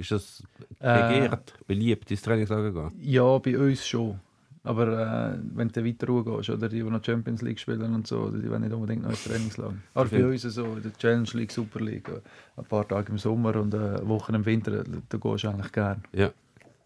[0.00, 0.42] Ist das
[0.78, 2.92] begehrt, äh, beliebt, ins Trainingslager gehen?
[3.02, 4.18] Ja, bei uns schon.
[4.62, 8.30] Aber äh, wenn du weiter gehst, oder die, die noch Champions League spielen und so,
[8.30, 9.74] die wollen nicht unbedingt noch ins Trainingslager.
[9.92, 12.08] Aber bei uns so, in der Challenge League, Super League,
[12.56, 16.02] ein paar Tage im Sommer und eine Woche im Winter, da gehst du eigentlich gerne.
[16.12, 16.30] Ja.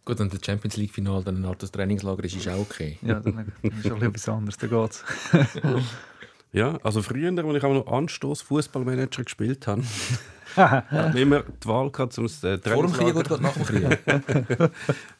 [0.04, 2.98] Gut, und das Champions League-Final, dann ein das Trainingslager ist, ist auch okay.
[3.00, 5.04] Ja, dann ist auch etwas anderes, da geht's.
[6.52, 9.82] ja, also früher, als ich auch noch Anstoß Fußballmanager gespielt habe,
[10.56, 13.98] hatten immer die Wahl gehabt, um das äh, Vor dem Krieg oder nach dem Krieg?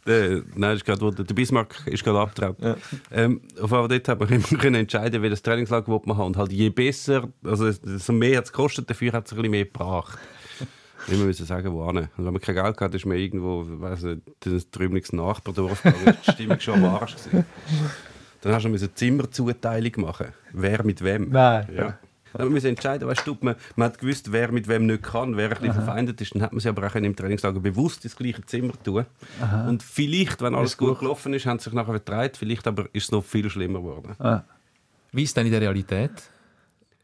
[0.07, 2.57] der, nein, ist grad, der Bismarck ist gerade abgetraut.
[2.61, 2.77] Ja.
[3.11, 6.53] Ähm, auf jeden dort haben wir immer können entscheiden, welches Trainingslager man haben Und halt
[6.53, 10.19] je besser, also so mehr hat es gekostet, dafür hat es ein bisschen mehr gebracht.
[11.09, 12.09] Immer müssen sagen, wo hin.
[12.17, 16.17] Und wenn man kein Geld hatte, ist man irgendwo, weiss nicht, das drüben Nachbardorf gegangen.
[16.27, 17.17] Die Stimmung schon am Arsch.
[17.17, 17.45] Gewesen.
[18.41, 20.29] Dann hast du eine Zimmerzuteilung machen.
[20.53, 21.31] Wer mit wem.
[21.31, 21.69] Nein.
[21.75, 21.99] Ja.
[22.35, 25.45] Dann müssen entscheiden, weißt du, man, man hat gewusst, wer mit wem nicht kann, wer
[25.45, 25.83] ein bisschen Aha.
[25.83, 26.35] verfeindet ist.
[26.35, 29.07] Dann hat man sich aber auch im Trainingslager bewusst ins gleiche Zimmer tun.
[29.41, 29.69] Aha.
[29.69, 32.37] Und vielleicht, wenn alles gut gelaufen ist, haben sie sich nachher vertreibt.
[32.37, 34.15] Vielleicht aber ist es noch viel schlimmer geworden.
[34.19, 34.43] Ah.
[35.13, 36.11] Wie ist denn in der Realität?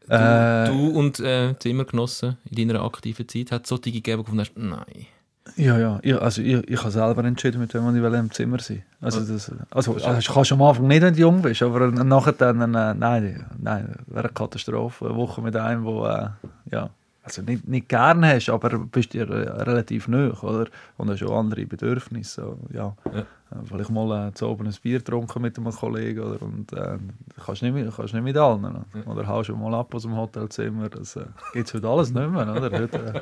[0.07, 4.31] Du, äh, du und äh, Zimmergenossen in deiner aktiven Zeit, hat es solche gegeben, wo
[4.31, 5.07] du hast, nein.
[5.55, 8.83] Ja, ja, ich, also ich, ich habe selber entschieden, mit wem ich im Zimmer sein
[8.99, 11.87] Also, das, also, also ich kann schon am Anfang nicht, wenn du jung bist, aber
[11.91, 15.05] nachher dann, äh, nein, nein, wäre eine Katastrophe.
[15.05, 16.89] Eine Woche mit einem, der äh, ja,
[17.23, 20.67] also nicht, nicht gern hast, aber bist dir relativ nah, oder?
[20.97, 22.41] Und hast auch andere Bedürfnisse.
[22.41, 22.95] So, ja.
[23.13, 23.19] ja.
[23.19, 26.97] Äh, vielleicht mal äh, zu oben ein Bier getrunken mit einem Kollegen oder, und äh,
[27.45, 28.65] kannst nicht, mit, kannst nicht mit allen.
[28.65, 30.89] Oder, oder haust du mal ab aus dem Hotelzimmer.
[30.89, 32.55] Das äh, gibt es heute alles nicht mehr.
[32.55, 32.71] Oder?
[32.71, 33.21] Heute äh,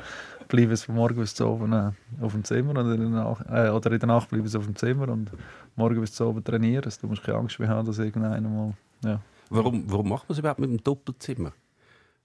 [0.50, 3.46] bleiben es von morgen bis zu oben äh, auf dem Zimmer oder in, der Nacht,
[3.48, 5.30] äh, oder in der Nacht bleiben sie auf dem Zimmer und
[5.76, 6.84] morgen bis zu oben trainieren.
[6.84, 8.74] Also, du musst keine Angst mehr haben, dass irgendeiner mal...
[9.02, 9.20] Ja.
[9.48, 11.52] Warum, warum macht man es überhaupt mit dem Doppelzimmer?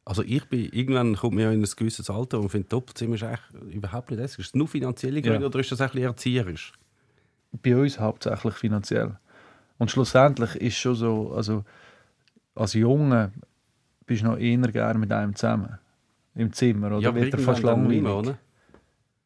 [0.08, 3.24] Also ich bin, irgendwann kommt man ja in ein gewisses Alter und finde, Doppelzimmer ist
[3.24, 4.38] eigentlich überhaupt nicht das.
[4.38, 5.48] Ist es nur finanzielle Gründe ja.
[5.48, 6.74] oder ist das eigentlich erzieherisch?
[7.52, 9.18] Bei uns hauptsächlich finanziell.
[9.80, 11.66] Und schlussendlich ist schon so, also
[12.54, 13.32] als Junge
[14.06, 15.80] bist du noch eher gerne mit einem zusammen.
[16.36, 17.00] Im Zimmer, oder?
[17.00, 18.04] Ja, wird er fast langweilig.
[18.04, 18.38] Mehr, oder?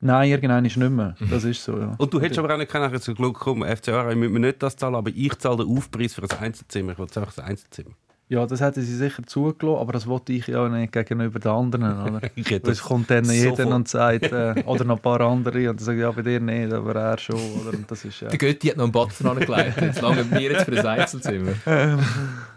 [0.02, 1.16] Nein, irgendwann ist nicht mehr.
[1.30, 1.96] Das ist so, ja.
[1.97, 4.64] Und du hättest aber auch nicht können, so Glück kommen, FCA, ich müssen mir nicht
[4.64, 6.94] das zahlen, aber ich zahle den Aufpreis für ein Einzelzimmer.
[6.94, 7.92] Ich will einfach ein Einzelzimmer.
[8.30, 12.00] Ja, das hätten sie sicher zugelassen, aber das wollte ich ja nicht gegenüber den anderen.
[12.00, 12.22] Oder?
[12.69, 16.00] es kommt dann jeder und sagt, äh, oder noch ein paar andere, und dann sagen
[16.00, 17.36] ja, bei dir nicht, aber er schon.
[17.36, 17.75] Oder?
[17.75, 18.30] Und das ist, ja.
[18.30, 21.53] Der Götti hat noch einen Batzen angelegt, jetzt lange wir jetzt für ein Einzelzimmer.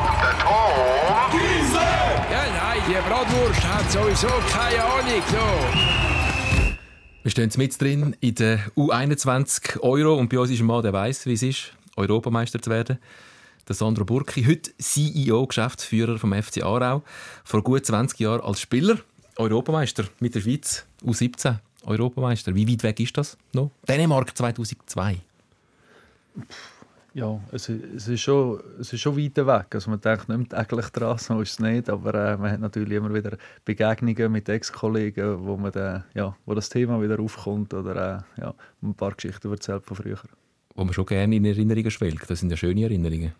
[3.08, 5.22] Bratwurst hat sowieso keine Ahnung.
[5.30, 5.38] So.
[7.22, 10.92] Wir stehen mit drin in der U21 Euro und bei uns ist ein Mann, der
[10.92, 12.98] weiß, wie es ist, Europameister zu werden.
[13.68, 17.02] Der Sandro Burki, heute CEO, Geschäftsführer vom FC Aarau,
[17.44, 18.98] vor gut 20 Jahren als Spieler,
[19.36, 22.54] Europameister mit der Schweiz, U17 Europameister.
[22.54, 23.70] Wie weit weg ist das noch?
[23.88, 25.18] Dänemark 2002.
[27.14, 29.66] Ja, es, es, ist schon, es ist schon weit weg.
[29.74, 31.90] Also man denkt nicht täglich dran, so ist es nicht.
[31.90, 36.54] Aber äh, man hat natürlich immer wieder Begegnungen mit Ex-Kollegen, wo, man dann, ja, wo
[36.54, 40.20] das Thema wieder aufkommt oder äh, ja, ein paar Geschichten erzählt von früher.
[40.74, 42.30] Wo man schon gerne in Erinnerungen schwelgt.
[42.30, 43.32] Das sind ja schöne Erinnerungen.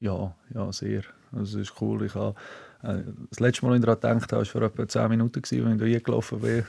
[0.00, 1.04] Ja, ja, sehr.
[1.32, 2.04] Also es ist cool.
[2.04, 2.34] Ich habe,
[2.82, 5.62] das letzte Mal, als ich daran gedacht habe, war vor etwa 10 Minuten, als ich
[5.62, 6.64] da eingelaufen bin, äh,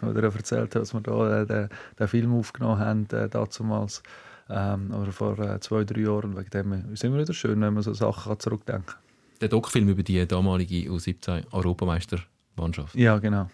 [0.00, 1.68] wo er erzählt hat, dass wir da äh, den,
[1.98, 4.02] den Film aufgenommen haben, äh, damals.
[4.48, 7.74] Ähm, aber vor äh, zwei, drei Jahren, wegen dem ist es immer wieder schön, wenn
[7.74, 9.00] man so Sachen zurückdenken kann.
[9.40, 12.94] Der Doc-Film über die damalige U17-Europameistermannschaft.
[12.94, 13.50] Ja, genau.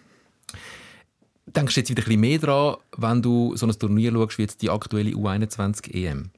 [1.46, 4.42] Denkst du jetzt wieder ein bisschen mehr daran, wenn du so ein Turnier schaust, wie
[4.42, 6.30] jetzt die aktuelle U21-EM?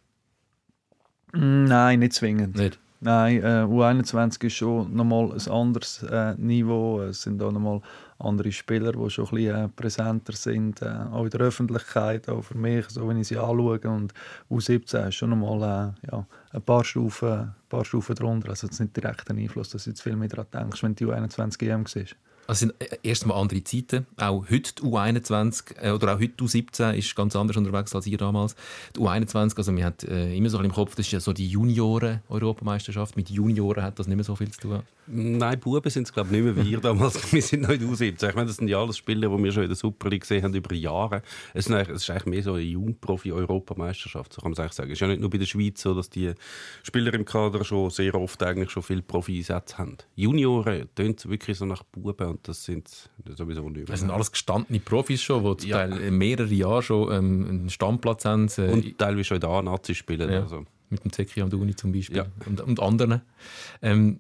[1.33, 2.57] Nein, nicht zwingend.
[2.57, 2.79] Nicht?
[3.01, 7.03] Nein, äh, U21 ist schon nochmal ein anderes äh, Niveau.
[7.03, 7.83] Es sind auch nochmal
[8.19, 12.43] andere Spieler, die schon ein bisschen äh, präsenter sind, äh, auch in der Öffentlichkeit, auch
[12.43, 13.81] für mich, so wenn ich sie anschaue.
[13.81, 14.15] Und
[14.51, 18.51] U17 ist schon nochmal äh, ja, ein paar Stufen, ein paar Stufen drunter.
[18.51, 20.95] Also es ist nicht direkt ein Einfluss, dass du jetzt viel mehr daran denkst, wenn
[20.95, 22.17] du U21 EM siehst.
[22.47, 24.07] Also sind äh, erstmal andere Zeiten.
[24.17, 28.07] Auch heute die U21 äh, oder auch heute die U17 ist ganz anders unterwegs als
[28.07, 28.55] ihr damals.
[28.95, 31.49] Die U21, also man hat äh, immer so im Kopf, das ist ja so die
[31.49, 33.17] Junioren-Europameisterschaft.
[33.17, 34.83] Mit Junioren hat das nicht mehr so viel zu tun.
[35.07, 37.33] Nein, Buben sind es glaube ich nicht mehr wir damals.
[37.33, 38.29] wir sind noch in der U17.
[38.29, 40.43] Ich meine, das sind ja alles Spieler, die wir schon in der Super League gesehen
[40.43, 41.23] haben über Jahre.
[41.53, 44.91] Es ist eigentlich, es mehr so eine Jungprofi-Europameisterschaft, so kann man eigentlich sagen.
[44.91, 46.33] Es ist ja nicht nur bei der Schweiz so, dass die
[46.83, 49.99] Spieler im Kader schon sehr oft eigentlich schon viele Profi-Einsätze haben.
[50.15, 54.81] Junioren tönt wirklich so nach Buben und das sind sowieso nicht Das sind alles gestandene
[54.81, 55.87] Profis schon, die ja.
[55.87, 58.49] mehrere Jahre schon ähm, einen Stammplatz haben.
[58.59, 60.31] Äh, und teilweise schon in der A-Nazi spielen.
[60.31, 60.41] Ja.
[60.43, 60.65] Also.
[60.91, 62.27] mit dem Zeki Amdouni zum Beispiel Ja.
[62.47, 63.23] und, und anderen.
[63.83, 64.19] Ähm,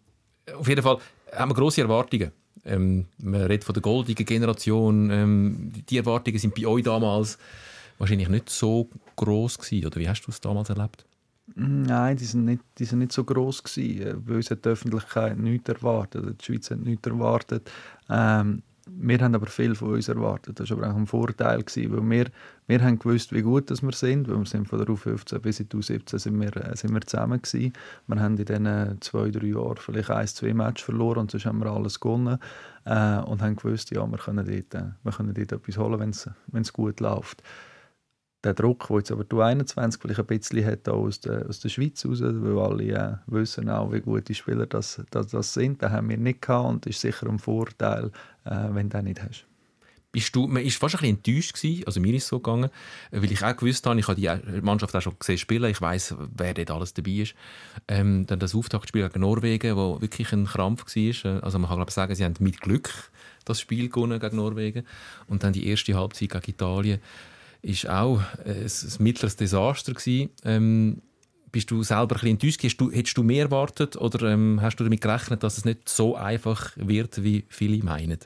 [0.56, 0.98] auf jeden Fall
[1.32, 2.30] haben wir grosse Erwartungen.
[2.64, 5.10] Ähm, man redet von der goldigen Generation.
[5.10, 7.36] Ähm, die Erwartungen sind bei euch damals
[7.98, 9.86] wahrscheinlich nicht so groß gewesen.
[9.86, 11.04] Oder wie hast du es damals erlebt?
[11.46, 14.24] Nein, die sind nicht, die sind nicht so gross gewesen.
[14.24, 16.40] Bei uns hat die Öffentlichkeit nichts erwartet.
[16.40, 17.70] Die Schweiz hat nichts erwartet.
[18.08, 20.60] Ähm, wir haben aber viel von uns erwartet.
[20.60, 22.26] Das war aber auch ein Vorteil, gewesen, weil wir,
[22.66, 24.28] wir haben gewusst, wie gut dass wir sind.
[24.28, 27.00] Weil wir sind von der U15 bis in die U17 sind wir, äh, sind wir
[27.02, 27.72] zusammen gewesen.
[28.06, 31.58] Wir haben in diesen zwei, drei Jahren vielleicht ein, zwei Matches verloren und sonst haben
[31.58, 32.38] wir alles gewonnen.
[32.86, 36.62] Äh, und haben gewusst, ja, wir können dort, äh, wir können dort etwas holen, wenn
[36.62, 37.42] es gut läuft
[38.44, 41.68] der Druck, den jetzt aber du 21 vielleicht ein bisschen hat, aus der, aus der
[41.68, 45.82] Schweiz raus, weil alle äh, wissen auch, wie gute Spieler das, das, das sind.
[45.82, 48.10] Den haben wir nicht gehabt und ist sicher ein Vorteil,
[48.44, 49.46] äh, wenn du den nicht hast.
[50.12, 52.70] Bist du, man war fast ein bisschen enttäuscht, gewesen, also mir ist es so gegangen,
[53.10, 56.14] weil ich auch gewusst habe, ich habe die Mannschaft auch schon gesehen spielen, ich weiß,
[56.36, 57.34] wer dort alles dabei ist.
[57.88, 61.42] Ähm, dann das Auftaktspiel gegen Norwegen, wo wirklich ein Krampf war.
[61.42, 63.10] Also man kann glaube ich sagen, sie haben mit Glück
[63.44, 64.86] das Spiel gewonnen gegen Norwegen.
[65.26, 67.00] Und dann die erste Halbzeit gegen Italien
[67.64, 70.30] ist auch äh, ein, mittleres Desaster gewesen.
[70.44, 71.02] Ähm,
[71.50, 72.62] bist du selber ein bisschen enttäuscht?
[72.62, 75.88] Hättest du, hättest du mehr erwartet oder ähm, hast du damit gerechnet, dass es nicht
[75.88, 78.18] so einfach wird, wie viele meinen?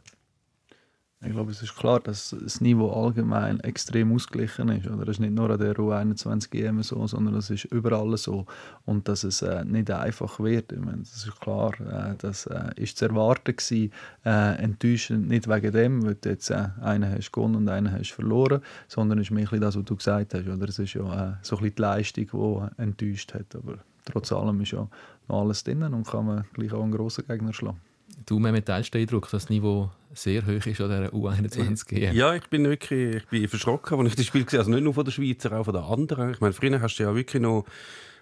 [1.20, 4.86] Ich glaube, es ist klar, dass das Niveau allgemein extrem ausgeglichen ist.
[4.86, 5.02] Oder?
[5.02, 8.46] Es ist nicht nur an der U21 EM so, sondern es ist überall so.
[8.84, 11.72] Und dass es äh, nicht einfach wird, ich meine, das ist klar.
[11.80, 13.92] Äh, das äh, ist zu erwarten gewesen.
[14.24, 18.12] Äh, enttäuschend nicht wegen dem, weil du jetzt äh, einen hast gewonnen und einen hast
[18.12, 20.46] verloren, sondern es ist mehr das, was du gesagt hast.
[20.46, 20.68] Oder?
[20.68, 23.56] Es ist ja äh, so ein die Leistung, die enttäuscht hat.
[23.56, 24.86] Aber trotz allem ist ja
[25.26, 27.80] noch alles drin und kann man gleich auch einen grossen Gegner schlagen.
[28.26, 32.14] Du, Mehmet, teilst den Eindruck, dass das Niveau sehr hoch ist an dieser U21 EM?
[32.14, 34.66] Ja, ich bin wirklich ich bin verschrocken, als ich das Spiel gesehen habe.
[34.66, 36.32] Also nicht nur von der Schweizer, auch von den anderen.
[36.32, 37.64] Ich meine, früher hast du ja wirklich noch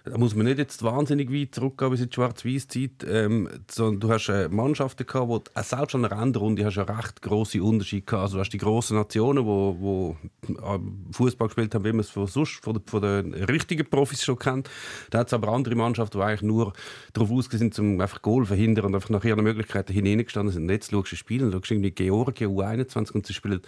[0.09, 4.09] da muss man nicht jetzt wahnsinnig weit zurückgehen bis in die Schwarz-Weiß-Zeit, ähm, sondern du
[4.09, 8.05] hast äh, Mannschaften gehabt, wo äh, selbst an der Endrunde hast ja recht grosse Unterschiede
[8.05, 8.23] gehabt.
[8.23, 10.17] Also du hast die grossen Nationen, wo, wo
[10.47, 10.79] äh,
[11.11, 14.69] Fußball gespielt haben, wie man es von sonst von, von den richtigen Profis schon kennt.
[15.09, 16.73] Da hat es aber andere Mannschaften, die eigentlich nur
[17.13, 20.63] darauf ausgesehen sind, um einfach Goal verhindern und einfach nach ihren Möglichkeiten hineingestanden sind.
[20.63, 23.61] Und jetzt schaust du Spiele schaust irgendwie Georgien U21 und sie spielen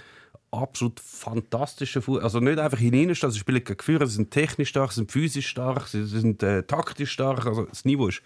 [0.51, 2.23] absolut fantastische Fußball.
[2.23, 5.47] Also nicht einfach hineinstehen, sie spielen gegen Führer, sie sind technisch stark, sie sind physisch
[5.47, 7.45] stark, sie sind äh, taktisch stark.
[7.45, 8.21] Also das Niveau ist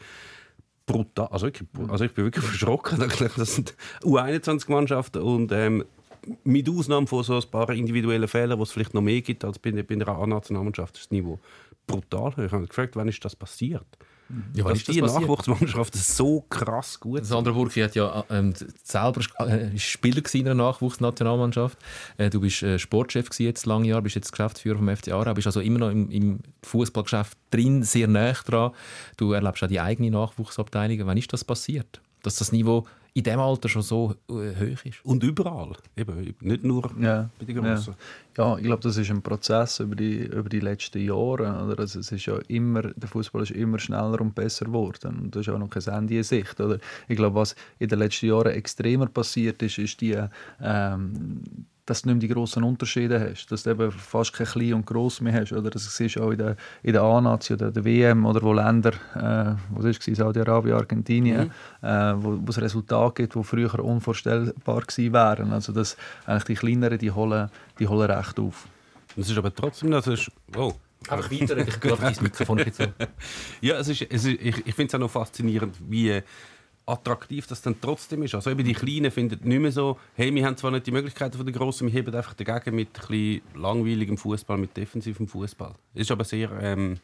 [0.85, 1.27] brutal.
[1.27, 2.99] Also, wirklich, also ich bin wirklich verschrocken.
[2.99, 5.85] Das sind U21-Mannschaften und ähm,
[6.43, 9.59] mit Ausnahme von so ein paar individuellen Fehlern, wo es vielleicht noch mehr gibt als
[9.59, 11.39] bei, bei einer A-Nationalmannschaft, ist das Niveau
[11.87, 12.31] brutal.
[12.31, 12.37] hoch.
[12.37, 13.85] Ich habe mich gefragt, wann ist das passiert?
[14.55, 15.21] Ja, Dass ist die passiert?
[15.21, 18.53] Nachwuchsmannschaften so krass gut Sandra Burki hat ja ähm,
[18.83, 21.77] selber äh, Spieler in der Nachwuchsnationalmannschaft.
[22.17, 25.47] Äh, du bist äh, Sportchef jetzt lange Jahre, bist jetzt Geschäftsführer vom FC Aarau, bist
[25.47, 28.71] also immer noch im, im Fußballgeschäft drin, sehr nah dran.
[29.17, 31.05] Du erlebst auch die eigene Nachwuchsabteilung.
[31.05, 32.01] Wann ist das passiert?
[32.21, 35.05] Dass das Niveau in dem Alter schon so äh, hoch ist?
[35.05, 35.75] Und überall.
[35.95, 37.75] Eben, nicht nur Ja, bei den ja.
[37.75, 37.95] Grossen.
[38.37, 41.63] ja, ich glaube, das ist ein Prozess über die, über die letzten Jahre.
[41.65, 41.79] Oder?
[41.79, 45.19] Also es ist ja immer, der Fußball ist immer schneller und besser geworden.
[45.23, 46.59] Und das ist auch noch kein Ende in Sicht.
[46.59, 46.79] Oder?
[47.07, 50.17] Ich glaube, was in den letzten Jahren extremer passiert ist, ist die,
[50.59, 51.41] ähm,
[51.85, 53.47] dass du nicht mehr die grossen Unterschiede hast.
[53.47, 55.51] Dass du eben fast kein Klein und Gross mehr hast.
[55.51, 58.53] Oder das siehst du auch in der, in der A-Nazi oder der WM, oder wo
[58.53, 63.79] Länder, äh, wo das war, Saudi-Arabien, Argentinien, äh, wo, wo es Resultate gibt, die früher
[63.83, 65.51] unvorstellbar gewesen wären.
[65.51, 68.67] Also dass eigentlich die Kleineren, die holen, die holen recht auf.
[69.17, 70.73] Es ist aber trotzdem, das ist, oh.
[71.09, 72.85] Einfach weiter, ich glaube, dein Mikrofon so.
[73.61, 76.21] Ja, es ist, es ist, ich, ich finde es auch noch faszinierend, wie
[76.85, 78.35] attraktiv das dann trotzdem ist.
[78.35, 81.37] Also eben die Kleinen finden nicht mehr so, hey, wir haben zwar nicht die Möglichkeiten
[81.37, 85.73] von den Grossen, wir heben einfach dagegen mit ein langweiligem Fußball, mit defensivem Fußball.
[85.93, 86.97] Ist aber sehr ähm,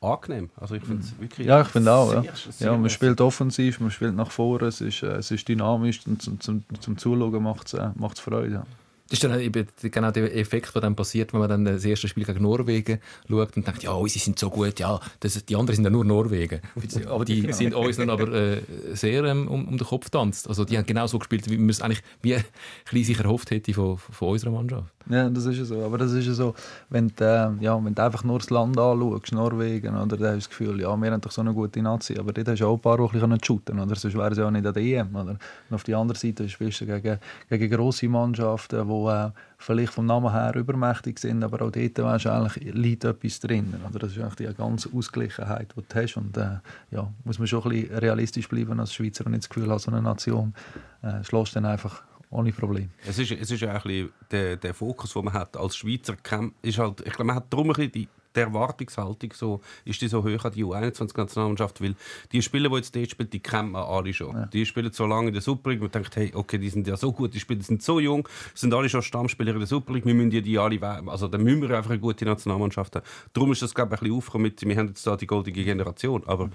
[0.00, 0.50] angenehm.
[0.56, 2.12] Also ich finde es wirklich Ja, ich finde auch.
[2.12, 2.22] Ja.
[2.22, 5.48] sehr- sehr Ja, man spielt offensiv, man spielt nach vorne, es ist, äh, es ist
[5.48, 8.52] dynamisch und zum, zum, zum Zuschauen macht es äh, macht's Freude.
[8.54, 8.66] Ja.
[9.14, 12.08] Das ist dann eben genau der Effekt, der dann passiert, wenn man dann das erste
[12.08, 15.76] Spiel gegen Norwegen schaut und denkt, ja, sie sind so gut, ja, das, die anderen
[15.76, 16.60] sind ja nur Norwegen.
[17.08, 20.48] Aber die sind uns dann aber äh, sehr ähm, um, um den Kopf tanzt.
[20.48, 22.44] Also die haben genau so gespielt, wie man es eigentlich wie ein
[22.90, 24.92] bisschen sich erhofft hätte von, von unserer Mannschaft.
[25.08, 25.84] Ja, das ist ja so.
[25.84, 26.54] Aber das ist ja so,
[26.88, 30.20] wenn du, äh, ja, wenn du einfach nur das Land anschaust, Norwegen, oder, dann hast
[30.20, 32.66] du das Gefühl, ja, wir haben doch so eine gute Nazi, aber dort hast du
[32.66, 33.94] auch ein paar, die ein bisschen shooten oder?
[33.94, 35.14] sonst wären sie ja nicht an der EM.
[35.14, 35.36] Oder?
[35.68, 37.18] Und auf der anderen Seite spielst du gegen,
[37.50, 42.56] gegen grosse Mannschaften, die äh, vielleicht vom Namen her übermächtig sind, aber auch dort weißt
[42.60, 43.74] liegt etwas drin.
[43.88, 44.00] Oder?
[44.00, 46.16] Das ist eigentlich die ganze Ausgleichheit, die du hast.
[46.16, 46.58] Und äh,
[46.90, 49.78] ja, muss man schon ein bisschen realistisch bleiben als Schweizer und nicht das Gefühl haben,
[49.78, 50.54] so eine Nation
[51.02, 52.90] äh, schlägst dann einfach ohne Problem.
[53.06, 56.16] Es ist, es ist auch ein bisschen der, der Fokus, den man hat als Schweizer,
[56.62, 60.08] ist halt, ich glaube, man hat darum ein bisschen die, die Erwartungshaltung so, ist die
[60.08, 61.94] so hoch an die U21-Nationalmannschaft, weil
[62.32, 64.34] die Spieler, die jetzt dort spielen, die kennt man alle schon.
[64.34, 64.46] Ja.
[64.46, 66.96] Die spielen so lange in der Super League, man denkt, hey, okay, die sind ja
[66.96, 70.06] so gut, die Spieler sind so jung, sind alle schon Stammspieler in der Super League,
[70.06, 73.04] wir müssen die alle, also dann müssen wir einfach eine gute Nationalmannschaft haben.
[73.32, 75.64] Darum ist das, glaube ich, ein bisschen aufgekommen mit, wir haben jetzt da die goldige
[75.64, 76.50] Generation, aber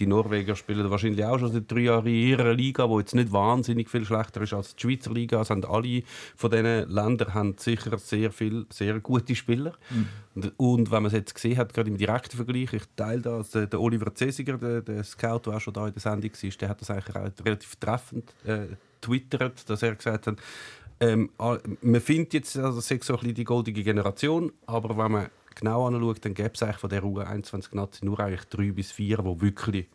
[0.00, 3.32] die Norweger spielen wahrscheinlich auch schon seit drei Jahren in ihrer Liga, die jetzt nicht
[3.32, 5.42] wahnsinnig viel schlechter ist als die Schweizer Liga.
[5.42, 6.02] Es haben alle
[6.34, 9.74] von diesen Ländern haben sicher sehr viele sehr gute Spieler.
[9.90, 10.52] Mhm.
[10.56, 13.66] Und, wenn man es jetzt gesehen hat, gerade im direkten Vergleich, ich teile das, der,
[13.66, 16.68] der Oliver Cesiger, der, der, Scout, der auch schon da in der Sendung war, der
[16.68, 18.66] hat das eigentlich auch relativ treffend äh,
[19.02, 20.36] twittert, dass er gesagt hat,
[21.00, 25.30] ähm, man findet jetzt also so ein bisschen die goldige Generation, aber wenn man
[25.60, 29.88] genau anschaut, dann gäbe es von der U21-Nazi nur eigentlich drei bis vier, die wirklich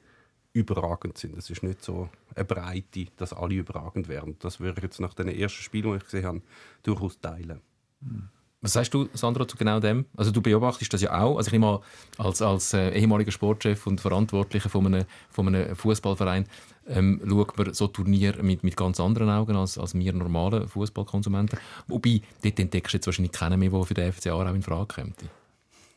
[0.54, 1.38] überragend sind.
[1.38, 4.38] Es ist nicht so eine Breite, dass alle überragend wären.
[4.40, 6.42] Das würde ich jetzt nach den ersten Spielen, die ich gesehen habe,
[6.82, 7.60] durchaus teilen.
[8.62, 10.06] Was sagst du, Sandro, zu genau dem?
[10.18, 11.38] Also du beobachtest das ja auch.
[11.38, 11.82] Also ich nehme
[12.18, 16.48] als, als äh, ehemaliger Sportchef und Verantwortlicher von einem, von einem Fußballverein
[16.88, 21.60] ähm, schaut man so Turnier mit, mit ganz anderen Augen als, als wir normalen Fußballkonsumenten.
[21.88, 24.96] Wobei, dort entdeckst du jetzt wahrscheinlich keinen mehr, der für den FCA auch in Frage
[24.96, 25.16] kommt.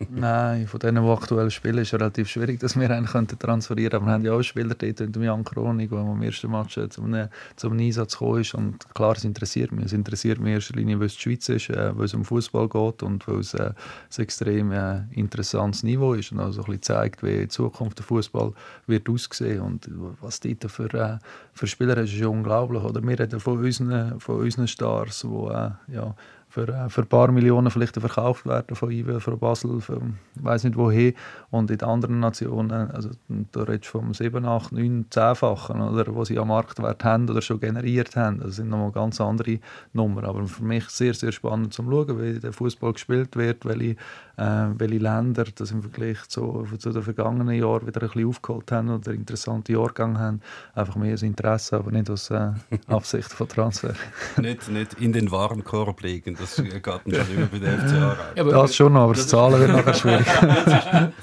[0.11, 4.03] Nein, von denen, die aktuell spielen, ist es relativ schwierig, dass wir einen transferieren können.
[4.03, 7.29] Aber wir haben ja auch Spieler dort in Jan Kronig, der am ersten Match zum,
[7.57, 8.55] zum Einsatz gekommen ist.
[8.55, 9.87] Und klar, es interessiert mich.
[9.87, 12.25] Es interessiert mich in erster Linie, weil es die Schweiz ist, äh, weil es um
[12.25, 16.67] Fußball geht und weil es äh, ein extrem äh, interessantes Niveau ist und also ein
[16.67, 18.53] bisschen zeigt, wie in Zukunft der Fußball
[18.87, 19.91] wird aussehen und
[20.21, 21.19] was dort für, äh,
[21.53, 22.85] für Spieler ist, ist unglaublich.
[22.85, 26.15] Oder wir reden von unseren, von unseren Stars, die äh, ja,
[26.49, 30.65] für, äh, für ein paar Millionen vielleicht verkauft werden von IWE, von Basel, von weiß
[30.65, 31.13] nicht woher.
[31.51, 33.11] Und in anderen Nationen, also
[33.53, 37.43] da redest du vom 7, 8, 9, 10-fachen, oder, wo sie am Marktwert haben oder
[37.43, 38.41] schon generiert haben.
[38.41, 39.59] Das sind nochmal ganz andere
[39.93, 40.25] Nummern.
[40.25, 43.97] Aber für mich sehr, sehr spannend zu schauen, wie der Fußball gespielt wird, welche,
[44.37, 48.73] äh, welche Länder das im Vergleich zu, zu den vergangenen Jahren wieder ein bisschen aufgeholt
[48.73, 50.41] haben oder interessante Jahrgänge haben.
[50.75, 52.53] Einfach mehr als Interesse, aber nicht aus äh,
[52.87, 53.95] Absicht von Transfer.
[54.41, 56.83] nicht, nicht in den Warenkorb legen das geht
[57.17, 60.27] schon immer bei der FCA ja, Das schon, aber das, Zahlen wird nachher schwierig.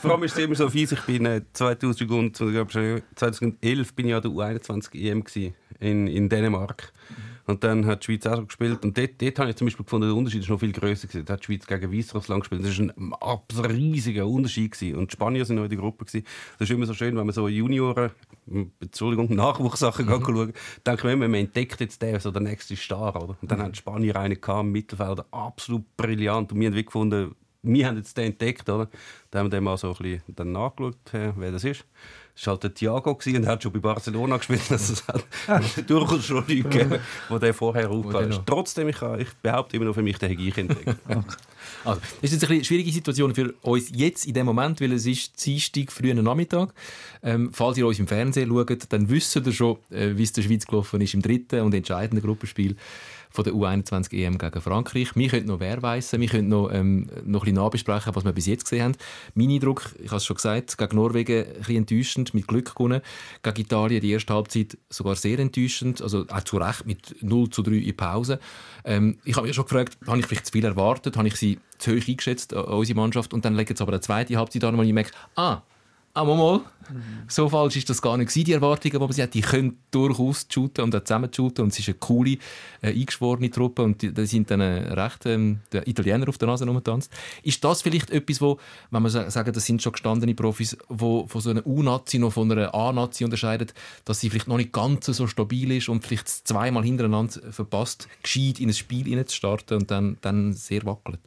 [0.01, 4.21] Vor allem ist es immer so fies, ich bin 2000 und, 2011 bin ich an
[4.21, 5.23] der U21 EM
[5.79, 6.91] in, in Dänemark.
[7.47, 8.83] Und dann hat die Schweiz auch gespielt.
[8.83, 11.07] Und dort, dort habe ich zum Beispiel gefunden, der Unterschied ist noch viel größer.
[11.07, 11.25] Gewesen.
[11.25, 12.65] Da hat die Schweiz gegen Weißrussland gespielt.
[12.65, 14.71] Das war ein riesiger Unterschied.
[14.71, 14.97] Gewesen.
[14.97, 16.05] Und die Spanier sind noch in der Gruppe.
[16.05, 16.25] Gewesen.
[16.57, 18.11] Das ist immer so schön, wenn man so Junioren,
[18.79, 20.23] Entschuldigung, Nachwuchssachen mhm.
[20.23, 20.53] schauen
[20.85, 23.15] denkt man immer, man entdeckt jetzt den, so der nächste Star.
[23.15, 23.37] Oder?
[23.39, 23.63] Und dann mhm.
[23.63, 26.51] hat die Spanier einen im Mittelfeld, absolut brillant.
[26.51, 28.67] Und wir haben gefunden, wir haben jetzt den entdeckt.
[28.69, 28.89] Oder?
[29.29, 31.85] Dann haben wir dann mal so ein bisschen nachgeschaut, wer das ist.
[32.37, 34.61] Es war halt der Thiago und er hat schon bei Barcelona gespielt.
[34.69, 35.23] Also es hat
[35.89, 36.99] durchaus schon Leute gegeben,
[37.29, 38.41] die vorher aufgefallen ist.
[38.45, 40.95] Trotzdem, ich, ich behaupte immer noch für mich, den habe ich entdeckt.
[41.83, 45.05] Also, das ist jetzt eine schwierige Situation für uns jetzt in dem Moment, weil es
[45.05, 46.73] ist Dienstag, frühen Nachmittag.
[47.23, 50.43] Ähm, falls ihr uns im Fernsehen schaut, dann wisst ihr schon, äh, wie es der
[50.43, 52.75] Schweiz gelaufen ist im dritten und entscheidenden Gruppenspiel
[53.35, 55.15] von der U21 EM gegen Frankreich.
[55.15, 58.33] Wir können noch wer weissen, wir können noch, ähm, noch ein bisschen nachbesprechen, was wir
[58.33, 58.95] bis jetzt gesehen haben.
[59.35, 63.01] Mein Eindruck, ich habe es schon gesagt, gegen Norwegen ein bisschen enttäuschend, mit Glück gewonnen.
[63.43, 67.61] Gegen Italien die erste Halbzeit sogar sehr enttäuschend, also auch zu Recht mit 0 zu
[67.61, 68.39] 3 in Pause.
[68.83, 71.59] Ähm, ich habe mich schon gefragt, habe ich vielleicht zu viel erwartet, habe ich sie
[71.77, 74.77] zu hoch eingeschätzt, äh, unsere Mannschaft, und dann legen sie aber eine zweite Halbzeit an,
[74.77, 75.61] wo ich merke, ah,
[76.15, 76.61] aber mal,
[77.27, 79.33] so falsch ist das gar nicht die Erwartungen, die man hat.
[79.33, 82.37] Die können durchaus shooten und auch zusammen shooten und es ist eine coole,
[82.81, 86.65] äh, eingeschworene Truppe und die sind dann äh, recht ähm, der Italiener auf der Nase
[86.65, 87.11] rumtanzt.
[87.43, 88.59] Ist das vielleicht etwas, wo,
[88.91, 92.49] wenn man sagen, das sind schon gestandene Profis, wo von so einer U-Nazi noch von
[92.49, 93.73] einer A-Nazi unterscheidet,
[94.05, 98.61] dass sie vielleicht noch nicht ganz so stabil ist und vielleicht zweimal hintereinander verpasst, gescheit
[98.61, 101.19] in ein Spiel zu starten und dann, dann sehr wackelt?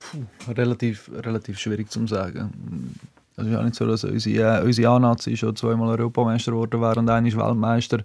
[0.00, 2.98] Puh, relativ, relativ schwierig zu sagen
[3.40, 6.98] es ist ja nicht so, dass unsere, äh, unsere A-Nazi schon zweimal Europameister geworden wäre
[6.98, 7.98] und einer Weltmeister.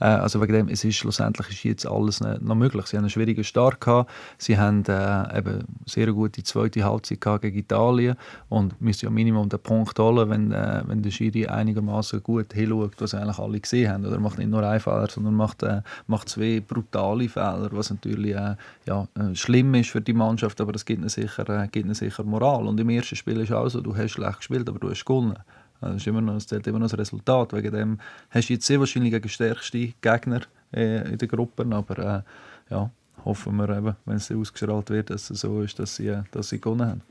[0.00, 2.86] Äh, also wegen dem, es ist schlussendlich ist jetzt alles noch möglich.
[2.86, 4.10] Sie haben einen schwierigen Start gehabt.
[4.38, 8.16] Sie haben äh, eben sehr gute zweite Halbzeit gehabt gegen Italien
[8.48, 12.92] und müssen ja Minimum den Punkt holen, wenn, äh, wenn der Schiri einigermaßen gut hinschaut,
[12.98, 14.06] was eigentlich alle gesehen haben.
[14.06, 18.34] Oder macht nicht nur einen Fehler, sondern macht, äh, macht zwei brutale Fehler, was natürlich
[18.34, 18.56] äh,
[18.86, 22.66] ja, äh, schlimm ist für die Mannschaft, aber es gibt ihnen sicher, gibt sicher Moral.
[22.66, 25.38] Und im ersten Spiel ist auch so, du hast schlecht gespielt, aber du hast gewonnen.
[25.80, 27.52] Das, ist immer noch, das zählt immer noch das Resultat.
[27.52, 30.42] Wegen dem hast du jetzt sehr wahrscheinlich gegen stärkste Gegner
[30.74, 32.90] äh, in den Gruppen, aber äh, ja,
[33.24, 36.50] hoffen wir eben, wenn es ausgestrahlt wird, dass es so ist, dass sie, äh, dass
[36.50, 37.02] sie gewonnen haben.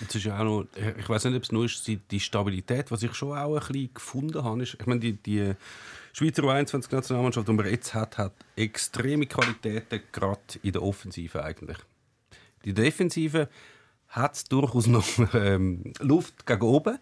[0.00, 0.66] Jetzt ist ja auch noch,
[0.96, 3.94] ich weiß nicht, ob es nur ist, die Stabilität, was ich schon auch ein bisschen
[3.94, 5.54] gefunden habe, ist, ich meine, die, die
[6.12, 11.78] Schweizer U21-Nationalmannschaft, die man jetzt hat, hat extreme Qualitäten, gerade in der Offensive eigentlich.
[12.64, 13.48] Die Defensive
[14.08, 16.98] hat es durchaus noch ähm, Luft gegen oben.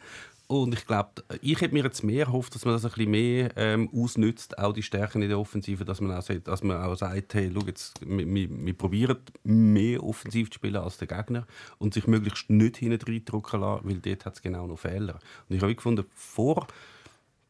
[0.49, 3.51] Und ich glaube, ich hätte mir jetzt mehr erhofft, dass man das ein bisschen mehr
[3.57, 6.95] ähm, ausnützt, auch die Stärken in der Offensive, dass man auch, sagt, dass man auch
[6.95, 11.49] sagt, hey, schau jetzt, wir, wir, wir probieren mehr offensiv zu spielen als der Gegner
[11.79, 15.19] und sich möglichst nicht hinten reindrücken lassen, weil dort hat es genau noch Fehler.
[15.49, 16.69] Und ich habe gefunden, vor,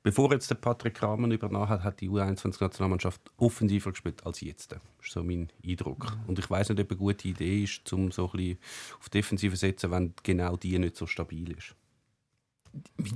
[0.06, 4.70] bevor jetzt der Patrick Kramer übernommen hat, hat die U21-Nationalmannschaft offensiver gespielt als jetzt.
[4.70, 6.16] Das ist so mein Eindruck.
[6.28, 8.58] Und ich weiß nicht, ob eine gute Idee ist, um so ein bisschen
[9.00, 11.74] auf Defensive zu setzen, wenn genau die nicht so stabil ist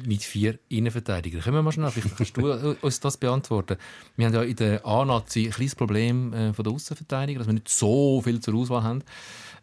[0.07, 1.43] mit, vier Innenverteidigern.
[1.43, 3.77] Können wir mal schnell, vielleicht kannst du uns das beantworten.
[4.17, 7.55] Wir haben ja in der A-Nazi ein kleines Problem äh, von der Außenverteidiger, dass wir
[7.55, 9.03] nicht so viel zur Auswahl haben,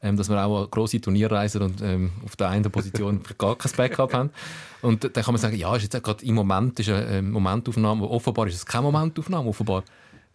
[0.02, 4.14] ähm, dass wir auch grosse Turnierreisen und ähm, auf der einen Position gar kein Backup
[4.14, 4.30] haben.
[4.82, 8.48] Und dann kann man sagen, ja, ist jetzt gerade im Moment ist eine Momentaufnahme, offenbar
[8.48, 9.84] ist es keine Momentaufnahme, offenbar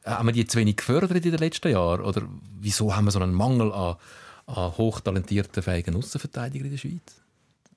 [0.04, 2.00] äh, haben wir die zu wenig gefördert in den letzten Jahren?
[2.02, 2.22] Oder
[2.60, 3.96] wieso haben wir so einen Mangel an,
[4.46, 7.22] an hochtalentierten, fähigen Außenverteidigern in der Schweiz?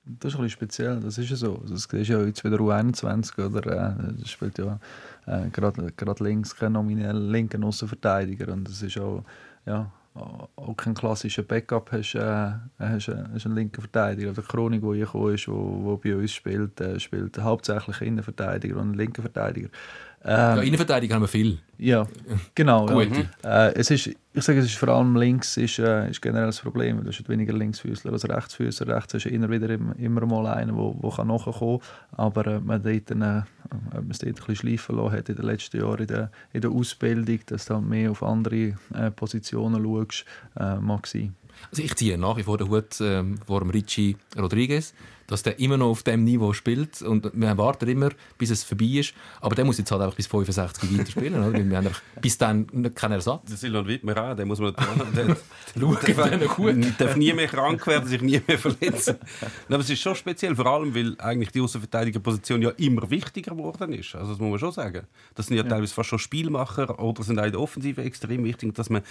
[0.08, 1.58] Das ist ein bisschen speziell, das ist ja so.
[1.62, 3.98] Also, das ist ja jetzt wieder U21, oder?
[3.98, 4.80] Äh, das spielt ja
[5.26, 9.24] äh, gerade links kein nominell linken Außenverteidiger und das ist auch,
[9.66, 14.32] ja, auch kein klassischer Backup hast, äh, hast, einen linken Verteidiger.
[14.32, 18.94] Der Chronik, der hier ist, wo, bei uns spielt, äh, spielt hauptsächlich Innenverteidiger und einen
[18.94, 19.70] linken Verteidiger.
[20.28, 21.60] Ähm, ja, Innenverteidiger haben wir viel.
[21.78, 22.08] Ja,
[22.56, 22.90] genau.
[22.90, 23.68] Ja.
[23.68, 26.62] Äh, es ist, ich sage, es ist vor allem links ist, äh, ist generell das
[26.62, 27.04] Problem.
[27.04, 28.96] Du hast weniger Linksfüßler als Rechtsfüßler.
[28.96, 31.88] Rechts du immer wieder immer mal einen, der, der nachkommen kann.
[32.18, 33.46] Aber äh, man dort, äh, man
[34.10, 36.72] es dort ein bisschen schleifen lassen hat in den letzten Jahren in der, in der
[36.72, 40.26] Ausbildung, dass du mehr auf andere äh, Positionen schaust,
[40.60, 41.36] äh, mag sein.
[41.70, 44.96] Also ich ziehe nach wie vor den Hut äh, vor dem Richie Rodriguez
[45.28, 48.86] dass der immer noch auf dem Niveau spielt und wir warten immer, bis es vorbei
[48.86, 49.14] ist.
[49.42, 51.54] Aber der muss jetzt halt einfach bis 65 weiter spielen, oder?
[51.54, 51.90] Weil wir haben
[52.22, 53.46] bis dann keinen Ersatz.
[53.50, 54.74] Der Silvan Wittmer auch, der muss man
[55.16, 55.38] der,
[55.78, 59.18] schauen, der darf nie mehr krank werden, sich nie mehr verletzen.
[59.70, 63.94] Aber es ist schon speziell, vor allem, weil eigentlich die Außenverteidigerposition ja immer wichtiger geworden
[63.94, 64.16] ist.
[64.16, 65.08] Also das muss man schon sagen.
[65.34, 65.70] Das sind ja, ja.
[65.70, 69.02] teilweise fast schon Spielmacher oder sind auch in der Offensive extrem wichtig, dass man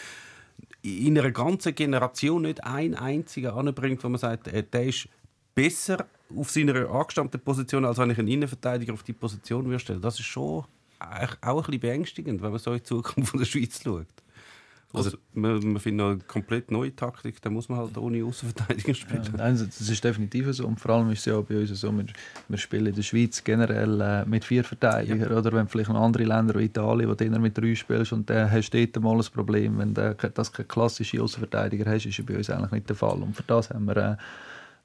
[0.82, 5.08] in einer ganzen Generation nicht einen einzigen anbringt, wo man sagt, äh, der ist
[5.54, 10.00] besser auf seiner angestammten Position, als wenn ich einen Innenverteidiger auf die Position würde stellen.
[10.00, 10.64] Das ist schon
[10.98, 14.06] auch ein bisschen beängstigend, wenn man so in die Zukunft von der Schweiz schaut.
[14.92, 18.94] Also, also man, man findet eine komplett neue Taktik, da muss man halt ohne Außenverteidiger
[18.94, 19.24] spielen.
[19.24, 20.66] Ja, nein, das ist definitiv so.
[20.66, 22.06] Und vor allem ist es ja auch bei uns so, wir,
[22.48, 25.32] wir spielen in der Schweiz generell äh, mit vier Verteidigern.
[25.32, 25.36] Ja.
[25.36, 28.50] Oder wenn vielleicht in andere Länder wie Italien, wo du mit drei spielst und dann
[28.50, 29.78] hast du dort mal ein Problem.
[29.78, 33.20] Wenn du das keine klassische Außenverteidiger hast, ist das bei uns eigentlich nicht der Fall.
[33.20, 33.96] Und für das haben wir...
[33.96, 34.16] Äh,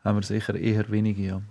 [0.03, 1.41] haben wir sicher eher wenige, ja.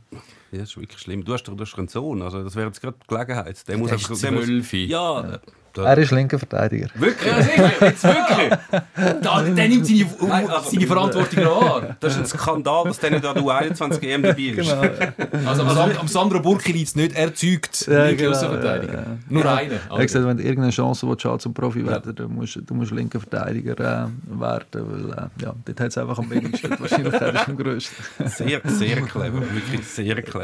[0.51, 1.25] Ja, das ist wirklich schlimm.
[1.25, 3.69] Du hast doch, du hast einen Sohn, also das wäre jetzt gerade Gelegenheit.
[3.69, 5.41] Der, muss einfach, der muss, ja, ja.
[5.85, 6.89] Er ist linker Verteidiger.
[6.95, 7.33] Wirklich?
[7.33, 8.59] Ja, sicher, jetzt wirklich.
[9.23, 11.97] Da, der nimmt seine, um, also, seine Verantwortung an.
[12.01, 14.57] Das ist ein Skandal, dass der nicht an der U21 EM dabei ist.
[14.57, 15.49] Genau.
[15.49, 18.93] Also am, am Sandro Burki liegt es nicht, er zeugt ja, linke genau, Außenverteidiger.
[18.93, 19.19] Ja, ja.
[19.29, 19.55] Nur ja.
[19.55, 19.73] einen.
[19.73, 22.93] Er hat gesagt, wenn du irgendeine Chance willst, zum Profi werden dann musst du musst
[22.93, 26.71] linker Verteidiger äh, werden, weil äh, ja, dort hat es einfach am wenigsten.
[26.79, 27.95] Wahrscheinlich ist am grössten.
[28.27, 30.38] Sehr, sehr clever, wirklich sehr clever.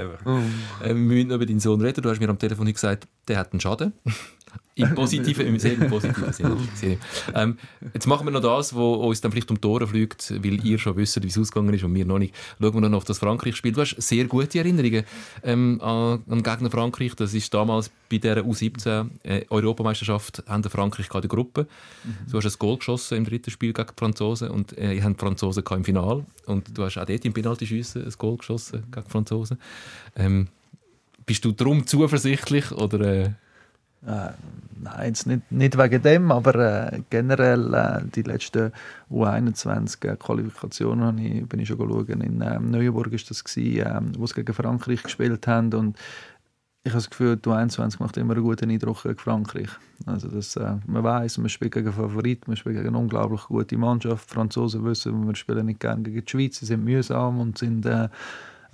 [0.82, 2.02] Äh, wir müssen über deinen Sohn reden.
[2.02, 3.92] Du hast mir am Telefon gesagt, der hat einen Schaden.
[4.76, 6.56] Im positiven, im sehr positiven Sinne.
[7.34, 7.58] Ähm,
[7.92, 10.78] jetzt machen wir noch das, was uns dann vielleicht um die Tore fliegt, weil ihr
[10.78, 12.34] schon wisst, wie es ausgegangen ist und wir noch nicht.
[12.60, 13.72] Schauen wir noch auf das Frankreich-Spiel.
[13.72, 15.04] Du hast sehr gute Erinnerungen
[15.42, 17.14] ähm, an, an Gegner Frankreich.
[17.14, 21.66] Das ist damals bei der U17 äh, Europameisterschaft haben Frankreich in der Gruppe.
[22.04, 22.30] Mhm.
[22.30, 25.20] Du hast ein Goal geschossen im dritten Spiel gegen die Franzosen und äh, ihr habt
[25.20, 29.04] die Franzosen im Finale und du hast auch dort im Penaltyschiessen ein Goal geschossen gegen
[29.06, 29.58] die Franzosen.
[30.16, 30.48] Ähm,
[31.26, 33.30] bist du darum zuversichtlich oder äh,
[34.06, 34.30] äh,
[34.80, 38.70] nein, jetzt nicht, nicht wegen dem, aber äh, generell äh, die letzten
[39.10, 42.20] U21-Qualifikationen ich, bin ich schon schauen.
[42.20, 45.72] In ähm, Neuenburg war das, gewesen, ähm, wo sie gegen Frankreich gespielt haben.
[45.72, 45.96] Und
[46.82, 49.70] ich habe das Gefühl, die U21 macht immer einen guten Eindruck gegen Frankreich.
[50.04, 53.78] Also das, äh, man weiß, man spielt gegen Favorit, man spielt gegen eine unglaublich gute
[53.78, 54.28] Mannschaft.
[54.28, 57.86] Die Franzosen wissen, wir spielen nicht gerne gegen die Schweiz, sie sind mühsam und sind
[57.86, 58.10] äh,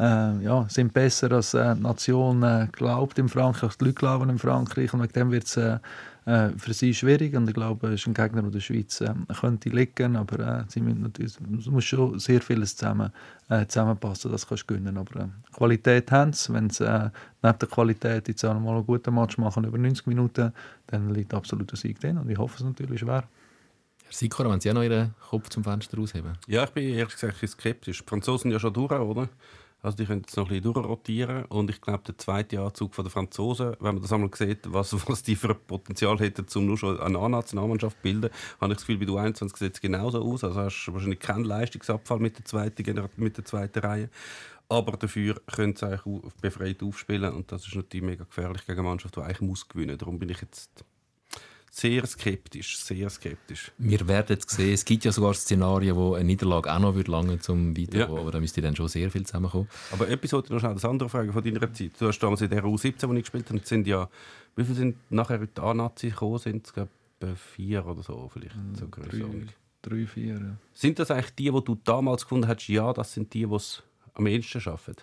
[0.01, 4.31] äh, ja, sind besser als äh, die Nation äh, glaubt in Frankreich, die Leute glauben
[4.31, 5.79] in Frankreich und wegen dem wird es äh,
[6.25, 9.13] äh, für sie schwierig und ich glaube, es ist ein Gegner, der der Schweiz äh,
[9.39, 13.13] könnte liegen, aber äh, sie müssen natürlich, es muss schon sehr vieles zusammen,
[13.51, 17.11] äh, zusammenpassen, das kannst du gewinnen, aber äh, Qualität haben sie, wenn sie äh,
[17.43, 20.53] neben der Qualität jetzt auch mal einen guten Match machen über 90 Minuten,
[20.87, 23.25] dann liegt absolut der Sieg drin und ich hoffe es natürlich schwer.
[24.05, 26.33] Herr Sikora, wenn Sie auch noch Ihren Kopf zum Fenster rausheben?
[26.49, 28.01] Ja, ich bin ehrlich gesagt skeptisch.
[28.01, 29.29] Die Franzosen ja schon durch, oder?
[29.83, 33.07] Also die können jetzt noch ein bisschen durchrotieren und ich glaube, der zweite Anzug der
[33.07, 37.01] Franzosen, wenn man das einmal sieht, was, was die für Potenzial hätten, um nur schon
[37.01, 40.45] eine A-Nationalmannschaft zu bilden, habe ich das Gefühl, bei du 21 sieht es genauso aus.
[40.45, 44.11] Also hast du wahrscheinlich keinen Leistungsabfall mit der zweiten, mit der zweiten Reihe.
[44.69, 48.89] Aber dafür können sie eigentlich befreit aufspielen und das ist natürlich mega gefährlich gegen eine
[48.89, 49.99] Mannschaft, die eigentlich muss gewinnen.
[49.99, 50.85] Darum bin ich jetzt
[51.71, 53.71] sehr skeptisch, sehr skeptisch.
[53.79, 57.09] Wir werden jetzt sehen, es gibt ja sogar Szenarien, wo eine Niederlage auch noch wird
[57.09, 58.21] lange zum Weiterkommen, ja.
[58.23, 59.69] aber da müsste dann schon sehr viel zusammenkommen.
[59.93, 61.93] Aber etwas wollte ich noch schnell, das andere Frage von deiner Zeit.
[61.99, 64.09] Du hast damals in der U17, wo ich gespielt habe, sind ja,
[64.57, 66.39] wie viele sind nachher die A-Nazi gekommen?
[66.39, 66.91] Sind es, glaube
[67.37, 69.47] vier oder so, vielleicht mm, so drei,
[69.83, 70.57] drei, vier, ja.
[70.73, 73.83] Sind das eigentlich die, die du damals gefunden hast, ja, das sind die, die es
[74.15, 74.97] am ehesten schaffen?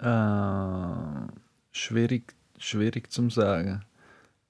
[0.00, 1.32] Äh,
[1.70, 3.84] schwierig, schwierig zu sagen.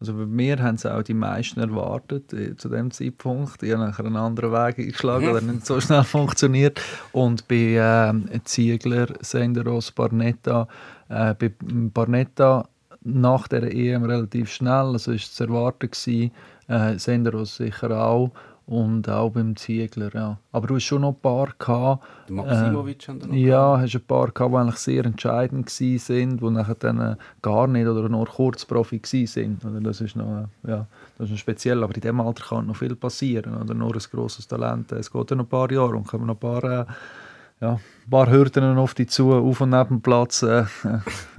[0.01, 3.63] Also bei mir haben es auch die meisten erwartet äh, zu dem Zeitpunkt.
[3.63, 6.81] Ich habe nachher einen anderen Weg eingeschlagen, der nicht so schnell funktioniert.
[7.13, 10.69] Und bei äh, Ziegler, Senderos, Barnetta,
[11.11, 12.67] äh, bei Barnetta
[13.03, 16.31] nach der EM relativ schnell, also ist es zu erwarten gewesen,
[16.69, 18.31] äh, Senderos sicher auch
[18.67, 20.39] und auch beim Ziegler, ja.
[20.53, 22.05] Aber du hast schon noch ein paar gehabt.
[22.29, 26.51] Der Maximovic äh, noch Ja, hast ein paar gehabt, die eigentlich sehr entscheidend waren, die
[26.51, 29.01] nachher dann äh, gar nicht oder nur kurz Profi.
[29.65, 30.87] Oder das ist noch, äh, ja,
[31.19, 33.61] das ist speziell, aber in diesem Alter kann noch viel passieren.
[33.61, 34.93] Oder nur ein grosses Talent.
[34.93, 36.85] Es geht dann noch ein paar Jahre und kommen noch ein paar äh,
[37.61, 37.73] ja,
[38.07, 40.65] ein paar Hürden auf dich zu, auf und neben dem Platz, äh,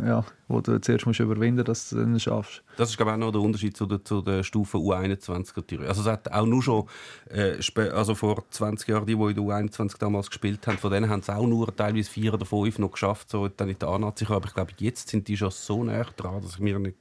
[0.06, 2.64] ja, wo du zuerst musst überwinden dass du es schaffst.
[2.78, 6.02] Das ist glaube ich, auch noch der Unterschied zu der, zu der Stufe U21 Also
[6.02, 6.88] es hat auch nur schon,
[7.30, 7.58] äh,
[7.90, 11.22] also vor 20 Jahren, die, die in der U21 damals gespielt haben, von denen haben
[11.22, 14.46] es auch nur teilweise vier oder fünf noch geschafft, so dann in der A-Nazi Aber
[14.46, 16.98] ich glaube, jetzt sind die schon so näher dran, dass ich mir nicht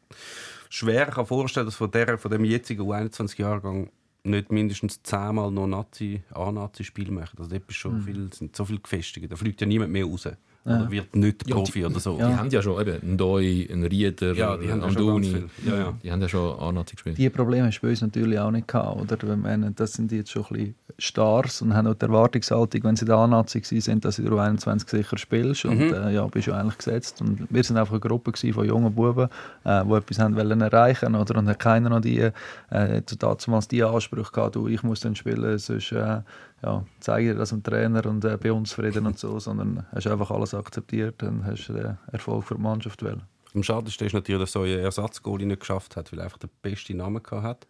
[0.70, 3.90] schwer kann vorstellen kann, dass von, der, von dem jetzigen U21-Jahrgang
[4.24, 7.38] nicht mindestens zehnmal noch Nazi, A-Nazi-Spiel machen.
[7.38, 8.02] Also dort ist schon mhm.
[8.02, 9.30] viel, sind so viele gefestigt.
[9.30, 10.28] Da fliegt ja niemand mehr raus.
[10.64, 10.76] Ja.
[10.76, 12.16] Oder wird nicht Profi ja, die, oder so.
[12.16, 12.36] Die ja.
[12.36, 15.44] haben ja schon eben einen Doi, einen Rieder, ja, die haben Andoni.
[15.66, 15.94] Ja, ja.
[16.02, 17.16] Die haben ja schon A-Nazi gespielt.
[17.16, 19.00] Die Probleme hast du bei uns natürlich auch nicht gehabt.
[19.00, 19.36] Oder?
[19.36, 23.06] Meine, das sind jetzt schon ein bisschen Stars und haben auch die Erwartungshaltung, wenn sie
[23.06, 25.64] da A-Nazi sind, dass sie du 21 sicher spielst.
[25.64, 25.70] Mhm.
[25.70, 27.22] Und äh, ja, bist du eigentlich gesetzt.
[27.22, 29.28] Und wir sind einfach eine Gruppe von jungen Buben,
[29.64, 31.38] äh, die etwas haben wollen erreichen oder?
[31.38, 35.58] Und hat keiner noch die, äh, damals die Ansprüche gehabt, du, ich muss dann spielen,
[35.58, 36.18] sonst äh,
[36.62, 40.06] ja, zeige dir das dem Trainer und äh, bei uns Frieden und so, sondern hast
[40.06, 43.22] einfach alles akzeptiert und hast äh, Erfolg für die Mannschaft wollen.
[43.54, 46.50] Am schadesten ist natürlich, dass so ein Ersatzgoal nicht geschafft hat, weil er einfach den
[46.62, 47.66] besten Namen hat,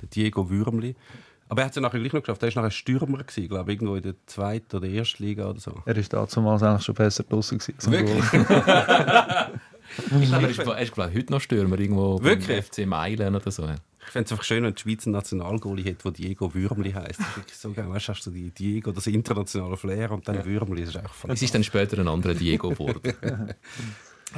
[0.00, 0.94] der Diego Würmli.
[1.48, 2.42] Aber er hat es ja nachher gleich noch geschafft.
[2.42, 5.82] Er war nachher Stürmer, gewesen, glaube irgendwo in der zweiten oder ersten Liga oder so.
[5.86, 7.58] Er war damals eigentlich schon besser draußen.
[7.58, 8.24] Wirklich?
[10.20, 12.64] ich glaube, er ist, er ist glaube heute noch Stürmer, irgendwo Wirklich?
[12.66, 13.66] FC Meilen oder so.
[14.08, 17.20] Ich fände es einfach schön, wenn die Schweiz einen Nationalgoalie hat, der Diego Würmli heisst.
[17.52, 17.90] So geil.
[17.90, 20.46] Weißt du, hast du die Diego, das internationale Flair und dann ja.
[20.46, 20.80] Würmli.
[20.80, 23.02] Das ist einfach Es ist dann später ein anderer Diego geworden.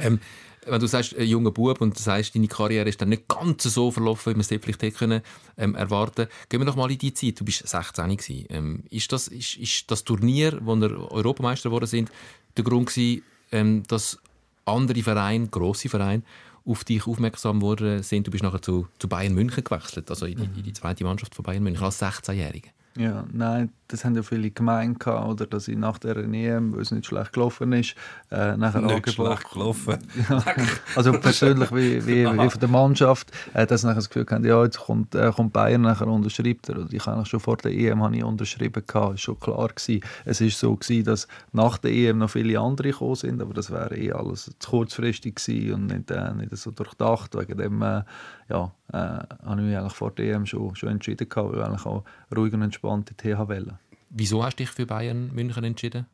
[0.01, 0.19] ähm,
[0.65, 3.63] wenn du sagst, ein junger Bub und du sagst, deine Karriere ist dann nicht ganz
[3.63, 5.21] so verlaufen, wie man es vielleicht hätte können,
[5.57, 7.39] ähm, erwarten Gehen wir noch mal in die Zeit.
[7.39, 8.45] Du bist 16 gewesen.
[8.49, 12.11] Ähm, ist, das, ist, ist das Turnier, wo wir Europameister geworden sind,
[12.57, 14.19] der Grund gewesen, ähm, dass
[14.65, 16.23] andere Vereine, grosse Vereine,
[16.65, 18.27] auf dich aufmerksam worden sind.
[18.27, 21.35] Du bist nachher zu, zu Bayern München gewechselt, also in die, in die zweite Mannschaft
[21.35, 22.69] von Bayern München als 16-Jähriger.
[22.97, 26.91] Ja, nein, das haben ja viele gemeint, oder, dass ich nach der EM, weil es
[26.91, 27.95] nicht schlecht gelaufen ist,
[28.31, 29.97] äh, nachher nicht schlecht gelaufen.
[30.29, 30.43] ja,
[30.95, 34.63] also persönlich wie, wie, wie von der Mannschaft, äh, dass nachher das Gefühl haben, ja,
[34.63, 36.87] jetzt kommt, äh, kommt Bayern nachher unterschreibt er.
[36.91, 40.03] ich habe schon vor der EM habe ich unterschrieben gehabt, ist schon klar gewesen.
[40.25, 43.71] Es ist so gewesen, dass nach der EM noch viele andere gekommen sind, aber das
[43.71, 47.35] wäre eh alles zu kurzfristig gewesen und nicht, äh, nicht so durchdacht.
[47.35, 48.03] Wegen dem, äh,
[48.49, 51.65] ja, äh, habe ich mich eigentlich vor der EM schon, schon entschieden gehabt, weil ich
[51.65, 52.03] eigentlich auch
[52.35, 53.77] ruhig und entspannt in die TH wählen.
[54.13, 56.05] Wieso hast du dich für Bayern München entschieden?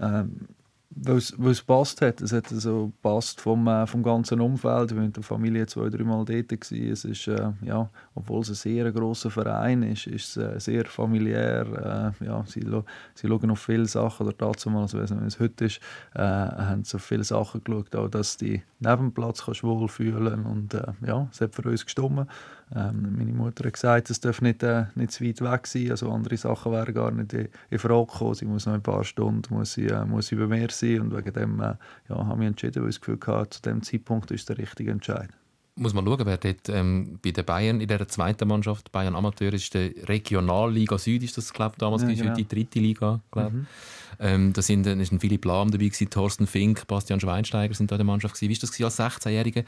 [0.00, 0.48] Ähm,
[0.98, 1.18] weil
[1.50, 2.22] es passt hat.
[2.22, 4.90] Es hat so passt vom, äh, vom ganzen Umfeld.
[4.90, 6.48] Wir waren mit der Familie zwei, dreimal dort.
[6.48, 6.90] Gewesen.
[6.90, 10.86] Es ist, äh, ja, obwohl es ein sehr grosser Verein ist, ist es äh, sehr
[10.86, 12.14] familiär.
[12.20, 12.64] Äh, ja, sie,
[13.14, 15.80] sie schauen auf viele Sachen, oder dazu mal, also, wenn es heute ist,
[16.14, 20.46] äh, haben so viele Sachen geschaut, auch, dass du dich neben dem Platz kannst wohlfühlen
[20.46, 22.26] Und äh, ja, es hat für uns gestimmt.
[22.74, 26.10] Ähm, meine Mutter hat gesagt, es darf nicht, äh, nicht zu weit weg sein, also
[26.10, 28.34] andere Sachen wären gar nicht in, in Frage gekommen.
[28.34, 31.16] Sie muss noch ein paar Stunden muss sie, äh, muss sie bei mir sein und
[31.16, 31.74] wegen dem äh,
[32.08, 34.90] ja, habe ich entschieden, weil ich das Gefühl hatte, zu dem Zeitpunkt ist der richtige
[34.90, 35.30] Entscheid.
[35.78, 39.52] Muss man schauen, wer dort ähm, bei den Bayern in der zweiten Mannschaft, Bayern Amateur,
[39.52, 42.34] ist der Regionalliga Süd, ist das glaube damals, ja, genau.
[42.34, 43.66] die dritte Liga, glaube mhm.
[44.18, 47.96] ähm, Da sind, ist ein Philipp Lahm dabei, gewesen, Thorsten Fink, Bastian Schweinsteiger sind da
[47.96, 48.48] in der Mannschaft gewesen.
[48.48, 49.64] Wie war das als 16-Jähriger,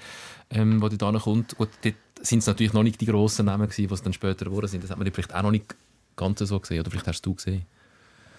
[0.49, 1.59] ähm, wo da kommt?
[1.59, 4.67] Gut, dort sind es natürlich noch nicht die grossen Namen die es dann später geworden
[4.69, 4.83] sind.
[4.83, 5.75] Das hat man vielleicht auch noch nicht
[6.17, 7.65] ganz so gesehen, oder vielleicht hast du gesehen?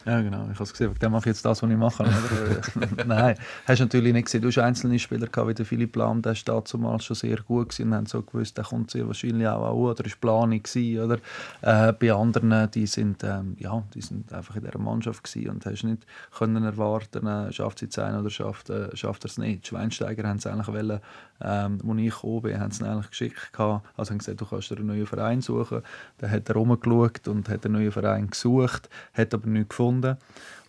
[0.06, 0.44] Ja, genau.
[0.44, 2.06] Ich habe es gesehen, dann mache ich jetzt das, was ich mache.
[3.06, 3.36] Nein,
[3.68, 4.42] hast natürlich nicht gesehen.
[4.42, 7.70] Du hast einzelne Spieler gehabt, wie der Philipp Lahm, der war damals schon sehr gut
[7.70, 11.04] gewesen und haben so gewusst, der kommt sehr wahrscheinlich auch an oder ist Planung gewesen,
[11.04, 11.18] oder?
[11.62, 15.66] Äh, bei anderen, die sind, ähm, ja, die sind einfach in dieser Mannschaft gewesen und
[15.66, 16.06] hast nicht
[16.38, 19.64] können erwarten, äh, schafft sie es ein oder schafft, äh, schafft er es nicht.
[19.66, 21.02] Die Schweinsteiger haben es eigentlich wollen,
[21.42, 23.86] ähm, als ich gekommen bin, haben sie eigentlich geschickt gehabt.
[23.98, 25.82] Also haben gesagt, du kannst dir einen neuen Verein suchen.
[26.20, 29.89] Dann hat er rumgeschaut und hat einen neuen Verein gesucht, hat aber nichts gefunden.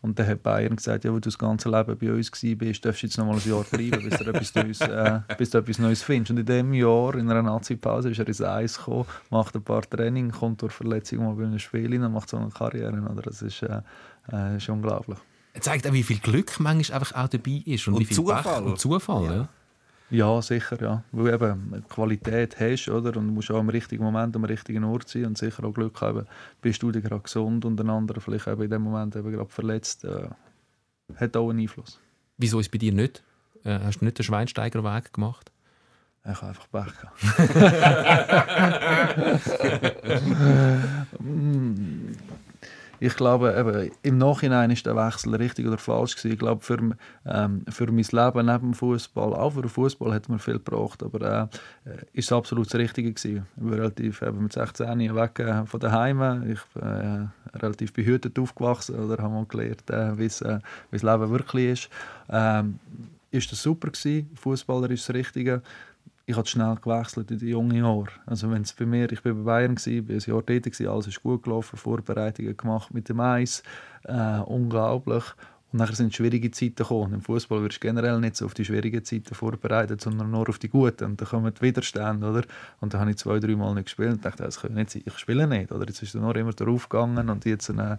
[0.02, 3.02] Und dann hat Bayern gesagt, ja, wo du das ganze Leben bei uns bist, darfst
[3.02, 5.78] du jetzt noch mal ein Jahr bleiben, bis du etwas, Neues, äh, bis du etwas
[5.78, 6.30] Neues findest.
[6.30, 9.82] Und in diesem Jahr, in einer Nazi-Pause, ist er ins Eis gekommen, macht ein paar
[9.82, 12.98] Training, kommt durch Verletzung mal bei einem Spiel und macht so eine Karriere.
[12.98, 13.22] Oder?
[13.22, 13.82] Das ist, äh,
[14.32, 15.18] äh, ist unglaublich.
[15.52, 18.16] Er zeigt auch, wie viel Glück manchmal einfach auch dabei ist und, Und wie viel
[18.16, 18.42] Zufall.
[18.42, 19.24] Pech und Zufall.
[19.24, 19.32] Ja.
[19.34, 19.48] Ja,
[20.42, 21.04] sicher, ja.
[21.12, 23.16] Weil du eben Qualität hast, oder?
[23.16, 26.26] Und musst auch am richtigen Moment am richtigen Ort sein und sicher auch Glück haben,
[26.60, 30.04] bist du gerade gesund und der andere vielleicht eben in dem Moment eben gerade verletzt,
[30.04, 30.28] äh,
[31.16, 32.00] hat auch einen Einfluss.
[32.38, 33.22] Wieso ist es bei dir nicht?
[33.64, 35.52] Äh, hast du nicht den Schweinsteiger-Weg gemacht?
[36.24, 37.16] Ich habe einfach Pech gehabt.
[43.02, 46.32] Ich glaube, eben, im Nachhinein ist der Wechsel richtig oder falsch gewesen.
[46.34, 46.78] Ich glaube, für,
[47.24, 51.02] ähm, für mein Leben neben dem Fußball, auch für den Fußball hat man viel gebraucht,
[51.02, 51.50] aber
[51.86, 53.46] äh, ist es absolut das Richtige gewesen.
[53.56, 56.52] Ich bin relativ eben mit 16 weg äh, von daheim.
[56.52, 60.58] Ich bin äh, relativ behütet aufgewachsen oder habe mal gelernt, äh, wie äh,
[60.90, 61.88] das Leben wirklich ist.
[62.28, 62.78] Ähm,
[63.30, 64.28] ist das super gewesen.
[64.34, 65.62] Fußballer ist das Richtige
[66.30, 68.06] ich habe schnell gewechselt in die jungen Jahre.
[68.24, 70.86] Also wenn es bei mir, ich bin bei Bayern gewesen, bin ein Jahr dort gewesen,
[70.86, 73.64] alles ist gut gelaufen, Vorbereitungen gemacht mit dem Eis,
[74.04, 75.24] äh, unglaublich.
[75.72, 77.14] Und dann sind schwierige Zeiten gekommen.
[77.14, 80.58] Im Fußball wirst du generell nicht so auf die schwierigen Zeiten vorbereitet, sondern nur auf
[80.58, 81.04] die guten.
[81.04, 82.42] Und dann kommen die Widerstände, oder?
[82.80, 85.02] Und dann habe ich zwei, drei Mal nicht gespielt und dachte, das kann nicht sein,
[85.04, 85.70] ich spiele nicht.
[85.70, 87.96] Oder jetzt ist nur immer darauf gegangen und jetzt äh,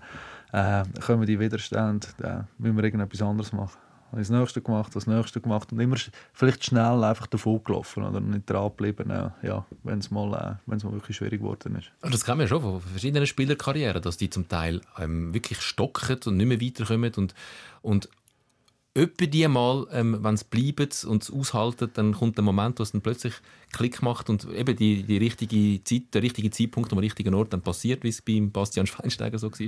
[0.52, 5.08] äh, kommen die Widerstände, da müssen wir irgendetwas anderes machen habe das Nächste gemacht, das
[5.08, 5.96] Nächste gemacht und immer
[6.34, 9.10] vielleicht schnell einfach davon gelaufen oder nicht dran geblieben,
[9.42, 11.92] ja, wenn es mal, äh, mal wirklich schwierig geworden ist.
[12.02, 16.38] Das kennen wir schon von verschiedenen Spielerkarrieren, dass die zum Teil ähm, wirklich stocken und
[16.38, 17.34] nicht mehr weiterkommen und,
[17.82, 18.10] und
[18.94, 22.84] Etwa die mal, ähm, wenn es bleibt und es aushalten, dann kommt der Moment, wo
[22.84, 23.34] es dann plötzlich
[23.72, 27.62] Klick macht und eben die, die richtige Zeit, der richtige Zeitpunkt am richtigen Ort dann
[27.62, 29.68] passiert, wie es beim Bastian Schweinsteiger so war.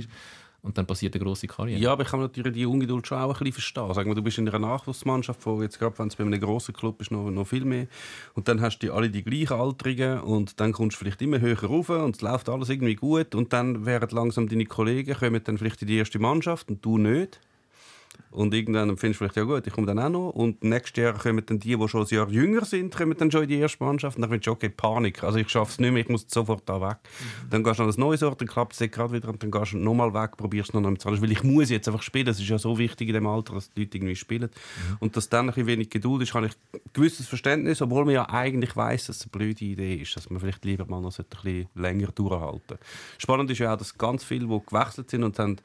[0.64, 1.78] Und dann passiert eine grosse Karriere.
[1.78, 3.92] Ja, aber ich kann natürlich die Ungeduld schon auch ein bisschen verstehen.
[3.92, 6.72] Sagen wir, du bist in einer Nachwuchsmannschaft, wo jetzt gerade, wenn es bei einem grossen
[6.72, 7.86] Club ist, noch, noch viel mehr.
[8.32, 11.90] Und dann hast du alle die Gleichaltrigen und dann kommst du vielleicht immer höher rauf
[11.90, 13.34] und es läuft alles irgendwie gut.
[13.34, 16.96] Und dann werden langsam deine Kollegen kommen dann vielleicht in die erste Mannschaft und du
[16.96, 17.40] nicht.
[18.34, 20.30] Und irgendwann findest du vielleicht, ja gut, ich komme dann auch noch.
[20.30, 23.44] Und nächstes Jahr kommen dann die, die schon ein Jahr jünger sind, kommen dann schon
[23.44, 24.16] in die erste Mannschaft.
[24.16, 25.22] Und dann findest du, okay, Panik.
[25.22, 26.96] Also ich schaffe es nicht mehr, ich muss sofort da weg.
[27.02, 27.50] Mhm.
[27.50, 29.72] Dann gehst du an ein neues Ort, dann klappt es gerade wieder und dann gehst
[29.72, 32.26] du nochmal weg, probierst es noch einmal zu Weil ich muss jetzt einfach spielen.
[32.26, 34.50] Es ist ja so wichtig in dem Alter, dass die Leute irgendwie spielen.
[34.50, 34.96] Mhm.
[34.98, 38.14] Und dass dann ein bisschen wenig Geduld ist, habe ich ein gewisses Verständnis, obwohl man
[38.14, 41.16] ja eigentlich weiß, dass es eine blöde Idee ist, dass man vielleicht lieber mal noch
[41.16, 42.78] ein bisschen länger durchhalten
[43.18, 45.56] Spannend ist ja auch, dass ganz viele, die gewechselt sind und haben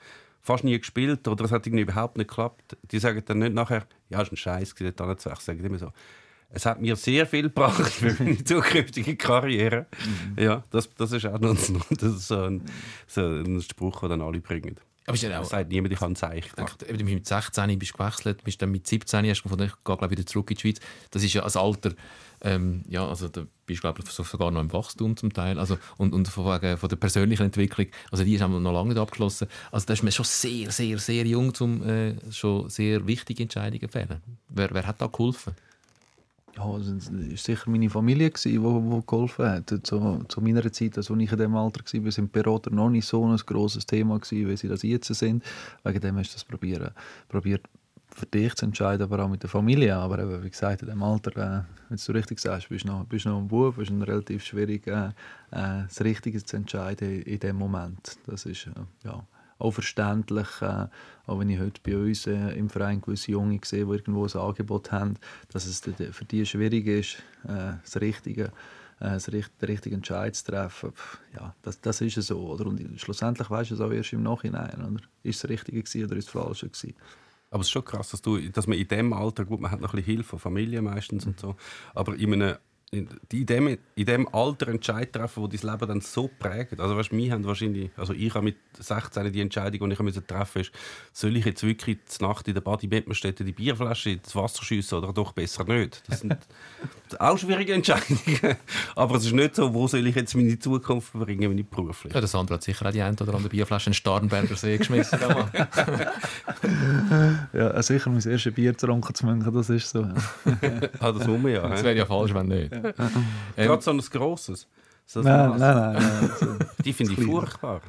[0.41, 2.77] fast nie gespielt oder es hat irgendwie überhaupt nicht geklappt.
[2.91, 5.57] Die sagen dann nicht nachher, ja, es ist ein Scheiß, dort hinzuwechseln.
[5.57, 5.91] Sagen immer so,
[6.51, 9.85] es hat mir sehr viel gebracht für meine zukünftige Karriere.
[10.35, 10.43] Mhm.
[10.43, 12.63] Ja, das, das ist auch noch ein, so, ein,
[13.07, 14.77] so ein Spruch, den dann alle bringen.
[15.05, 16.51] Aber ist ja auch, sagt niemand, ich kann Zeichen.
[16.55, 20.11] Du mit 16 bist du gewechselt, bist dann mit 17 hast du von ich gehe
[20.11, 20.79] wieder zurück in die Schweiz.
[21.09, 21.93] Das ist ja ein Alter,
[22.41, 25.59] ähm, ja, also da bist du glaube ich sogar noch im Wachstum zum Teil.
[25.59, 29.47] Also, und, und von, von der persönlichen Entwicklung, also die ist noch lange nicht abgeschlossen.
[29.71, 33.81] Also da ist man schon sehr, sehr, sehr jung, um äh, schon sehr wichtige Entscheidungen
[33.81, 34.21] zu fällen.
[34.49, 35.53] Wer, wer hat da geholfen?
[36.59, 39.69] ja, es war sicher meine Familie, die, die, geholfen hat.
[39.83, 43.25] Zu, zu meiner Zeit, als ich in diesem Alter war, sind Berater noch nicht so
[43.25, 45.43] ein grosses Thema, wie sie das jetzt sind.
[45.83, 46.91] Wegen dem hast du das probieren,
[47.27, 47.61] probiert
[48.19, 49.95] für dich zu entscheiden, aber auch mit der Familie.
[49.95, 53.05] Aber eben, wie gesagt, in diesem Alter, äh, wenn du richtig sagst, bist du noch,
[53.05, 57.39] bist noch ein Bub, ist es relativ schwierig, äh, äh, das Richtige zu entscheiden in
[57.39, 58.17] dem Moment.
[58.27, 58.71] Das ist, äh,
[59.03, 59.23] ja
[59.61, 60.87] auch verständlich, äh,
[61.25, 64.31] auch wenn ich heute bei uns äh, im Verein gewisse Junge sehe, die irgendwo ein
[64.33, 65.15] Angebot haben,
[65.51, 68.53] dass es für die schwierig ist, das Richtige
[68.99, 70.91] äh, den richtigen Entscheid zu treffen.
[71.33, 72.39] Ja, das, das ist so.
[72.51, 72.67] Oder?
[72.67, 74.73] Und schlussendlich weißt du es auch erst im Nachhinein.
[74.75, 75.03] Oder?
[75.23, 76.95] Ist es das Richtige oder ist es das Falsche gewesen?
[77.51, 79.81] Aber es ist schon krass, dass, du, dass man in dem Alter, gut, man hat
[79.81, 81.55] noch ein bisschen Hilfe von Familie meistens und so,
[81.95, 82.57] aber in einem
[82.91, 83.07] in,
[83.45, 86.79] dem, in dem Alter Entscheid treffen, wo dein Leben dann so prägt.
[86.79, 90.25] Also weißt, wir haben wahrscheinlich, also ich habe mit 16 die Entscheidung, die ich musste
[90.25, 90.71] treffen ist,
[91.13, 95.13] soll ich jetzt wirklich die Nacht in der Badi-Bettmerstätte die Bierflasche ins Wasser schiessen oder
[95.13, 96.01] doch besser nicht?
[96.07, 96.35] Das sind
[97.19, 98.57] auch schwierige Entscheidungen.
[98.95, 102.13] Aber es ist nicht so, wo soll ich jetzt meine Zukunft verbringen, meine beruflich.
[102.13, 104.77] Ja, der Sandro hat sicher auch die eine oder andere Bierflasche in den Starnberger See
[104.77, 105.19] geschmissen.
[107.53, 110.01] ja, sicher mein erstes Bier getrunken zu München, das ist so.
[110.99, 111.67] ah, das muss man ja.
[111.67, 112.78] Das wäre ja falsch, wenn nicht.
[112.83, 112.93] Ja.
[113.57, 114.67] Ähm, Gerade so ein grosses.
[115.11, 115.93] So nein, nein, nein,
[116.39, 117.81] nein, Die finde ich furchtbar.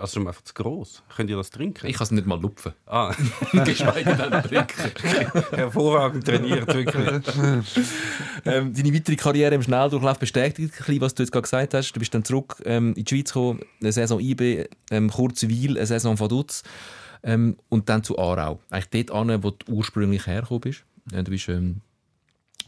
[0.00, 1.00] Also schon einfach zu gross.
[1.14, 1.86] Könnt ihr das trinken?
[1.86, 2.72] Ich kann es nicht mal lupfen.
[2.86, 3.14] Ah.
[3.52, 4.90] Geschweige denn trinken.
[5.56, 7.22] Hervorragend trainiert, wirklich.
[8.44, 11.92] ähm, deine weitere Karriere im Schnelldurchlauf bestätigt ein bisschen, was du jetzt gerade gesagt hast.
[11.92, 15.86] Du bist dann zurück ähm, in die Schweiz gekommen, eine Saison IB, ähm, Kurzwil, eine
[15.86, 16.64] Saison Vaduz
[17.22, 18.58] ähm, und dann zu Aarau.
[18.70, 20.84] Eigentlich dort an, wo du ursprünglich hergekommen bist.
[21.12, 21.80] Ja, du bist ähm,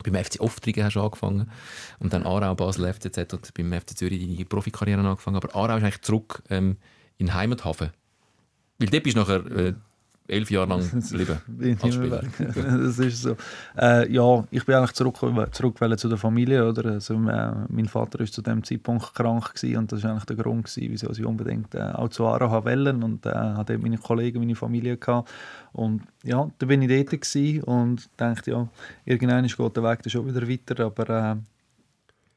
[0.03, 1.51] beim FC Oftrigen hast du angefangen
[1.99, 5.37] und dann Aarau, Basel, FCZ und beim FC Zürich deine Profikarriere angefangen.
[5.37, 6.77] Aber Aarau ist eigentlich zurück ähm,
[7.19, 7.91] in Heimathafen.
[8.79, 9.75] Weil dort bist du nachher äh,
[10.29, 11.43] elf Jahre lang als Spieler.
[12.39, 13.37] das ist so.
[13.77, 15.17] Äh, ja, ich bin eigentlich zurück,
[15.53, 16.69] zurück zu der Familie.
[16.69, 16.93] Oder?
[16.93, 20.37] Also, äh, mein Vater war zu dem Zeitpunkt krank gewesen, und das war eigentlich der
[20.37, 22.95] Grund, gewesen, wieso ich unbedingt äh, auch zu Aarau wollte.
[22.95, 25.31] Und äh, hatte meine Kollegen, meine Familie gehabt.
[25.73, 28.69] Und ja, da bin ich dort gewesen und dachte, ja,
[29.05, 31.37] irgendwann geht der Weg dann schon wieder weiter, aber äh,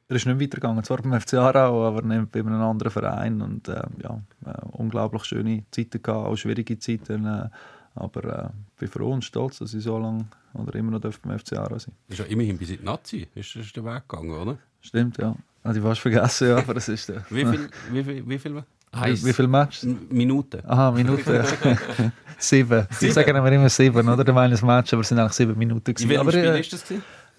[0.07, 3.67] er ist nicht weitergegangen, zwar beim FC Aarau, aber nicht bei einem anderen Verein und
[3.67, 7.49] äh, ja, äh, unglaublich schöne Zeiten gehabt, auch schwierige Zeiten, äh,
[7.95, 11.53] aber äh, bin froh und stolz, dass ich so lange oder immer noch beim FC
[11.53, 14.57] Aarau sein ist ja immerhin bis in die Nazi, ist das der Weg gegangen, oder?
[14.81, 15.35] Stimmt, ja.
[15.63, 17.25] Habe ich fast vergessen, ja, aber das ist der.
[17.29, 18.63] wie viel, wie viel, wie viel?
[18.95, 19.25] Heiß.
[19.25, 19.83] Wie, viele Matches?
[20.09, 20.61] Minuten.
[20.65, 21.43] Aha, Minuten.
[22.37, 22.87] sieben.
[22.91, 24.23] Sie sagen immer immer sieben, oder?
[24.23, 25.93] Der meines Match, aber es sind eigentlich sieben Minuten.
[25.93, 26.09] Gewesen.
[26.09, 26.83] Wie viel äh, ist das?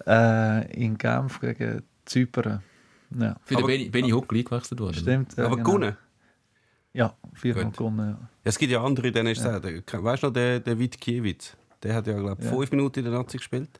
[0.05, 2.61] Äh, in Genf gegen Zypern.
[3.17, 3.35] Ja.
[3.43, 4.95] Für den Benny, Benny Huckel eingewechselt worden.
[4.95, 5.35] Stimmt.
[5.37, 5.65] Ja, aber genau.
[5.65, 5.97] gewonnen?
[6.97, 8.17] Ja, viermal gewonnen.
[8.19, 8.29] Ja.
[8.43, 9.43] Es gibt ja andere, denen ich ja.
[9.43, 9.83] sage.
[9.85, 11.55] Weißt du noch, der, der Witkiewicz?
[11.83, 12.55] Der hat ja, glaube ich, ja.
[12.55, 13.79] fünf Minuten in der Nazi gespielt.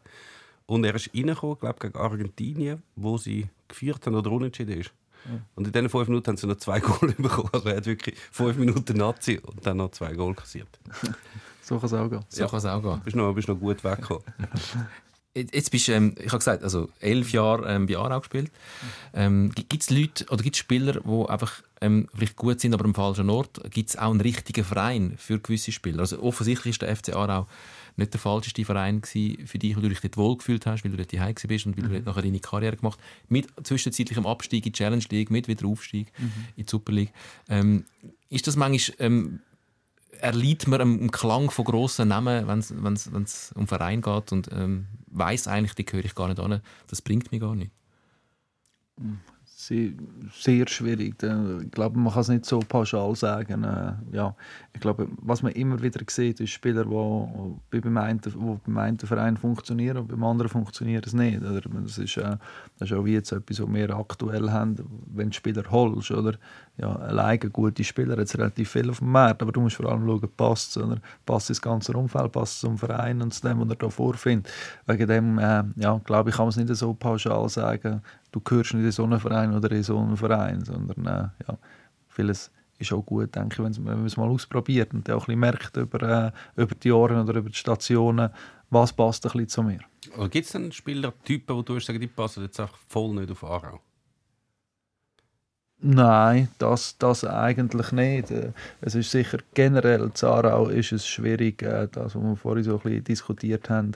[0.68, 4.92] Und er ist reingekommen, glaube gegen Argentinien, wo sie geführt haben oder unentschieden ist.
[5.26, 5.40] Ja.
[5.56, 7.50] Und in diesen fünf Minuten haben sie noch zwei Goal bekommen.
[7.52, 10.70] Also er hat wirklich fünf Minuten Nazi und dann noch zwei Goal kassiert.
[11.64, 12.24] so kann es auch gehen.
[12.30, 12.48] So ja.
[12.48, 13.02] kann es auch gehen.
[13.04, 14.24] Bist noch, bist noch gut weggekommen.
[15.34, 18.52] Jetzt bist du, ähm, ich habe gesagt, also elf Jahre ähm, bei Aarau gespielt.
[19.14, 22.86] Ähm, gibt es Leute oder gibt es Spieler, die einfach ähm, vielleicht gut sind, aber
[22.86, 23.62] am falschen Ort?
[23.72, 26.00] Gibt es auch einen richtigen Verein für gewisse Spieler?
[26.00, 27.48] Also offensichtlich ist der FC Aarau
[27.98, 31.12] nicht der falscheste Verein für dich, weil du dich dort wohlgefühlt hast, weil du dort
[31.12, 33.32] daheim bist und weil du dort nachher deine Karriere gemacht hast.
[33.32, 36.32] Mit zwischenzeitlichem Abstieg in die Challenge League, mit Wiederaufstieg mhm.
[36.56, 37.12] in die Super League.
[37.50, 37.86] Ähm,
[38.30, 39.40] ist das manchmal, ähm,
[40.20, 45.48] erleidet man einen Klang von grossen Namen, wenn es um Verein geht und ähm, weiß
[45.48, 46.62] eigentlich, die gehöre ich gar nicht an.
[46.88, 47.72] Das bringt mich gar nicht.
[49.00, 49.20] Mhm
[49.60, 51.16] sehr, schwierig.
[51.24, 53.64] Ich glaube, man kann es nicht so pauschal sagen.
[53.64, 54.36] Äh, ja,
[54.72, 60.10] ich glaube, was man immer wieder sieht, ist Spieler, die beim einen, Verein funktionieren und
[60.10, 61.42] beim anderen funktioniert es nicht.
[61.42, 62.38] Das, ist, äh,
[62.78, 64.76] das ist auch jetzt etwas, was wir aktuell haben,
[65.08, 66.12] wenn du Spieler holst.
[66.12, 66.36] Oder?
[66.80, 70.06] Ja, alleine gute Spieler hat relativ viel auf dem Markt, aber du musst vor allem
[70.06, 70.86] schauen, passt es.
[71.26, 74.52] Passt das ganze Umfeld, passt es zum Verein und zu dem, was er da vorfindet.
[74.86, 78.76] Wegen dem, äh, ja, glaube ich, kann man es nicht so pauschal sagen, du gehörst
[78.76, 81.58] nicht in so einen Verein oder in so einen Verein, sondern äh, ja,
[82.10, 85.40] vieles ist auch gut, denke ich, wenn man es mal ausprobiert und auch ein bisschen
[85.40, 88.30] merkt über, äh, über die Jahre oder über die Stationen,
[88.70, 89.80] was passt ein bisschen zu mir.
[90.30, 93.80] Gibt es denn Spielertypen, wo du gesagt, die passen jetzt einfach voll nicht auf Aarau?
[95.80, 98.32] Nein, das, das eigentlich nicht.
[98.32, 102.64] Äh, es ist sicher generell, in Aarau ist es schwierig, äh, das, was wir vorhin
[102.64, 103.92] so ein bisschen diskutiert haben,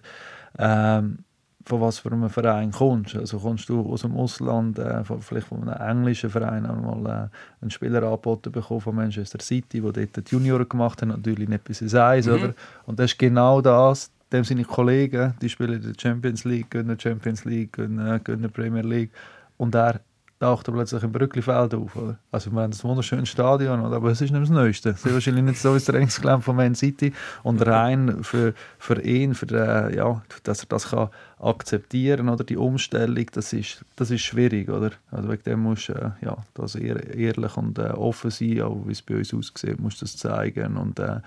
[0.60, 1.20] ähm,
[1.66, 3.16] von was für einem Verein kommst.
[3.16, 7.62] Also kommst du aus dem Ausland, äh, von, vielleicht von einem englischen Verein, einmal äh,
[7.62, 11.64] einen Spieler angeboten bekommen von Manchester City, der dort die Junioren gemacht hat, natürlich nicht
[11.64, 12.34] bis ins Eis, mhm.
[12.34, 12.54] oder?
[12.86, 16.96] Und das ist genau das, dem seine Kollegen, die spielen in der Champions League, gehen
[17.00, 19.12] Champions League, gehen, äh, gehen Premier League
[19.58, 20.00] und er
[20.42, 21.96] taucht er plötzlich im Brücklifeld auf.
[21.96, 22.18] Oder?
[22.32, 23.98] Also wir haben ein wunderschönes Stadion, oder?
[23.98, 24.90] aber es ist nicht das Neueste.
[24.90, 27.14] Es ist wahrscheinlich nicht so das Trainingsgelände von Man City.
[27.44, 32.58] Und rein für, für ihn, für den, ja, dass er das kann akzeptieren oder die
[32.58, 34.70] Umstellung, das ist, das ist schwierig.
[34.70, 34.92] Oder?
[35.12, 38.82] Also wegen dem musst du äh, ja, das ehr, ehrlich und äh, offen sein, auch
[38.88, 41.20] wie es bei uns aussieht, musst du das zeigen und äh,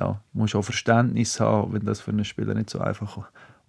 [0.00, 3.18] ja, musst auch Verständnis haben, wenn das für einen Spieler nicht so einfach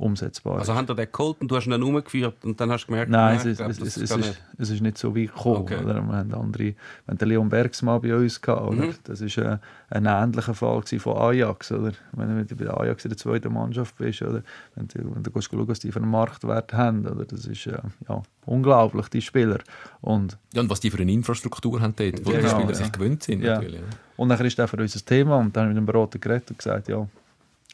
[0.03, 2.83] umsetzbar Also haben ihr den geholt und du hast ihn dann umgeführt und dann hast
[2.83, 4.41] du gemerkt, Nein, nein, es ist, glaub, es, das es, ist, nicht.
[4.57, 5.57] es ist nicht so weit gekommen.
[5.57, 5.77] Okay.
[5.83, 5.95] Oder?
[5.95, 6.75] Wir haben andere, wir
[7.07, 8.85] haben den Leon Bergsmann bei uns gehabt, oder?
[8.87, 8.95] Mhm.
[9.05, 9.57] Das ist äh,
[9.89, 11.71] ein ähnlicher Fall von Ajax.
[11.71, 11.93] Oder?
[12.11, 14.43] Wenn du bei Ajax in der zweiten Mannschaft bist, oder?
[14.75, 17.25] wenn du, wenn du gehst schauen, was die für einen Marktwert haben, oder?
[17.25, 17.77] das ist äh,
[18.09, 19.59] ja, unglaublich, die Spieler.
[20.01, 22.75] Und Ja, und was die für eine Infrastruktur haben dort, wo die Genau, Spieler ja.
[22.75, 23.41] sich gewöhnt sind.
[23.43, 23.55] Ja.
[23.55, 23.87] Natürlich, ja.
[24.17, 26.19] Und dann ist das für uns ein Thema und dann haben wir mit dem Berater
[26.19, 27.07] geredet und gesagt, ja,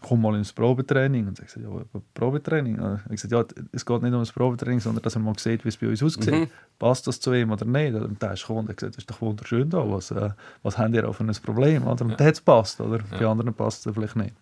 [0.02, 1.28] komm mal ins Probetraining.
[1.28, 2.80] Und hat gesagt, ja, Probetraining?
[2.80, 5.64] Und hat gesagt, ja, es geht nicht um das Probetraining, sondern dass er mal sieht,
[5.66, 6.32] wie es bei uns aussieht.
[6.32, 6.48] Mhm.
[6.78, 7.94] Passt das zu ihm oder nicht?
[7.96, 10.30] Und der ist gekommen und hat gesagt, das ist doch wunderschön da, was, äh,
[10.64, 11.84] was haben ihr auch für ein Problem?
[11.84, 12.06] Oder?
[12.06, 13.00] Und dann hat es passt, oder?
[13.10, 14.36] Bei anderen passt es vielleicht nicht.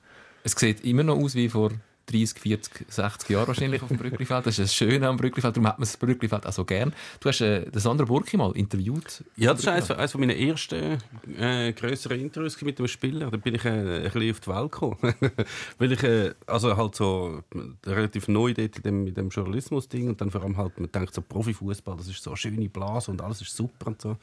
[0.43, 1.71] Es sieht immer noch aus wie vor
[2.07, 4.45] 30, 40, 60 Jahren wahrscheinlich auf dem Brücklifeld.
[4.45, 6.93] Das ist das Schöne am Brücklifeld, darum hat man das Brücklifeld auch so gern.
[7.19, 9.23] Du hast äh, den Sandra Burki mal interviewt.
[9.35, 10.97] Ja, das war eines, eines meiner ersten
[11.37, 13.29] äh, grösseren Interviews mit einem Spieler.
[13.29, 14.97] Da bin ich äh, ein bisschen auf die Welt gekommen.
[15.77, 20.21] Weil ich äh, also halt so äh, relativ neu dort in dem, dem Journalismus-Ding und
[20.21, 23.21] dann vor allem halt, man denkt so Profifußball, das ist so eine schöne Blase und
[23.21, 24.17] alles ist super und so.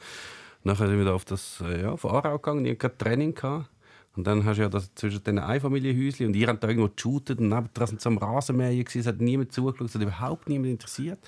[0.63, 3.69] Nachher sind wir da auf das äh, ja, auf gegangen, ich hatte Training gehabt.
[4.15, 7.39] Und dann hast du ja das zwischen den Einfamilienhäuschen und ihr habt da irgendwo geshootet
[7.39, 11.19] und nebendran sind so am Rasenmähen es hat niemand zugeschaut, es hat überhaupt niemand interessiert.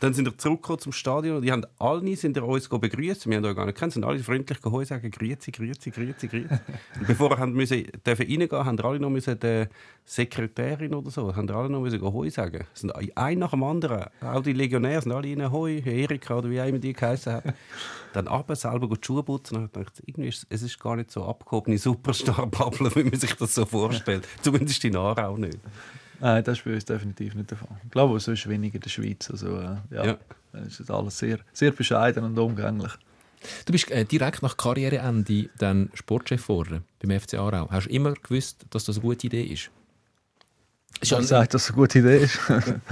[0.00, 3.44] Dann sind wir zurückgekommen zum Stadion und die haben alle sind uns begrüßt, wir haben
[3.44, 6.58] euch gar nicht kennt, sind alle freundlich geholt und sagen «Grüezi, grüezi, grüezi, grüezi».
[7.06, 9.64] bevor wir haben müssen, dürfen reingehen haben alle noch müssen, die
[10.04, 12.64] Sekretärin oder so, haben alle noch müssen «Hoi» sagen.
[12.74, 16.60] Sind ein nach dem anderen, auch die Legionäre sind alle rein «Hoi», Erika oder wie
[16.60, 17.52] auch immer die geheißen haben.
[18.16, 21.22] Dann aber selber die Schuhe putzen und dachte, irgendwie ist es ist gar nicht so
[21.26, 24.26] abgehobene Superstar-Bubble, wie man sich das so vorstellt.
[24.42, 25.58] Zumindest in Aarau nicht.
[26.18, 27.76] Nein, das ist bei uns definitiv nicht der Fall.
[27.84, 29.30] Ich glaube, so ist weniger in der Schweiz.
[29.30, 30.18] Also, äh, ja, Ja.
[30.66, 32.92] Es ist alles sehr, sehr bescheiden und umgänglich.
[33.66, 37.68] Du bist äh, direkt nach Karriereende dann Sportchef geworden beim FC Aarau.
[37.70, 39.70] Hast du immer gewusst, dass das eine gute Idee ist?
[41.02, 42.38] Ich sage, dass es eine gute Idee ist.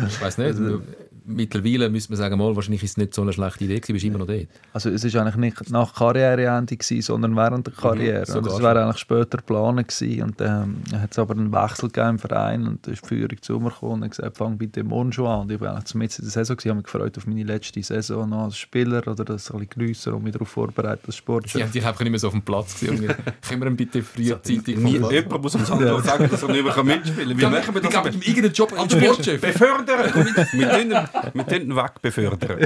[0.06, 0.58] Ich weiß nicht.
[1.26, 4.04] Mittlerweile müsste man sagen, mal, wahrscheinlich ist es nicht so eine schlechte Idee, gewesen, bist
[4.04, 4.46] immer noch dort.
[4.74, 8.20] Also es ist eigentlich nicht nach Karriereende gewesen, sondern während der Karriere.
[8.36, 10.22] und es wäre eigentlich später geplant gewesen.
[10.22, 13.40] Und dann ähm, hat es aber einen Wechsel gegeben im Verein und ist die Führung
[13.40, 15.40] zu mir gekommen und gesagt, fang bitte morgen schon an.
[15.40, 17.82] Und ich war eigentlich mitten in der Saison, gewesen, habe mich gefreut auf meine letzte
[17.82, 21.18] Saison noch als Spieler oder das ein bisschen geniessen und mich darauf vorbereitet als Sie
[21.20, 21.62] Sportchef.
[21.62, 22.98] haben dich einfach nicht mehr so auf dem Platz gesehen.
[23.48, 26.84] Können wir ihn bitte frühzeitig Platz- jemand muss uns halt sagen, dass er nicht mehr
[26.84, 27.38] mitspielen kann.
[27.38, 28.02] Wie Ja, machen wir ich das?
[28.04, 29.40] gebe ihm irgendeinen Job als Sportchef.
[29.40, 30.14] Befördern!
[30.52, 30.94] wir tun ihn-
[31.32, 32.58] wir tun ihn wegbefördern.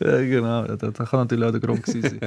[0.00, 2.20] ja, genau, das, kann natürlich auch der Grund sein.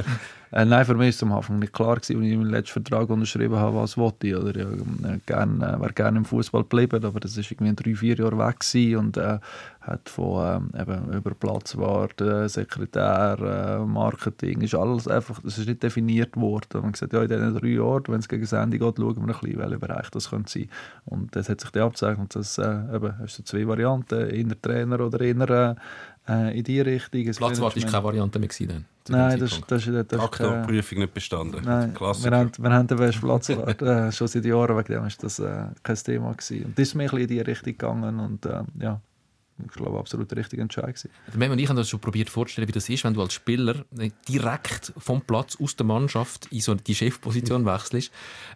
[0.51, 3.09] äh, nein, für mich war es am Anfang nicht klar, als ich meinen letzten Vertrag
[3.09, 4.35] unterschrieben habe, was wollte ich.
[4.35, 7.95] Oder, ja, äh, gern, äh, wäre gerne im Fußball geblieben, aber das war irgendwie drei,
[7.95, 9.39] vier Jahre weg gewesen und äh,
[9.88, 15.67] hat von ähm, eben, über Platzwart, äh, Sekretär, äh, Marketing, ist alles einfach, das ist
[15.67, 16.67] nicht definiert worden.
[16.73, 18.97] Und man hat gesagt, ja, in diesen drei Jahren, wenn es gegen das Ende geht,
[18.97, 20.69] schauen wir ein bisschen, welcher Bereich das könnte sein.
[21.05, 22.63] Und das hat sich dann abgezeichnet, dass äh,
[22.93, 25.75] eben, hast du zwei Varianten, inner Trainer oder inner
[26.29, 27.21] äh, in die Richtung.
[27.25, 28.49] ein Platzwart war keine Variante mehr.
[28.49, 31.61] Gewesen, Nein, das, das, ist- das, das Aktorprüfung nicht bestanden.
[31.63, 33.81] Nein, wir haben, wir haben den besten Platzwart.
[33.81, 36.65] äh, schon seit Jahren, wegen dem ist das äh, kein Thema gewesen.
[36.65, 38.99] Und das ist mir ein bisschen in die Richtung gegangen und äh, ja,
[39.66, 41.10] ich glaube, absolut der richtige Entscheid gewesen.
[41.36, 43.86] Mem und ich haben uns schon probiert vorzustellen, wie das ist, wenn du als Spieler
[44.28, 48.12] direkt vom Platz aus der Mannschaft in so die Chefposition wechselst.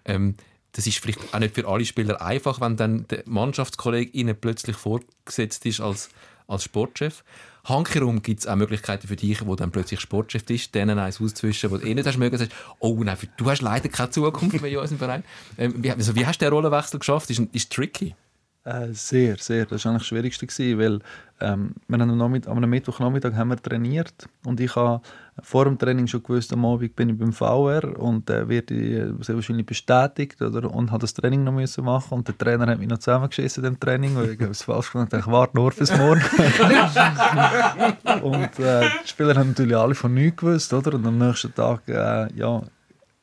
[0.05, 0.35] Ähm,
[0.73, 4.75] das ist vielleicht auch nicht für alle Spieler einfach, wenn dann der Mannschaftskollege ihnen plötzlich
[4.75, 6.09] vorgesetzt ist als,
[6.47, 7.23] als Sportchef.
[7.65, 11.69] Hankerum gibt es auch Möglichkeiten für dich, wo dann plötzlich Sportchef ist, denen eins auszwischen,
[11.71, 14.71] wo du eh nicht hast mögen, sagst, oh nein, du hast leider keine Zukunft mehr
[14.71, 15.23] in unserem Verein.
[15.57, 17.29] Ähm, wie, also, wie hast du den Rollenwechsel geschafft?
[17.29, 18.15] Ist, ist tricky.
[18.63, 19.65] Äh, sehr, sehr.
[19.65, 20.99] Das war eigentlich das Schwierigste, gewesen, weil
[21.39, 25.01] ähm, wir haben am, Nachmitt- am Mittwochnachmittag haben wir trainiert und ich habe
[25.41, 29.33] vor dem Training schon gewusst, am Abend bin ich beim VR und äh, werde sehr
[29.33, 32.87] wahrscheinlich bestätigt oder, und habe das Training noch müssen machen und der Trainer hat mich
[32.87, 35.21] noch zusammengeschissen im Training, weil ich es falsch gemacht habe.
[35.21, 36.21] Ich warte nur bis morgen.
[38.21, 40.93] und äh, die Spieler haben natürlich alle von nichts gewusst, oder?
[40.93, 42.61] Und am nächsten Tag, äh, ja,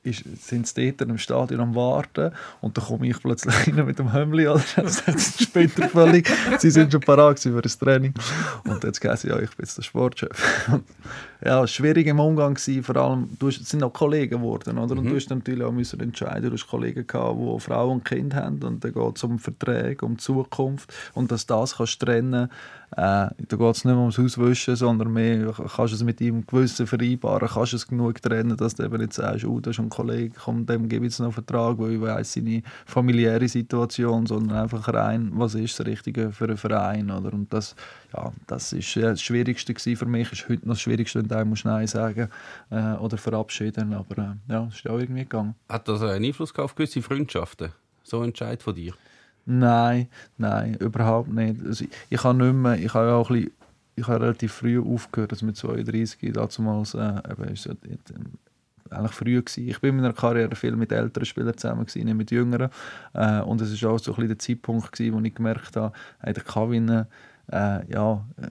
[0.09, 3.99] ist, sind sie dort im Stadion am Warten und dann komme ich plötzlich rein mit
[3.99, 4.63] dem Hömmli, oder?
[4.77, 6.29] Das ist später völlig.
[6.59, 8.15] Sie sind schon parat für das Training.
[8.65, 10.69] Und jetzt heisst ja, ich bin jetzt der Sportchef.
[11.45, 14.97] Ja, schwierig im Umgang gewesen, vor allem, du hast, sind auch Kollegen geworden, oder?
[14.97, 18.39] Und du hast natürlich auch müssen entscheiden, du hast Kollegen gehabt, die Frauen und Kinder
[18.39, 22.51] haben und dann geht es um Verträge, um die Zukunft und dass das kannst trennen
[22.93, 26.87] äh, da geht es nicht mehr ums Hauswischen, sondern mehr, kannst es mit ihm gewissen
[26.87, 30.35] vereinbaren, kannst es genug trennen, dass du eben nicht sagst, oh, das ist ein Kollege,
[30.43, 34.59] komm, dem gebe ich jetzt noch einen Vertrag, weil ich weiss seine familiäre Situation, sondern
[34.59, 37.33] einfach rein, was ist das Richtige für einen Verein, oder?
[37.33, 37.77] Und das,
[38.15, 41.87] ja, das ist das Schwierigste für mich, ist heute noch das Schwierigste, wenn du Nein
[41.87, 42.29] sagen
[42.71, 45.55] äh, oder verabschieden, aber äh, ja, es ist auch irgendwie gegangen.
[45.69, 47.71] Hat das einen Einfluss auf gewisse Freundschaften?
[48.03, 48.95] So ein Entscheid von dir?
[49.51, 51.65] Nein, nein, überhaupt nicht.
[51.65, 53.53] Also ich, ich habe nicht mehr, ich habe ja auch ein bisschen,
[53.97, 57.67] ich habe relativ früh aufgehört, also mit 32, damals, äh, eben, ist
[58.91, 59.69] eigentlich früh gewesen.
[59.69, 62.69] Ich bin in meiner Karriere viel mit älteren Spielern zusammen gewesen, nicht mit jüngeren.
[63.15, 65.95] Äh, und es war auch so ein bisschen der Zeitpunkt gewesen, wo ich gemerkt habe,
[66.21, 67.07] hey, der Kevin,
[67.51, 68.49] äh, ja, äh,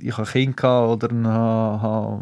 [0.00, 2.20] ich habe Kind oder ha,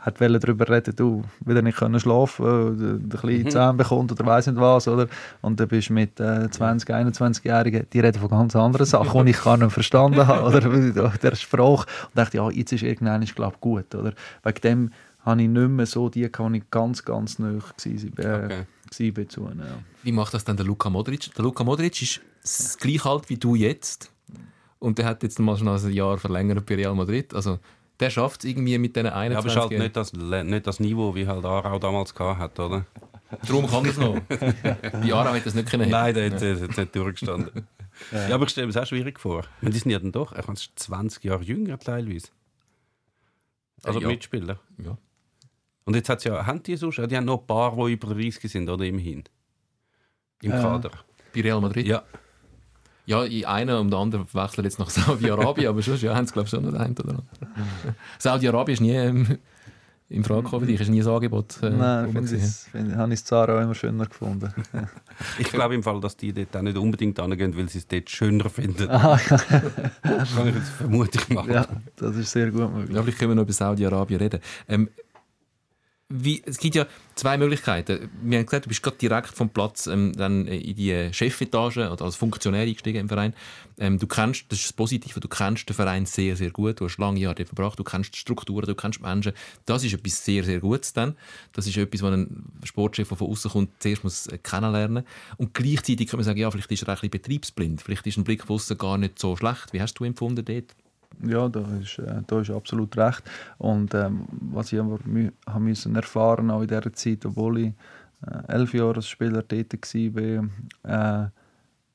[0.00, 4.46] ha, hat darüber reden, du wieder nicht können schlafen, der kleine Zähne bekommt oder weiß
[4.48, 5.08] nicht was, oder?
[5.40, 9.32] Und dann bist du mit äh, 20, 21-Jährigen, die reden von ganz anderen Sachen, die
[9.32, 10.60] ich gar nicht verstanden habe, oder
[11.22, 11.86] der Sprache.
[12.06, 14.12] Und dachte, ja, jetzt ist irgendwann, ich glaube, gut, oder?
[14.44, 14.90] Wegen dem
[15.20, 18.24] habe ich nicht mehr so die, die ich ganz, ganz nahe war.
[18.24, 19.28] Äh, okay.
[19.28, 19.64] zu, ja.
[20.02, 21.34] Wie macht das dann der Luka Modric?
[21.34, 24.10] Der Luka Modric ist das gleiche alt wie du jetzt.
[24.78, 27.34] Und der hat jetzt mal schon ein Jahr verlängert bei Real Madrid.
[27.34, 27.58] Also
[28.00, 30.12] der schafft es irgendwie mit diesen 21 ja, aber es ist halt nicht das,
[30.44, 32.86] nicht das Niveau, wie halt Arau damals hat, oder?
[33.46, 34.20] Darum kann das noch.
[34.20, 35.90] Bei Arau hätte das nicht können.
[35.90, 37.66] Nein, der hat es nicht durchgestanden.
[38.12, 38.28] ja.
[38.28, 38.34] ja.
[38.34, 39.44] aber ich stelle mir das auch schwierig vor.
[39.60, 42.28] Die sind ja dann doch, er ist 20 Jahre jünger teilweise.
[43.82, 44.08] Also ja.
[44.08, 44.58] Mitspieler.
[44.82, 44.96] Ja.
[45.84, 48.50] Und jetzt hat ja, haben die sonst, die haben noch ein paar, die über 30
[48.50, 49.24] sind, oder immerhin?
[50.42, 50.90] Im Kader.
[51.34, 51.86] Bei Real Madrid?
[51.86, 52.02] Ja.
[53.08, 56.44] Ja, einer und der andere wechseln jetzt nach Saudi-Arabien, aber sonst ja, haben sie glaube
[56.44, 57.28] ich schon noch einen oder anderen.
[58.18, 59.38] Saudi-Arabien ist nie ähm,
[60.10, 61.56] im Frage gekommen für dich, ist nie ein Angebot.
[61.62, 64.52] Äh, Nein, finde ich, find, habe ich Zara auch immer schöner gefunden.
[65.38, 68.10] ich glaube im Fall, dass die dort auch nicht unbedingt angehen, weil sie es dort
[68.10, 68.88] schöner finden.
[68.98, 69.36] Ah, ja.
[70.02, 71.50] das kann ich jetzt vermutlich machen.
[71.50, 72.94] Ja, das ist sehr gut möglich.
[72.94, 74.40] Ja, vielleicht können wir noch über Saudi-Arabien reden.
[74.68, 74.90] Ähm,
[76.10, 76.86] wie, es gibt ja
[77.16, 78.10] zwei Möglichkeiten.
[78.22, 82.02] Wir haben gesagt, du bist gerade direkt vom Platz ähm, dann in die Chefetage oder
[82.02, 83.34] als Funktionär eingestiegen im Verein.
[83.78, 86.80] Ähm, du kennst, das ist das Positive, du kennst den Verein sehr, sehr gut.
[86.80, 89.32] Du hast lange Jahre dort verbracht, du kennst die Strukturen, du kennst Menschen.
[89.66, 91.14] Das ist etwas sehr, sehr Gutes dann.
[91.52, 95.04] Das ist etwas, was ein Sportchef, der von außen kommt, zuerst muss äh, kennenlernen
[95.36, 97.82] Und gleichzeitig kann man sagen, ja, vielleicht ist er ein bisschen betriebsblind.
[97.82, 99.74] Vielleicht ist ein Blick von außen gar nicht so schlecht.
[99.74, 100.74] Wie hast du empfunden dort?
[101.26, 103.22] Ja, da ist, äh, da ist absolut recht.
[103.58, 104.98] Und ähm, was ich aber
[105.46, 107.72] haben müssen erfahren auch in dieser Zeit, obwohl ich
[108.26, 111.28] äh, elf Jahre als Spieler tätig war, äh,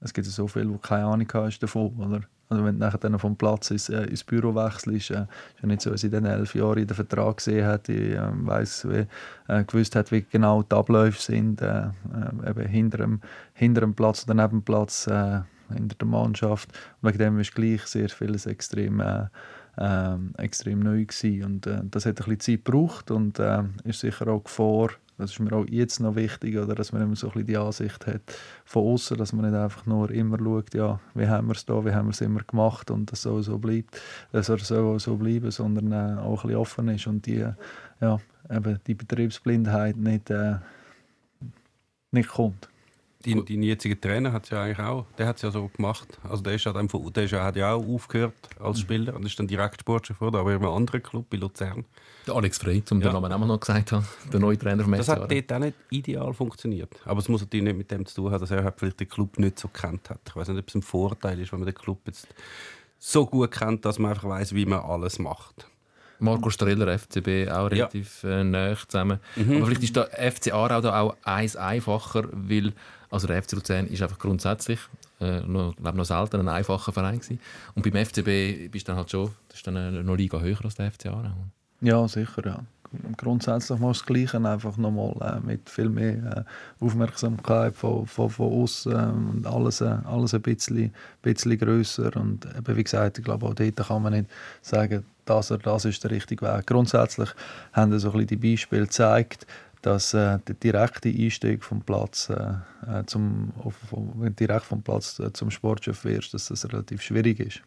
[0.02, 1.96] es gibt so viele, die keine Ahnung haben davon.
[1.98, 2.22] Oder?
[2.50, 5.28] Also wenn du nachher vom Platz ins, äh, ins Büro wechselst, äh, ist ja
[5.64, 8.88] nicht so, dass ich in elf Jahren in den Vertrag gesehen hätte, ich äh, weiss,
[8.88, 9.08] wie,
[9.48, 13.22] äh, gewusst hat, wie genau die Abläufe sind, äh, äh, eben hinter dem,
[13.54, 15.42] hinter dem Platz oder neben dem Platz, äh,
[15.74, 16.70] hinter der Mannschaft.
[17.02, 19.26] Und wegen dem ist gleich sehr vieles extrem, äh,
[19.78, 21.44] äh, extrem neu gewesen.
[21.44, 25.32] Und äh, das hat ein bisschen Zeit gebraucht und äh, ist sicher auch Gefahr, das
[25.32, 28.08] ist mir auch jetzt noch wichtig, oder, dass man immer so ein bisschen die Ansicht
[28.08, 28.22] hat
[28.66, 31.86] von außen, dass man nicht einfach nur immer schaut, ja, wie haben wir es da,
[31.86, 34.02] wie haben wir es immer gemacht und das soll so bleibt,
[34.32, 37.46] das soll so, so bleiben, sondern äh, auch ein bisschen offen ist und die,
[38.02, 38.20] ja,
[38.50, 40.56] eben die Betriebsblindheit nicht, äh,
[42.12, 42.70] nicht kommt.
[43.26, 46.08] Dein, dein jetziger Trainer hat ja eigentlich auch, der hat ja so gemacht.
[46.28, 48.82] Also der, ist ja dann, der ist ja, hat ja auch aufgehört als mhm.
[48.82, 51.86] Spieler und ist dann direkt Sportchef geworden, aber in einem anderen Club, bei Luzern.
[52.28, 53.10] Der Alex Frey, um ja.
[53.10, 55.78] den Namen auch noch gesagt haben, der neue Trainer vom Das hat dort auch nicht
[55.90, 56.94] ideal funktioniert.
[57.06, 59.10] Aber es muss natürlich nicht mit dem zu tun haben, dass er halt vielleicht den
[59.10, 60.20] Club nicht so kennt hat.
[60.28, 62.28] Ich weiß nicht, ob es ein Vorteil ist, wenn man den Club jetzt
[63.00, 65.68] so gut kennt, dass man einfach weiß, wie man alles macht.
[66.24, 68.40] Marco Streller, FCB, auch relativ ja.
[68.40, 69.20] äh, nah zusammen.
[69.36, 69.58] Mhm.
[69.58, 72.74] Aber vielleicht ist der FC Aarau da auch eins einfacher, weil
[73.10, 74.80] also der FC Luzern ist einfach grundsätzlich
[75.20, 77.40] äh, noch, glaube noch selten ein einfacher Verein gewesen.
[77.76, 80.64] Und beim FCB bist du dann halt schon, das ist dann äh, noch Liga höher
[80.64, 81.36] als der FC Aarau.
[81.82, 82.60] Ja, sicher, ja.
[83.18, 86.46] Grundsätzlich mal das Gleiche, einfach nochmal äh, mit viel mehr
[86.80, 92.16] äh, Aufmerksamkeit von, von, von außen und alles, äh, alles ein bisschen, bisschen grösser.
[92.16, 94.30] Und eben, wie gesagt, ich glaube, auch dort kann man nicht
[94.62, 96.68] sagen, das oder das ist der richtige Weg.
[96.68, 97.30] Grundsätzlich
[97.72, 99.48] haben so ein bisschen die Beispiele gezeigt,
[99.82, 102.54] dass äh, der direkte Einstieg vom Platz äh,
[102.88, 103.76] äh zum, auf,
[104.40, 107.62] direkt vom Platz äh, zum Sportchef wirst, dass das relativ schwierig ist.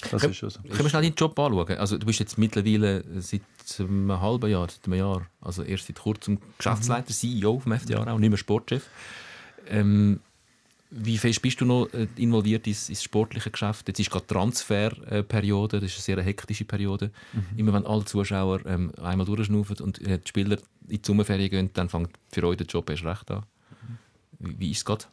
[0.00, 0.48] Das Kann, ist so.
[0.48, 1.78] Können wir schnell deinen Job anschauen?
[1.78, 3.42] Also, du bist jetzt mittlerweile seit
[3.80, 7.14] einem halben Jahr, seit einem Jahr, also erst seit kurzem Geschäftsleiter, mhm.
[7.14, 8.86] CEO vom FDA, auch nicht mehr Sportchef.
[9.68, 10.20] Ähm,
[10.90, 13.88] wie fest bist du noch äh, involviert ins, ins sportliche Geschäft?
[13.88, 17.10] Jetzt ist gerade Transferperiode, das ist eine sehr hektische Periode.
[17.32, 17.58] Mhm.
[17.58, 20.56] Immer wenn alle Zuschauer ähm, einmal durchschnaufen und äh, die Spieler
[20.88, 23.44] in die Sommerferien gehen, dann fängt für euch der Job erst recht an.
[24.38, 25.04] Wie, wie ist es gerade?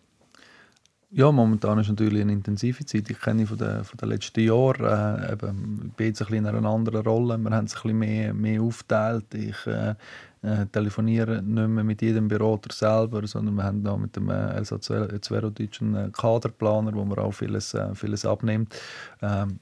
[1.18, 3.10] Ja, momentan ist natürlich eine intensive Zeit.
[3.10, 6.46] Ich kenne von den, von den letzten Jahren, äh, eben, ich bin jetzt ein bisschen
[6.46, 7.38] in einer anderen Rolle.
[7.38, 9.34] Wir haben es ein bisschen mehr, mehr aufgeteilt.
[9.34, 9.96] Ich äh,
[10.42, 14.62] äh, telefonieren nicht mehr mit jedem Berater selber, sondern wir haben da mit dem äh,
[14.62, 18.76] Zverotic einen Kaderplaner, wo man auch vieles, äh, vieles abnimmt.
[19.22, 19.62] Ähm,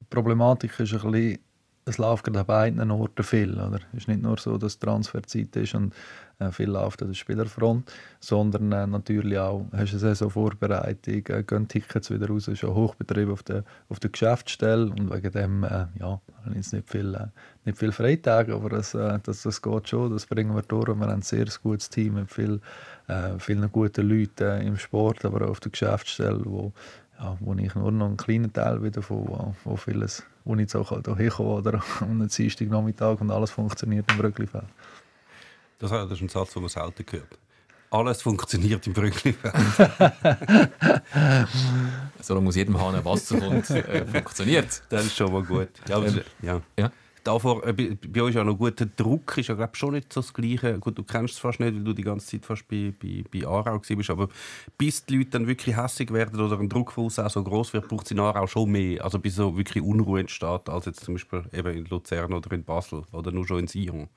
[0.00, 1.38] die Problematik ist ein bisschen,
[1.84, 3.52] es läuft gerade an beiden Orten viel.
[3.60, 3.80] Oder?
[3.92, 5.96] Es ist nicht nur so, dass Transferzeit ist und äh,
[6.50, 11.68] viel läuft an der Spielerfront, sondern äh, natürlich auch hast du eine Saisonvorbereitung, äh, gehen
[11.68, 16.20] Tickets wieder raus, schon Hochbetrieb auf der, auf der Geschäftsstelle und wegen dem äh, ja,
[16.44, 17.26] habe ich nicht viel, äh,
[17.64, 20.88] nicht viel Freitage, aber das, äh, das, das geht schon, das bringen wir durch.
[20.88, 22.60] Wir haben ein sehr gutes Team mit viel,
[23.08, 26.72] äh, vielen guten Leuten äh, im Sport, aber auch auf der Geschäftsstelle, wo,
[27.18, 30.60] ja, wo ich nur noch einen kleinen Teil wieder von wo, wo vieles, wo ich
[30.60, 34.64] jetzt auch halt hierher komme oder am Dienstagnachmittag und alles funktioniert im Brücklifeld.
[35.82, 37.38] Das, das ist ein Satz, den man selten gehört.
[37.90, 39.52] Alles funktioniert im Brücklifeld.
[42.20, 44.80] Solange aus jedem Hahn Wasser kommt, äh, funktioniert.
[44.88, 45.70] Das ist schon mal gut.
[45.88, 46.08] Ja, aber,
[46.40, 46.62] ja.
[46.78, 46.92] Ja.
[47.24, 48.78] Davor, äh, bei, bei euch auch noch gut.
[48.78, 50.78] Der Druck ist ja glaub, schon nicht so das Gleiche.
[50.78, 53.44] Gut, du kennst es fast nicht, weil du die ganze Zeit fast bei, bei, bei
[53.44, 54.10] Aarau warst.
[54.10, 54.28] Aber
[54.78, 57.72] bis die Leute dann wirklich hässig werden oder ein Druck von außen auch so groß
[57.72, 59.04] wird, braucht es in Aarau schon mehr.
[59.04, 62.62] Also bis so wirklich Unruhe entsteht, als jetzt zum Beispiel eben in Luzern oder in
[62.62, 64.08] Basel oder nur schon in Sion.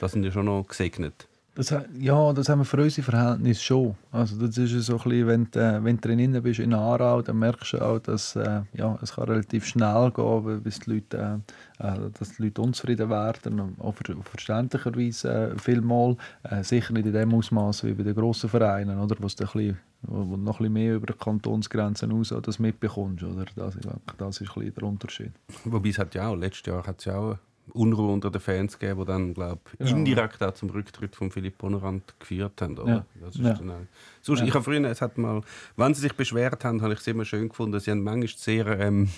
[0.00, 1.28] Das sind ja schon noch gesegnet.
[1.56, 3.94] Das, ja, das haben wir für unsere Verhältnisse schon.
[4.12, 7.20] Also das ist so ein bisschen, wenn du, äh, wenn du drin bist in Aarau,
[7.22, 11.40] dann merkst du auch, dass äh, ja, es kann relativ schnell gehen, bis die Leute,
[11.80, 13.76] äh, äh, dass die Leute unzufrieden werden.
[13.80, 16.16] Auch ver verständlicherweise äh, vielmal.
[16.44, 19.50] Äh, sicher nicht in dem Ausmaß wie bei den grossen Vereinen, oder, wo du ein
[19.52, 23.24] bisschen, wo wo du noch ein bisschen mehr über die Kantonsgrenzen raus das mitbekommst.
[23.24, 23.44] Oder?
[23.56, 23.88] Das, ist-
[24.18, 25.32] das ist ein bisschen der Unterschied.
[25.64, 27.36] Wobei es hat ja auch, letztes Jahr hat es ja auch
[27.72, 29.90] Unruhe unter den Fans gegeben, die dann, glaube Genau.
[29.90, 32.78] indirekt auch zum Rücktritt von Philipp Bonnerand geführt haben.
[32.78, 32.92] Oder?
[32.92, 33.06] Ja.
[33.20, 33.54] Das ist Ja.
[33.54, 33.74] dann auch.
[34.22, 35.42] Sonst, Ich habe früher, es hat mal,
[35.76, 38.66] wenn sie sich beschwert haben, habe ich es immer schön gefunden, sie haben manchmal sehr
[38.80, 39.08] ähm,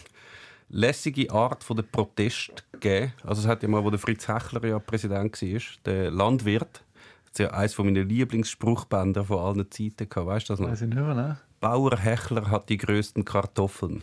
[0.69, 3.13] lässige Art von der Protest gegeben.
[3.25, 6.83] Also es hat ja mal, wo der Fritz Hechler ja Präsident war, der Landwirt,
[7.27, 10.27] hat ja eines von meinen Lieblingsspruchbänder von allen Zeiten gehabt.
[10.27, 10.69] Weißt du das noch?
[10.71, 11.39] Weiss ich nicht mehr, ne?
[11.61, 14.03] Bauer Hechler hat die größten Kartoffeln.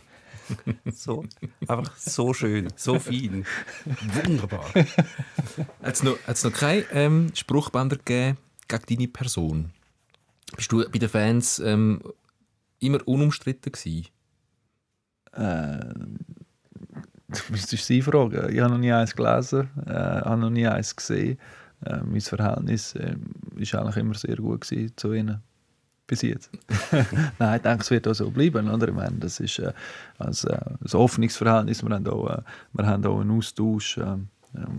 [0.92, 1.24] So,
[1.66, 3.44] einfach so schön, so fein.
[4.24, 4.66] Wunderbar.
[5.82, 8.38] Hat es noch, noch keine ähm, Spruchbänder gegeben
[8.68, 9.70] gegen deine Person?
[10.56, 12.02] Bist du bei den Fans ähm,
[12.80, 14.08] immer unumstritten gewesen?
[15.32, 15.94] Äh,
[17.28, 18.52] das müsstest sie fragen.
[18.52, 21.38] Ich habe noch nie eins gelesen, äh, habe noch nie eins gesehen.
[21.84, 23.16] Äh, mein Verhältnis äh,
[23.56, 25.42] ist eigentlich immer sehr gut zu ihnen.
[26.10, 26.50] Bis jetzt.
[27.38, 28.68] Nein, ich denke, es wird auch so bleiben.
[28.68, 28.88] Oder?
[28.88, 29.72] Ich meine, das ist äh,
[30.18, 31.84] also, äh, ein offenes Verhältnis.
[31.84, 32.42] Wir haben auch, äh,
[32.72, 33.98] wir haben auch einen Austausch.
[33.98, 34.16] Äh,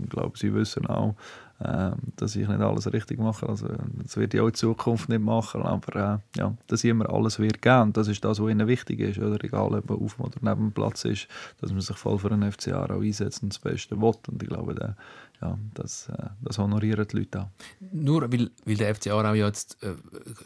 [0.02, 1.14] ich glaube, sie wissen auch,
[1.60, 3.48] äh, dass ich nicht alles richtig mache.
[3.48, 3.66] Also,
[4.02, 5.62] das werde ich auch in Zukunft nicht machen.
[5.62, 7.80] Aber äh, ja, dass immer alles wird geben.
[7.80, 9.18] Und das ist das, was ihnen wichtig ist.
[9.18, 9.42] Oder?
[9.42, 11.28] Egal, ob man auf oder neben dem Platz ist,
[11.62, 14.12] dass man sich voll für einen FCA auch einsetzt und das Beste will.
[14.28, 14.96] Und ich glaube, der,
[15.42, 17.48] ja, das, äh, das honorieren die Leute auch.
[17.92, 19.88] Nur weil, weil der FC Aarau jetzt äh,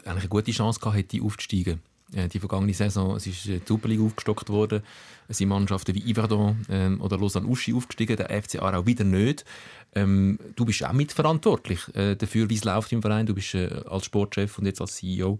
[0.05, 1.81] eigentlich eine gute Chance gehabt hätte, aufzusteigen.
[2.13, 4.81] Äh, die vergangene Saison es ist äh, die Super League aufgestockt worden.
[5.27, 9.45] Es sind Mannschaften wie Yverdon ähm, oder Lausanne Uschi aufgestiegen, der FC Aarau wieder nicht.
[9.93, 13.25] Ähm, du bist auch mitverantwortlich äh, dafür, wie es läuft im Verein.
[13.25, 15.39] Du bist äh, als Sportchef und jetzt als CEO.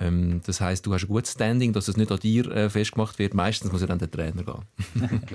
[0.00, 3.18] Ähm, das heißt, du hast ein gutes Standing, dass es nicht an dir äh, festgemacht
[3.18, 3.34] wird.
[3.34, 4.64] Meistens muss ja dann der Trainer gehen.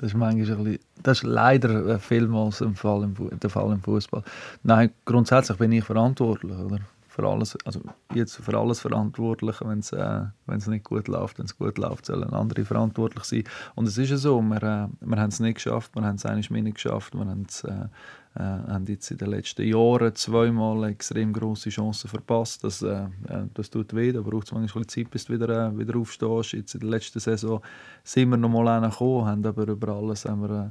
[0.00, 3.82] Das ist manchmal ein das ist leider äh, vielmals im Fall im, der Fall im
[3.82, 4.22] Fußball.
[4.62, 6.78] Nein, grundsätzlich bin ich verantwortlich, oder?
[7.10, 7.80] Für alles, also
[8.14, 12.32] jetzt für alles verantwortlich, wenn es äh, nicht gut läuft, wenn es gut läuft, sollen
[12.32, 13.44] andere verantwortlich sein.
[13.74, 16.24] Und es ist ja so, wir, äh, wir haben es nicht geschafft, wir haben es
[16.24, 17.88] eigentlich nicht geschafft, wir haben äh,
[18.36, 22.62] äh, haben jetzt in den letzten Jahren zweimal extrem große Chancen verpasst.
[22.62, 25.76] Das, äh, äh, das tut weh, da braucht es manchmal Zeit, bis du wieder, äh,
[25.76, 26.52] wieder aufstehst.
[26.52, 27.60] Jetzt in der letzten Saison
[28.04, 30.70] sind wir noch mal gekommen, haben aber über alles haben wir, äh,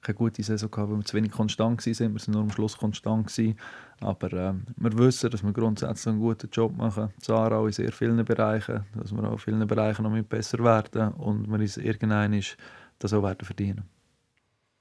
[0.00, 2.12] keine gute Saison gehabt, weil wir zu wenig konstant waren.
[2.14, 3.58] Wir sind nur am Schluss konstant gewesen.
[4.00, 7.12] Aber äh, wir wissen, dass wir grundsätzlich einen guten Job machen.
[7.20, 11.12] Zara in sehr vielen Bereichen, dass wir auch in vielen Bereichen noch mit besser werden
[11.14, 12.56] und wir uns irgendwann ist
[12.98, 13.84] das auch werden verdienen.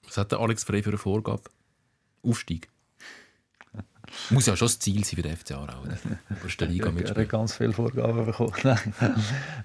[0.03, 1.43] Was hat der Alex Frey für eine Vorgabe?
[2.23, 2.69] Aufstieg.
[4.29, 5.81] Muss ja schon das Ziel sein für den FC Aarau.
[5.83, 5.97] oder?
[6.31, 7.27] Oberste Liga mitspielen.
[7.27, 8.53] ganz viele Vorgaben bekommen.
[8.63, 8.93] Nein.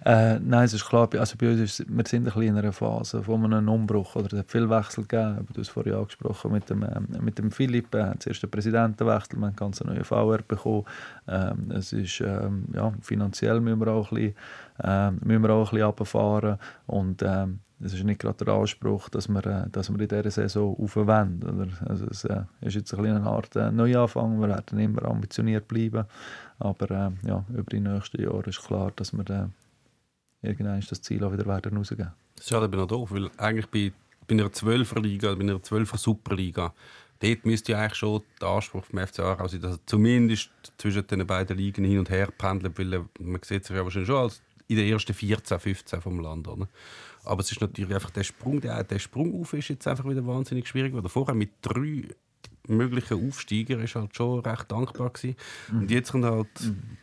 [0.04, 2.72] äh, nein, es ist klar, also bei uns ist, wir sind ein bisschen in einer
[2.72, 4.16] Phase von einem Umbruch.
[4.16, 5.46] Oder es hat viel Wechsel gegeben.
[5.52, 7.94] Du hast vorhin angesprochen mit dem, ähm, mit dem Philipp.
[7.94, 10.84] Er hat zuerst den Präsidentenwechsel, wir haben ganz einen neuen VR bekommen.
[11.28, 14.34] Ähm, es ist, ähm, ja, finanziell müssen wir auch ein bisschen,
[14.82, 16.58] ähm, müssen wir auch ein bisschen runterfahren.
[16.86, 20.30] Und ähm, es ist nicht gerade der Anspruch, dass wir, äh, dass wir in dieser
[20.30, 21.76] Saison aufwenden.
[21.86, 24.40] Also es äh, ist jetzt ein eine Art äh, Neuanfang.
[24.40, 26.04] Wir werden immer ambitioniert bleiben.
[26.58, 31.24] Aber äh, ja, über die nächsten Jahre ist klar, dass wir äh, irgendwann das Ziel
[31.24, 32.12] auch wieder werden rausgeben.
[32.36, 33.92] Das ist ja eben doof, weil eigentlich bei,
[34.26, 36.72] bei einer 12er Liga, bei einer 12er Superliga,
[37.20, 41.06] dort müsste ja eigentlich schon der Anspruch vom FC Aarau sein, dass er zumindest zwischen
[41.06, 44.42] den beiden Ligen hin und her pendelt, weil man sieht sich ja wahrscheinlich schon als
[44.72, 46.48] in den ersten 14, 15 vom Land.
[46.48, 46.68] Oder?
[47.24, 50.26] Aber es ist natürlich einfach der Sprung, der, der Sprung auf ist jetzt einfach wieder
[50.26, 52.08] wahnsinnig schwierig, weil vorher mit drei
[52.68, 55.36] möglichen Aufsteiger ist halt schon recht dankbar gewesen.
[55.72, 56.48] Und jetzt kommt halt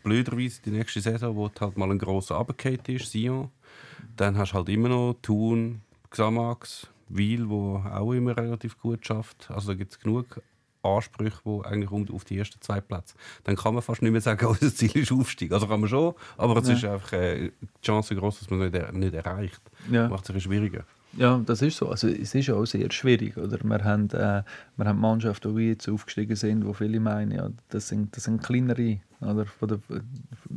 [0.04, 3.50] blöderweise die nächste Saison, wo halt mal ein grosser Abgekehrt ist, Sion.
[4.16, 9.50] Dann hast du halt immer noch Thun, Xamax, Wiel, wo auch immer relativ gut schafft.
[9.52, 10.42] Also da gibt es genug
[10.82, 13.16] Ansprüche, die eigentlich um auf die ersten zwei Plätze.
[13.44, 15.52] Dann kann man fast nicht mehr sagen, unser Ziel ist Aufstieg.
[15.52, 16.74] Also kann man schon, aber es Ja.
[16.76, 19.62] ist einfach äh, die Chance groß, dass man nicht, er- nicht erreicht.
[19.92, 20.08] Ja.
[20.08, 20.84] Macht es ein schwieriger.
[21.14, 21.90] Ja, das ist so.
[21.90, 23.36] Also, es ist auch sehr schwierig.
[23.36, 23.58] Oder?
[23.64, 24.44] Wir, haben, äh,
[24.78, 28.44] wir haben Mannschaften, die jetzt aufgestiegen sind, wo viele meinen, ja, das, sind, das sind
[28.44, 29.00] kleinere.
[29.20, 29.48] Oder?
[29.48, 29.80] Von, der,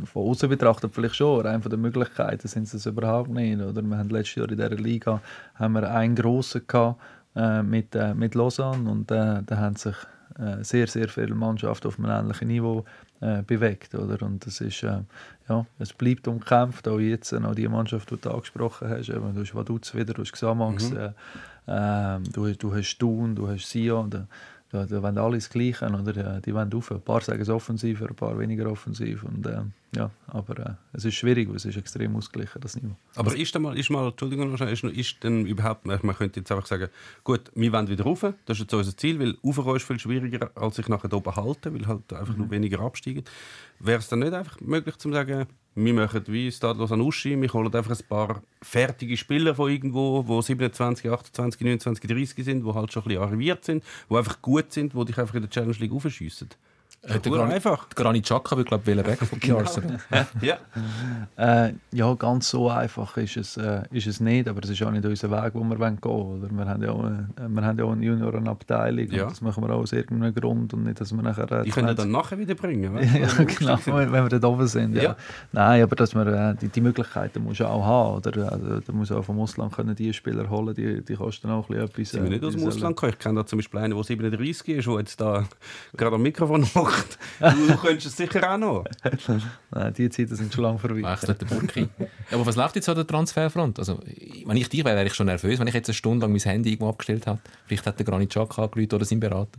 [0.05, 3.63] von außen betrachtet vielleicht schon, rein von den Möglichkeiten sind sie es überhaupt nicht.
[3.63, 3.81] Oder?
[3.81, 5.23] Wir haben letztes Jahr in dieser Liga
[5.55, 7.01] haben wir einen grossen gehabt,
[7.37, 9.97] äh, mit, äh, mit Lausanne und äh, da haben sich
[10.39, 12.85] äh, sehr, sehr viele Mannschaften auf einem ähnlichen Niveau
[13.47, 13.95] bewegt.
[13.95, 14.21] Oder?
[14.27, 15.05] Und das ist, ja,
[15.79, 19.55] es bleibt umkämpft, auch jetzt, auch die Mannschaft, die du angesprochen hast, eben, du hast
[19.55, 20.97] Vaduz wieder, du hast Xamax, Mhm.
[20.97, 21.11] äh,
[21.69, 24.27] ähm, du, hast- du hast Thun, du hast Sion, da,
[24.73, 26.41] da, da wollen alle das Gleiche, oder?
[26.41, 26.91] Die wollen auf.
[26.91, 29.23] Ein paar sagen es offensiv, ein paar weniger offensiv.
[29.23, 29.61] Und, äh,
[29.95, 32.97] ja, aber äh, es ist schwierig, weil es ist extrem ausgeglichen, das Niveau.
[33.15, 36.89] Aber ist mal, ist mal Entschuldigung, ist, ist denn überhaupt, man könnte jetzt einfach sagen,
[37.25, 40.51] gut, wir wollen wieder rauf, das ist jetzt unser Ziel, weil raufkommen ist viel schwieriger,
[40.55, 43.25] als sich nachher oben halten, weil halt einfach nur weniger absteigen.
[43.81, 47.53] Wäre es dann nicht einfach möglich zu sagen, wir machen wie Stadlos an Uschi, wir
[47.53, 52.73] holen einfach ein paar fertige Spieler von irgendwo, die 27, 28, 29, 30 sind, die
[52.73, 55.51] halt schon ein bisschen arriviert sind, die einfach gut sind, die dich einfach in der
[55.51, 56.49] Challenge League aufschiessen.
[57.05, 57.89] Äh, der Gran- einfach.
[57.91, 59.99] Granit Xhaka will, glaube ich, weg von Arsenal.
[60.41, 60.57] Ja.
[61.37, 64.91] Äh, ja, ganz so einfach ist es, äh, ist es nicht, aber es ist auch
[64.91, 66.43] nicht unser Weg, wo wir gehen wollen.
[66.43, 66.51] Oder?
[66.51, 69.25] Wir, haben ja auch, äh, wir haben ja auch eine Juniorenabteilung Ja.
[69.25, 71.51] und das machen wir auch aus irgendeinem Grund und nicht, dass wir nachher...
[71.51, 72.97] Äh, Die können 20 dann nachher wieder bringen.
[72.97, 74.95] ja, genau, wenn wenn wir dort oben sind.
[74.95, 75.03] Ja.
[75.03, 75.17] Ja.
[75.53, 78.17] Nein, aber dass wir, äh, die, die Möglichkeiten musst du auch haben.
[78.19, 78.53] Oder?
[78.53, 81.77] Also, da muss auch vom Ausland können die Spieler holen, die, die kosten auch ein
[81.77, 82.11] bisschen etwas.
[82.11, 83.13] Sind wir nicht äh, aus dem Ausland gekommen?
[83.13, 85.45] Ich kenne da zum Beispiel einen, der 37 ist, der jetzt da
[85.97, 86.92] gerade am Mikrofon macht.
[87.41, 88.85] Du könntest es sicher auch noch.
[89.71, 91.03] Nein, die Zeiten sind schon lange vorbei.
[91.03, 91.89] Wechselt der Burki.
[92.31, 93.79] Aber was läuft jetzt an der Transferfront?
[93.79, 94.01] Also,
[94.47, 96.41] wenn ich dich wäre, wäre ich schon nervös, wenn ich jetzt eine Stunde lang mein
[96.41, 97.41] Handy irgendwo abgestellt habe.
[97.67, 99.59] Vielleicht hat der Granit Xhaka angerufen oder sein Berater.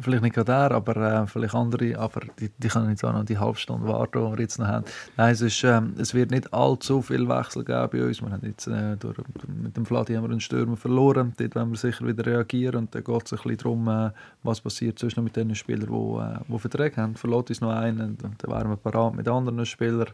[0.00, 1.98] Vielleicht nicht gerade er, aber äh, vielleicht andere.
[1.98, 4.68] Aber die, die können jetzt auch noch die halbe Stunde warten, die wir jetzt noch
[4.68, 4.84] haben.
[5.16, 8.22] Nein, es, ist, ähm, es wird nicht allzu viel Wechsel geben bei uns.
[8.22, 9.16] Wir haben jetzt, äh, durch,
[9.48, 11.32] mit dem Fladi haben wir einen Stürmer verloren.
[11.36, 12.76] Dort wollen wir sicher wieder reagieren.
[12.76, 14.10] Und dann geht es ein bisschen darum, äh,
[14.44, 17.16] was passiert sonst noch mit den Spielern, die, äh, die Verträge haben.
[17.16, 20.10] Verlässt uns noch einen, und dann wären wir parat mit anderen Spielern.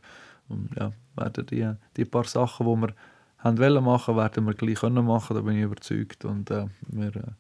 [0.48, 2.94] Und ja, werden die, die paar Sachen, die wir
[3.36, 5.36] haben wollen machen, werden wir gleich können machen.
[5.36, 6.24] Da bin ich überzeugt.
[6.24, 7.32] Und äh, wir äh,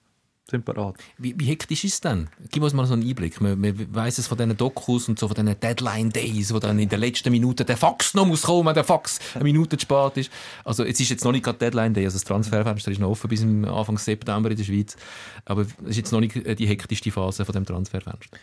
[0.50, 0.96] sind parat.
[1.18, 2.28] Wie, wie hektisch ist es denn?
[2.50, 3.40] Gib uns mal so einen Einblick.
[3.40, 6.88] Man, man weiss es von diesen Dokus und so von diesen Deadline-Days, wo dann in
[6.88, 10.16] den letzten Minuten der Fax noch muss kommen, wenn der Fax eine Minute zu spät
[10.16, 10.30] ist.
[10.64, 13.42] Also jetzt ist jetzt noch nicht gerade Deadline-Day, also das Transferfenster ist noch offen bis
[13.42, 14.96] Anfang September in der Schweiz.
[15.44, 18.38] Aber es ist jetzt noch nicht äh, die hektischste Phase von dem Transferfenster.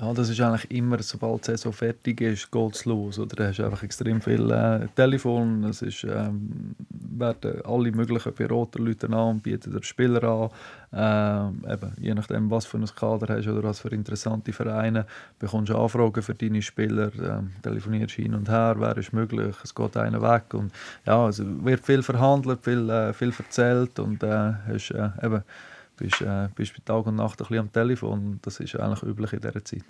[0.00, 3.18] Ja, das ist eigentlich immer, sobald die Saison fertig ist, geht es los.
[3.18, 3.36] Oder?
[3.36, 8.78] Da hast du einfach extrem viel äh, Telefon, es ist, ähm, werden alle möglichen Berater
[8.78, 10.48] Leute an bieten den Spieler an.
[10.92, 15.04] Ähm, eben, je nachdem, was für ein Kader hast oder was für interessante Vereine,
[15.38, 19.74] bekommst du Anfragen für deine Spieler, ähm, telefonierst hin und her, wer ist möglich, es
[19.74, 20.54] geht einer weg.
[20.54, 20.72] Und,
[21.04, 25.42] ja, also wird viel verhandelt, viel, äh, viel erzählt und äh, hast, äh, eben,
[26.00, 28.38] bist, äh, bist bei Tag und Nacht ein bisschen am Telefon.
[28.42, 29.84] Das ist eigentlich üblich in dieser Zeit.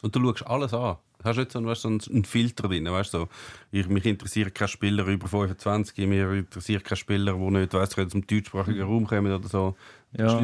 [0.00, 0.96] Und du schaust alles an.
[1.24, 2.84] Hast du jetzt so, weißt, so einen, einen Filter drin?
[2.84, 3.28] Weißt, so,
[3.72, 8.12] ich, mich interessiert kein Spieler über 25, mich interessiert kein Spieler, der nicht weiss, aus
[8.12, 9.74] dem deutschsprachigen Raum kommen oder so.
[10.16, 10.40] Ja,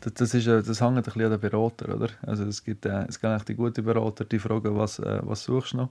[0.00, 2.08] das, das, ist, äh, das hängt ein bisschen an den Berater, oder?
[2.22, 5.44] Also es gibt, äh, es gibt eigentlich die guten Berater, die fragen, was, äh, was
[5.44, 5.90] suchst du noch?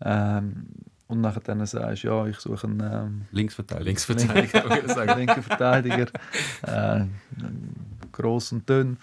[0.00, 0.68] Ähm,
[1.08, 3.84] und nachher dann sagst ja, ich suche einen ähm, Linksverteidiger.
[3.86, 5.18] Linksverteidiger, würde ich sagen.
[5.18, 6.06] linken Verteidiger,
[6.62, 7.04] äh,
[8.12, 8.98] gross und dünn.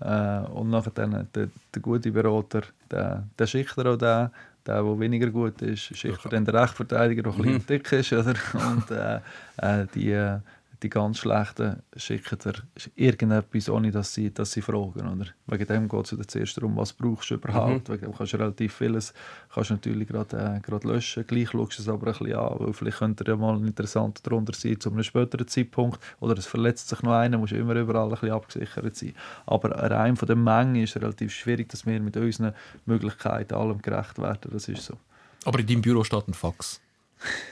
[0.00, 4.30] Äh, und nachher dann der, der gute Berater, der, der schickt er auch den, der,
[4.66, 8.12] der weniger gut ist, schickt er dann den Rechtsverteidiger, der ein bisschen dick ist.
[8.14, 8.34] Oder?
[8.54, 9.20] Und äh,
[9.58, 10.38] äh, die,
[10.82, 12.54] die ganz Schlechten schicken dir
[12.94, 15.08] irgendetwas, ohne dass sie, dass sie fragen.
[15.08, 15.26] Oder?
[15.46, 17.88] Wegen dem geht es zuerst darum, was brauchst du überhaupt.
[17.88, 19.12] Wegen dem kannst du relativ vieles
[19.52, 21.26] kannst natürlich gerade äh, löschen.
[21.26, 24.22] Gleich schaust du es aber ein bisschen an, weil vielleicht könnte ja mal ein interessanter
[24.22, 26.00] darunter sein zu einem späteren Zeitpunkt.
[26.20, 29.14] Oder es verletzt sich noch einer, muss immer überall ein bisschen abgesichert sein.
[29.46, 32.54] Aber rein von der Menge ist es relativ schwierig, dass wir mit unseren
[32.86, 34.50] Möglichkeiten allem gerecht werden.
[34.52, 34.96] Das ist so.
[35.44, 36.80] Aber in deinem Büro steht ein Fax.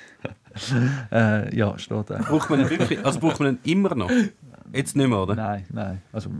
[1.13, 2.27] Äh, ja, steht eigentlich.
[2.29, 3.05] Braucht man ihn wirklich?
[3.05, 4.11] Also braucht man ihn immer noch?
[4.73, 5.35] Jetzt nicht mehr, oder?
[5.35, 6.03] Nein, nein.
[6.13, 6.31] Also,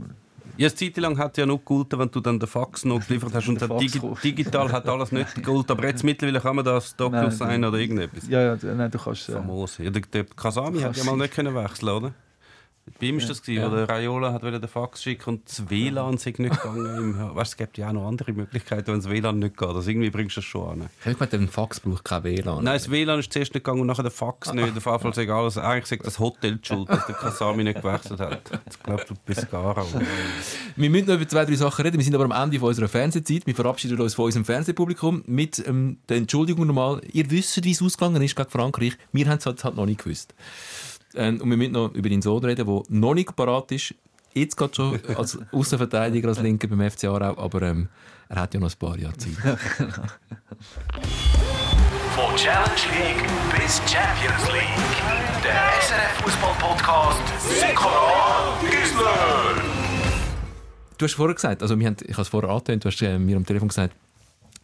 [0.57, 3.33] Ja, eine Zeit lang hat ja noch gehalten, wenn du dann den Fax noch geliefert
[3.33, 3.47] hast.
[3.47, 5.71] Und digi digital hat alles nicht gehalten.
[5.71, 8.27] Aber jetzt mittlerweile kann man das Nein, DocuSign oder irgendetwas.
[8.27, 9.29] Ja, ja, nein, du kannst...
[9.29, 9.77] Äh, Famos.
[9.77, 12.13] Ja, der, der Kasami hat ja mal nicht können wechseln, oder?
[12.99, 16.17] Bei ihm war das, gewesen, wo der Raiola hat den Fax schicken und das WLAN
[16.17, 17.35] sei nicht gegangen.
[17.35, 19.67] Weißt, es gibt ja auch noch andere Möglichkeiten, wenn das WLAN nicht geht.
[19.67, 20.89] Also irgendwie bringst du das schon an.
[20.99, 22.63] Ich habe gemeint, ein Fax braucht kein WLAN.
[22.63, 24.63] Nein, das WLAN ist zuerst nicht gegangen und nachher der Fax nicht.
[24.63, 25.57] Auf jeden Fall sei alles.
[25.57, 28.41] Eigentlich sagt das Hotel die schuld, dass der Kasami nicht gewechselt hat.
[28.69, 29.87] Ich glaube, du bist gar auch.
[30.75, 31.97] Wir müssen noch über zwei, drei Sachen reden.
[31.97, 33.45] Wir sind aber am Ende von unserer Fernsehzeit.
[33.45, 37.01] Wir verabschieden uns von unserem Fernsehpublikum mit ähm, der Entschuldigung nochmal.
[37.11, 38.97] Ihr wisst, wie es ausgegangen ist gegen Frankreich.
[39.11, 40.33] Wir haben es halt, halt noch nicht gewusst.
[41.15, 43.95] Ähm, und wir müssen noch über deinen Sohn reden, der noch nicht parat ist.
[44.33, 47.37] Jetzt gerade schon als Außenverteidiger, als Linker beim FC Aarau.
[47.37, 47.89] Aber ähm,
[48.29, 49.33] er hat ja noch ein paar Jahre Zeit.
[52.15, 53.23] Von Challenge League
[53.57, 54.85] bis Champions League.
[55.43, 57.21] Der SRF Fußball Podcast
[57.59, 59.63] Sikora Gisler.
[60.97, 63.17] Du hast vorher gesagt, also wir haben, ich habe es vorher angetönt, du hast äh,
[63.17, 63.95] mir am Telefon gesagt,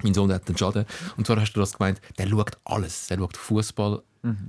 [0.03, 0.85] mein Sohn hat einen Schaden.
[1.15, 3.07] Und zwar hast du das gemeint, der schaut alles.
[3.07, 4.01] Der schaut Fußball.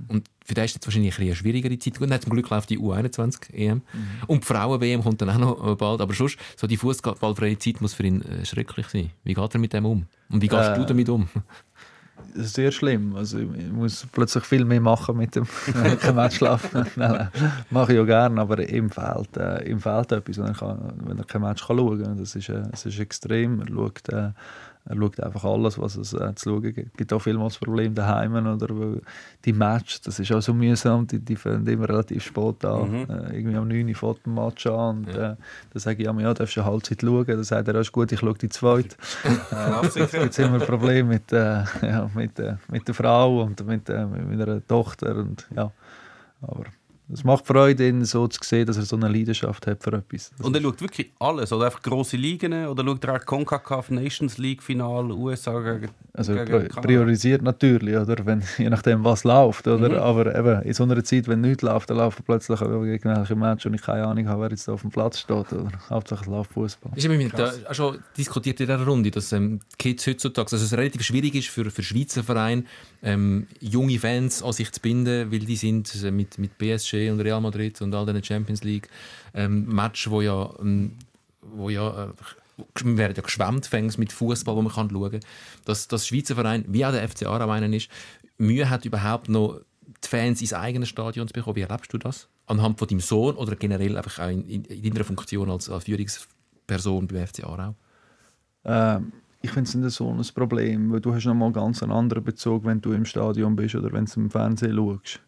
[0.07, 1.99] Und für den ist jetzt wahrscheinlich eine schwierigere Zeit.
[1.99, 3.81] Gut, zum Glück läuft die U21 EM.
[4.27, 6.01] Und die Frauen-WM kommt dann auch noch äh, bald.
[6.01, 9.11] Aber sonst, so die fußballfreie Zeit muss für ihn äh, schrecklich sein.
[9.23, 10.05] Wie geht er mit dem um?
[10.29, 11.27] Und wie gehst Äh, du damit um?
[12.33, 13.15] Sehr schlimm.
[13.15, 15.47] Also ich muss plötzlich viel mehr machen mit dem
[16.01, 16.85] kein Match schlafen.
[16.95, 20.53] nein, nein, mache ich ja gerne, aber ihm fehlt, äh, ihm fehlt etwas, wenn er,
[20.53, 22.17] kann, wenn er kein Match kann schauen kann.
[22.17, 23.61] Das ist, äh, das ist extrem.
[23.61, 24.31] Er schaut, äh,
[24.89, 26.91] er schaut einfach alles, was es äh, zu schauen gibt.
[26.93, 28.35] Es gibt auch vielmals Probleme daheim.
[28.35, 29.01] Oder
[29.43, 33.09] die Match, das ist auch so mühsam, die, die fangen immer relativ spät an.
[33.09, 34.97] Äh, irgendwie am 9 Uhr fängt der Match an.
[34.99, 35.37] Und, äh, dann
[35.73, 37.25] sage ich, ja, ja darfst du eine Halbzeit schauen.
[37.25, 38.95] Dann sagt er, ja, ist gut, ich schaue die zweite.
[39.51, 43.87] Äh, es gibt immer Probleme mit, äh, ja, mit, äh, mit der Frau und mit,
[43.87, 45.15] mit meiner Tochter.
[45.15, 45.71] Und, ja.
[46.41, 46.65] Aber
[47.11, 50.31] es macht Freude, ihn so zu sehen, dass er so eine Leidenschaft hat für etwas.
[50.37, 53.91] Das Und er schaut wirklich alles, oder einfach grosse Ligen, oder schaut er auch CONCACAF
[53.91, 58.25] Nations League Final, USA gegen, Also gegen priorisiert natürlich, oder?
[58.25, 59.67] Wenn, je nachdem, was läuft.
[59.67, 59.89] Oder?
[59.89, 59.95] Mhm.
[59.95, 63.75] Aber eben, in so einer Zeit, wenn nichts läuft, dann laufen plötzlich irgendwelche Matches und
[63.75, 65.53] ich keine Ahnung habe, wer jetzt da auf dem Platz steht.
[65.53, 65.71] Oder?
[65.89, 66.91] Hauptsache es läuft Fußball.
[66.95, 70.57] Ist eben mit, da, auch schon diskutiert in dieser Runde, dass ähm, Kids heutzutage, also
[70.57, 72.63] es relativ schwierig ist für, für Schweizer Vereine,
[73.01, 76.57] ähm, junge Fans an sich zu binden, weil die sind äh, mit, mit
[77.11, 78.89] Und Real Madrid und all den Champions League
[79.33, 80.93] ähm, Match, wo ja, ähm,
[81.41, 82.09] wo ja äh,
[82.83, 85.19] wir werden ja geschwemmt mit Fußball, wo man kann schauen kann,
[85.65, 87.89] dass das Schweizer Verein, wie auch der FC Aarau einer ist,
[88.37, 89.61] Mühe hat überhaupt noch
[90.03, 91.55] die Fans ins eigene Stadion zu bekommen.
[91.55, 92.27] Wie erlebst du das?
[92.45, 95.85] Anhand von deinem Sohn oder generell einfach auch in, in, in deiner Funktion als, als
[95.85, 97.75] Führungsperson beim FC Aarau?
[98.63, 102.23] Ähm, ich finde es nicht so ein Problem, weil du hast nochmal ganz einen anderen
[102.23, 105.21] Bezug, wenn du im Stadion bist oder wenn du im Fernsehen schaust.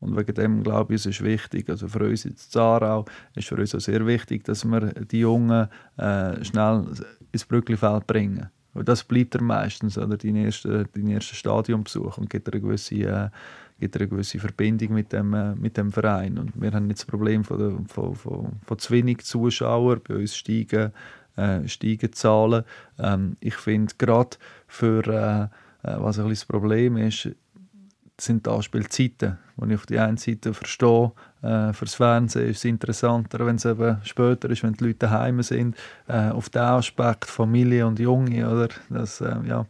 [0.00, 3.56] Und wegen dem glaube ich, es ist wichtig, also für uns jetzt Zarau ist für
[3.56, 6.86] uns auch sehr wichtig, dass wir die Jungen äh, schnell
[7.32, 8.48] ins Brücklifeld bringen.
[8.72, 13.28] Weil das bleibt er meistens, oder dein erster, dein Stadionbesuch und gibt eine gewisse, äh,
[13.78, 16.38] gibt eine gewisse Verbindung mit dem, äh, mit dem Verein.
[16.38, 20.16] Und wir haben nicht das Problem von, der, von, von, von zu wenig Zuschauern, bei
[20.16, 20.92] uns steigen,
[21.36, 22.64] äh, steigen Zahlen.
[22.98, 24.36] Ähm, ich finde gerade
[24.68, 27.28] für, äh, äh, was ein bisschen das Problem ist,
[28.20, 31.12] sind die Anspielzeiten, die ich auf der einen Seite verstehe.
[31.42, 35.42] Äh, fürs Fernsehen ist es interessanter, wenn es eben später ist, wenn die Leute daheim
[35.42, 35.76] sind.
[36.06, 38.68] Äh, auf den Aspekt Familie und Junge, oder?
[38.88, 39.66] Das, äh, ja,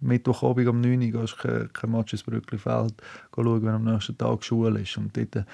[0.00, 2.94] Mittwochabend um 9 Uhr gehst du kein Match ins Brücklifeld
[3.34, 4.96] schauen, wenn am nächsten Tag Schule ist.
[4.96, 5.44] Und dort äh,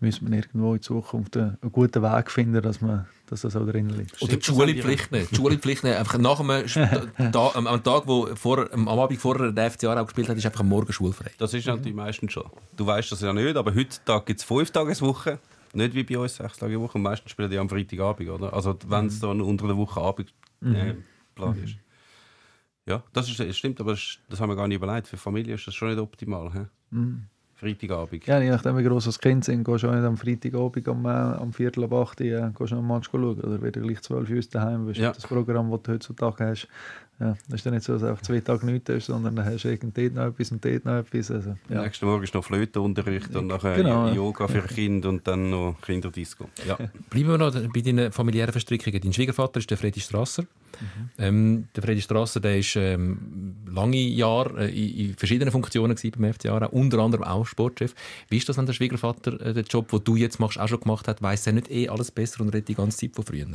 [0.00, 3.88] müssen wir irgendwo in Zukunft einen, guten Weg finden, dass, man, dass das auch drin
[3.88, 4.20] liegt.
[4.22, 5.26] Oder die Schule in Pflicht nehmen.
[5.30, 5.96] Die Schule Pflicht nehmen.
[5.96, 6.66] Einfach nach einem
[7.32, 10.60] da, am, Tag, wo vor, am Abend vorher der FC Aarau gespielt hat, ist einfach
[10.60, 11.30] am Morgen schulfrei.
[11.38, 12.44] Das ist natürlich meistens schon.
[12.76, 15.38] Du weißt das ja nicht, aber heutzutage gibt es fünf Tageswoche.
[15.72, 16.98] Nicht wie bei uns sechs Tage Woche.
[16.98, 18.52] Meistens spielen die am Freitagabend, oder?
[18.52, 20.32] Also wenn es dann unter der Woche Abend
[20.62, 20.94] äh,
[21.34, 21.76] Plan ist.
[22.86, 25.08] Ja, das, ist, das stimmt, aber das, das haben wir gar nicht überlegt.
[25.08, 26.52] Für Familie ist das schon nicht optimal.
[26.52, 26.66] He?
[27.64, 28.26] Freitagabend.
[28.26, 31.04] Ja, je nachdem, wie gross das Kind sind, gehst du auch nicht am Freitagabend um,
[31.06, 33.40] äh, am Viertel ab 8 Uhr äh, gehst du einen Match schauen.
[33.40, 35.00] Oder wieder gleich 12 Uhr daheim bist.
[35.00, 35.12] Ja.
[35.12, 36.68] Das Programm, das du heutzutage hast,
[37.20, 39.44] ja, das ist dann nicht so, dass du einfach zwei Tage nichts hast, sondern dann
[39.44, 41.30] hast du irgend dort noch etwas und dort noch etwas.
[41.30, 41.82] Also, ja.
[41.82, 44.14] Nächsten Morgen ist noch Flötenunterricht und nachher Genau, ja.
[44.14, 46.48] Yoga für Kinder und dann noch Kinderdisco.
[46.66, 46.76] Ja.
[47.10, 49.00] Bleiben wir noch bei deinen familiären Verstrickungen.
[49.00, 50.44] Dein Schwiegervater ist der Freddy Strasser.
[51.18, 56.46] Ähm, der Freddy Strasser der ist ähm, lange Jahre äh, in, verschiedenen Funktionen beim FC
[56.46, 57.94] Aarau, unter anderem auch Sportchef.
[58.28, 60.80] Wie ist das, wenn der Schwiegervater äh, den Job, den du jetzt machst, auch schon
[60.80, 61.22] gemacht hat?
[61.22, 63.46] Weiß er nicht eh alles besser und redet die ganze Zeit von früher?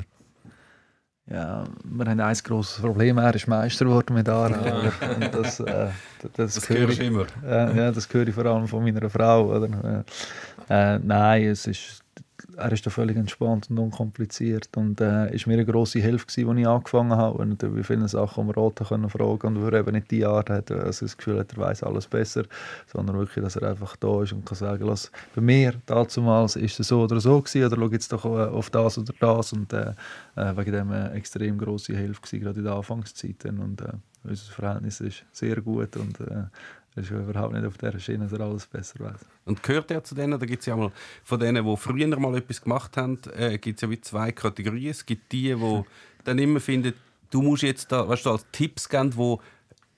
[1.31, 3.19] Ja, wir haben ein grosses Problem.
[3.19, 4.89] Er ist Meister geworden mit Aarau.
[5.15, 5.89] Und das, äh,
[6.33, 7.27] das, Das höre ich, immer.
[7.45, 9.55] äh, ja, das höre ich vor allem von meiner Frau.
[9.55, 10.03] Oder?
[10.69, 12.01] Äh, nein, es ist,
[12.59, 16.49] er ist da völlig entspannt und unkompliziert und äh, ist mir eine grosse Hilfe gewesen,
[16.49, 19.91] als ich angefangen habe und bei vielen Sachen um Rat können fragen und er eben
[19.93, 22.43] nicht die Art hat, also das Gefühl hat, er weiß alles besser,
[22.87, 26.79] sondern wirklich, dass er einfach da ist und kann sagen, lass, bei mir damals ist
[26.79, 29.71] es so oder so gewesen, oder schau jetzt doch äh, auf das oder das und
[29.73, 29.93] äh,
[30.35, 33.93] äh wegen dem eine extrem grosse Hilfe gewesen, gerade in der Anfangszeit und äh,
[34.23, 36.43] unser Verhältnis ist sehr gut und äh,
[36.99, 39.21] das ist überhaupt nicht auf der Schiene, dass er alles besser weiß.
[39.45, 40.91] Und gehört er zu denen, da gibt es ja mal
[41.23, 44.91] von denen, die früher mal etwas gemacht haben, äh, gibt es ja wie zwei Kategorien.
[44.91, 45.83] Es gibt die, die
[46.25, 46.93] dann immer finden,
[47.29, 49.37] du musst jetzt da, weißt du, als Tipps geben, die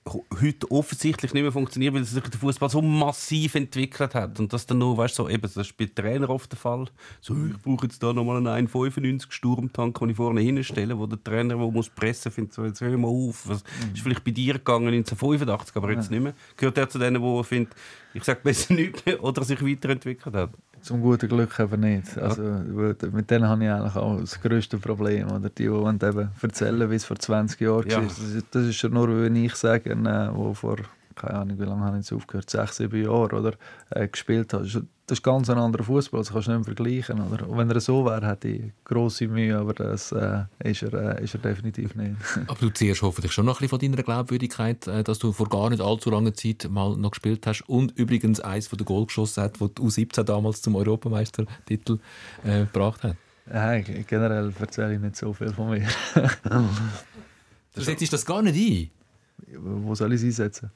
[0.04, 4.66] heute offensichtlich nicht mehr funktioniert, weil sich der Fußball so massiv entwickelt hat und das
[4.66, 6.86] dann nur, weißt so, eben, das ist bei Trainer oft der Fall.
[7.20, 11.22] So, ich brauche jetzt da nochmal einen 1,95 Sturmtank, den ich vorne hinstelle, wo der
[11.22, 13.48] Trainer, der muss pressen, findet so, jetzt hör mal auf.
[13.48, 13.94] Was mhm.
[13.94, 16.16] ist vielleicht bei dir gegangen 1985, aber jetzt ja.
[16.16, 16.34] nicht mehr.
[16.56, 17.74] Gehört er zu denen, die findet,
[18.12, 20.50] ich sage besser nicht mehr oder sich weiterentwickelt hat?
[20.82, 22.18] Zum guten Glück aber nicht.
[22.18, 25.30] Also, mit denen habe ich eigentlich auch das grösste Problem.
[25.30, 27.96] Oder die, die eben erzählen, wie es vor 20 Jahren ja.
[27.98, 28.02] war.
[28.02, 30.78] Das, das ist ja nur, wenn ich sage, äh, wo vor
[31.14, 33.52] keine Ahnung, wie lange habe ich jetzt aufgehört, sechs, sieben Jahre oder,
[33.90, 34.64] äh, gespielt habe.
[34.64, 37.20] Das ist ganz ein anderer Fußball, das kannst du nicht mehr vergleichen.
[37.20, 37.48] Oder?
[37.48, 41.24] Und wenn er so wäre, hätte ich grosse Mühe, aber das äh, ist, er, äh,
[41.24, 42.16] ist er definitiv nicht.
[42.46, 45.48] aber du ziehst hoffentlich schon noch ein bisschen von deiner Glaubwürdigkeit, äh, dass du vor
[45.48, 49.06] gar nicht allzu langer Zeit mal noch gespielt hast und übrigens eins von den Goal
[49.06, 51.98] geschossen hast, das die U17 damals zum Europameistertitel
[52.44, 53.16] äh, gebracht hat.
[53.44, 55.88] Generell erzähle ich nicht so viel von mir.
[57.74, 59.01] du setzt das gar nicht ein?
[59.46, 60.70] Wo soll ich es einsetzen?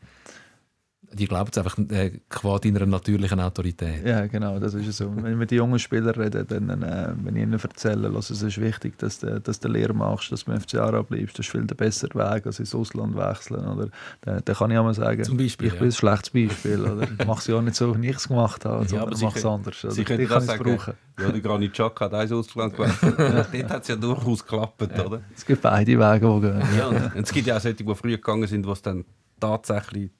[1.12, 4.04] Die glauben es einfach äh, qua deiner natürlichen Autorität.
[4.04, 5.14] Ja, genau, das ist so.
[5.16, 8.42] Wenn ich mit den jungen Spielern rede, dann, äh, wenn ich ihnen erzähle, also es
[8.42, 11.52] ist wichtig, dass du, dass du Lehre machst, dass du im FCA bleibst, das ist
[11.52, 13.66] viel der bessere Weg, als ins Ausland wechseln.
[13.66, 13.88] Oder,
[14.22, 16.80] dann, dann kann ich auch mal sagen, Zum Beispiel, ich bin ein schlechtes Beispiel.
[16.80, 17.08] Oder?
[17.18, 19.44] Ich mache es ja nicht so, wie ich es gemacht habe, ja, sondern mache es
[19.44, 19.84] anders.
[19.84, 20.94] Also, Sie können das sagen, brauchen.
[21.18, 23.14] Ja, der Granit Xhaka hat eins Ausland gewechselt.
[23.18, 25.06] Dort hat es ja durchaus geklappt, ja.
[25.06, 25.22] oder?
[25.34, 26.78] Es gibt beide Wege, die gehen.
[26.78, 29.04] Ja, und, es gibt ja auch solche, die früher gegangen sind, was dann
[29.40, 30.10] tatsächlich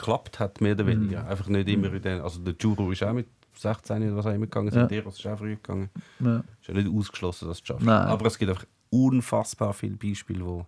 [0.00, 1.22] geklappt hat, mehr oder weniger.
[1.22, 1.28] Mhm.
[1.28, 4.34] Einfach nicht immer in den, also der Juro ist auch mit 16 oder was auch
[4.34, 4.86] immer gegangen, ja.
[4.86, 5.90] der ist auch früh gegangen.
[6.20, 6.38] Ja.
[6.60, 7.86] Ist ja nicht ausgeschlossen, dass es schafft.
[7.86, 10.66] Aber es gibt einfach unfassbar viele Beispiele, wo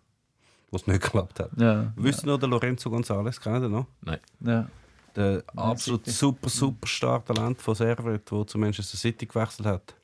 [0.72, 1.50] wo es nicht geklappt hat.
[1.56, 1.92] Ja.
[1.96, 3.38] Wisst ihr noch den Lorenzo González?
[3.38, 3.86] Kennt ihr noch?
[4.00, 4.18] Nein.
[4.40, 4.66] Ja.
[5.14, 9.94] Der absolut super, super starke Talent von Servet, der zu Manchester City gewechselt hat.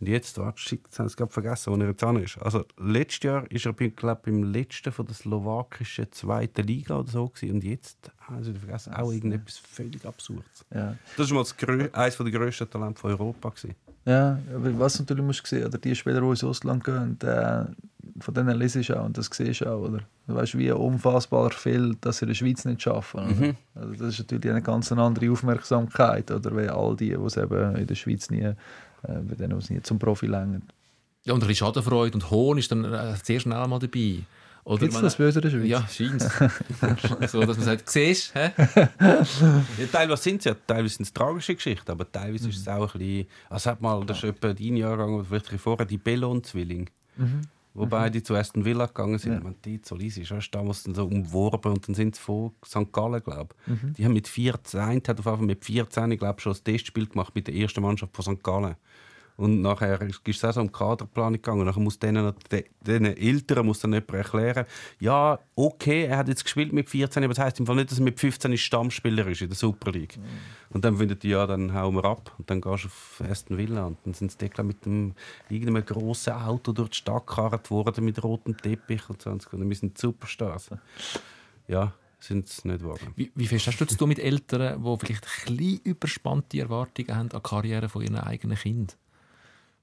[0.00, 0.38] Und jetzt,
[1.10, 2.38] sie gerade vergessen, wo er jetzt an ist.
[2.38, 7.28] Also, letztes Jahr ist er, glaube im letzten von der slowakischen zweiten Liga oder so
[7.28, 7.56] gewesen.
[7.56, 10.64] Und jetzt haben sie vergessen, auch irgendetwas völlig Absurdes.
[10.74, 10.96] Ja.
[11.18, 13.50] Das war mal eines der grössten Talente von Europa.
[13.50, 13.74] Gewesen.
[14.06, 17.64] Ja, aber was natürlich musst du sehen, oder die Spieler, die ins Ausland gehen, äh,
[18.18, 20.00] von denen lese ich auch und das siehst du auch, oder?
[20.26, 23.38] Du weißt, wie unfassbar viel, dass sie in der Schweiz nicht schaffen.
[23.38, 23.56] Mhm.
[23.74, 26.56] Also das ist natürlich eine ganz andere Aufmerksamkeit, oder?
[26.56, 28.52] Wie all die, die es eben in der Schweiz nie
[29.02, 30.60] äh, bei denen es nicht zum Profi länger.
[31.24, 34.20] Ja, und ein bisschen Schadenfreude und Hohn ist dann äh, sehr schnell mal dabei.
[34.78, 35.66] Gibt es das böse Schweiz?
[35.66, 36.22] Ja, scheint
[37.30, 38.38] So, dass man sagt, siehst du,
[39.00, 42.50] ja, Teilweise sind es ja, teilweise sind es tragische Geschichten, aber teilweise mhm.
[42.50, 43.26] ist es auch ein bisschen...
[43.48, 46.88] Also hat mal, das ist etwa dein Jahrgang, oder vielleicht vorher, die Bellon-Zwilling.
[47.16, 47.40] Mhm.
[47.72, 47.90] Wo mhm.
[47.90, 49.34] beide zu Aston Villa gegangen sind.
[49.34, 49.40] Ja.
[49.40, 52.92] Man, die easy ist damals dann so umworben und dann sind sie von St.
[52.92, 53.82] Gallen, glaube ich.
[53.82, 53.94] Mhm.
[53.94, 57.46] Die haben mit 14, hat auf Fall mit 14, glaube schon das Testspiel gemacht mit
[57.46, 58.42] der ersten Mannschaft von St.
[58.42, 58.74] Gallen.
[59.40, 61.64] Und nachher ist es auch so um Kaderplanung gegangen.
[61.64, 64.66] Nachher muss denen, den Eltern muss dann jemand erklären,
[64.98, 67.98] ja, okay, er hat jetzt gespielt mit 14, aber das heisst im Fall nicht, dass
[67.98, 70.18] er mit 15 Stammspieler ist in der Super League.
[70.18, 70.74] Mhm.
[70.74, 72.34] Und dann findet die, ja, dann hauen wir ab.
[72.36, 73.86] Und dann gehst du auf Aston Villa.
[73.86, 75.14] Und dann sind sie mit einem,
[75.48, 79.30] irgendeinem grossen Auto durch die Stadt gekarrt worden mit rotem Teppich und so.
[79.30, 80.68] Und wir sind Superstars.
[81.66, 83.14] Ja, sind es nicht geworden.
[83.16, 87.40] Wie, wie fest hast du mit Eltern, die vielleicht ein bisschen überspannte Erwartungen haben an
[87.42, 88.96] die Karriere von ihren eigenen Kindern?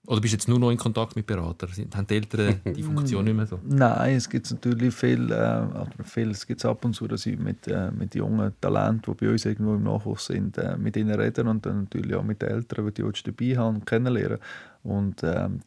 [0.08, 1.70] Oder bist du jetzt nur noch in Kontakt mit Beratern?
[1.94, 3.60] Haben die Eltern die Funktion nicht mehr so?
[3.68, 5.62] Nein, es gibt natürlich viel, äh,
[6.06, 9.32] viel es gibt ab und zu, dass ich mit, äh, mit jungen Talenten, die bei
[9.32, 12.50] uns irgendwo im Nachwuchs sind, äh, mit ihnen reden und dann natürlich auch mit den
[12.52, 14.40] Eltern, die die dabei haben und kennenlernen.
[14.84, 15.60] Und ähm,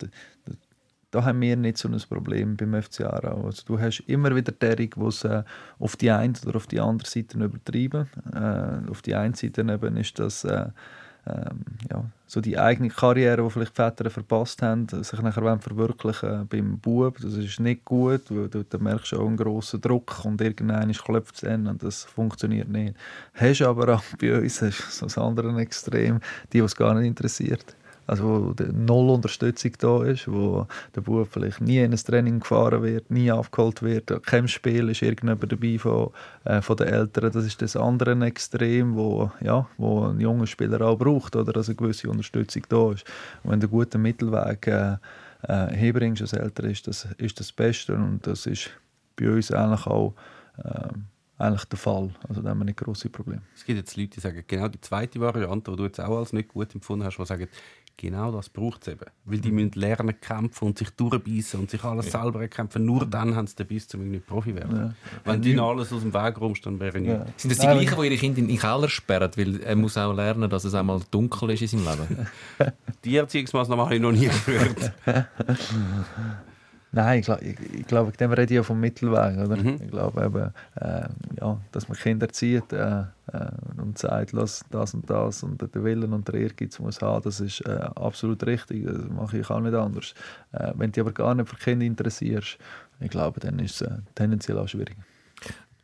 [1.11, 3.45] da haben wir nicht so ein Problem beim FC Aarau.
[3.45, 5.43] Also du hast immer wieder derige, die es äh,
[5.78, 8.09] auf die eine oder auf die andere Seite übertreiben.
[8.32, 10.68] Äh, auf die eine Seite eben ist das äh,
[11.27, 16.47] ähm, ja, so die eigene Karriere, die vielleicht die Väter verpasst haben, sich nachher verwirklichen
[16.49, 17.18] beim Bub.
[17.21, 21.45] Das ist nicht gut, weil du, merkst auch einen grossen Druck und irgendwann klopft es
[21.45, 22.95] an und das funktioniert nicht.
[23.35, 26.21] Hast aber auch bei uns hast so das andere Extrem,
[26.53, 27.77] die, es gar nicht interessiert.
[28.11, 32.82] Also wo null Unterstützung da ist, wo der Bub vielleicht nie in ein Training gefahren
[32.82, 36.11] wird, nie aufgeholt wird, an keinem Spiel ist irgendjemand dabei von,
[36.44, 37.30] äh, von den Eltern.
[37.30, 41.68] Das ist das andere Extrem, wo, ja, wo ein junger Spieler auch braucht, oder dass
[41.68, 43.04] eine gewisse Unterstützung da ist.
[43.44, 44.96] Und wenn du einen guten Mittelweg äh,
[45.42, 48.70] äh, herbringst als Eltern, ist das, ist das Beste und das ist
[49.14, 50.14] bei uns eigentlich auch
[50.64, 51.04] ähm,
[51.40, 52.11] eigentlich der Fall.
[52.28, 53.42] Also da haben wir nicht grosse Probleme.
[53.54, 56.32] Es gibt jetzt Leute, die sagen, genau die zweite Variante, die du jetzt auch als
[56.32, 57.48] nicht gut empfunden hast, die sagen,
[58.01, 59.07] genau das braucht es eben.
[59.24, 59.42] Weil Mhm.
[59.42, 62.84] die müssen lernen kämpfen und sich durchbeissen und sich alles selber erkämpfen.
[62.84, 64.76] Nur dann haben sie den Biss, um irgendwie Profi werden.
[64.76, 64.94] Ja.
[65.24, 67.42] Wenn du ihnen alles aus dem Weg räumst, dann wäre nichts.
[67.42, 69.30] Sind das die Nein, gleichen, die ihre Kinder in den Keller sperren?
[69.36, 72.26] Weil er muss auch lernen, dass es einmal dunkel ist in seinem Leben.
[73.05, 74.92] Die Erziehungsmaßnahmen habe ich noch nie gehört.
[76.93, 79.38] Nein, ich, ich, ich glaube, dem rede ich ja vom Mittelweg.
[79.38, 79.57] Oder?
[79.57, 79.78] Mhm.
[79.82, 81.09] Ich glaube eben, äh,
[81.41, 85.84] ja, dass man Kinder zieht äh, äh, und sagt, lass das und das und der
[85.84, 88.86] Willen und der Ehrgeiz muss haben, das ist äh, absolut richtig.
[88.86, 90.14] Das mache ich auch nicht anders.
[90.53, 92.59] Äh, wenn du dich aber gar nicht für Kinder interessierst,
[92.99, 94.97] ich glaube, dann ist es äh, tendenziell auch schwierig.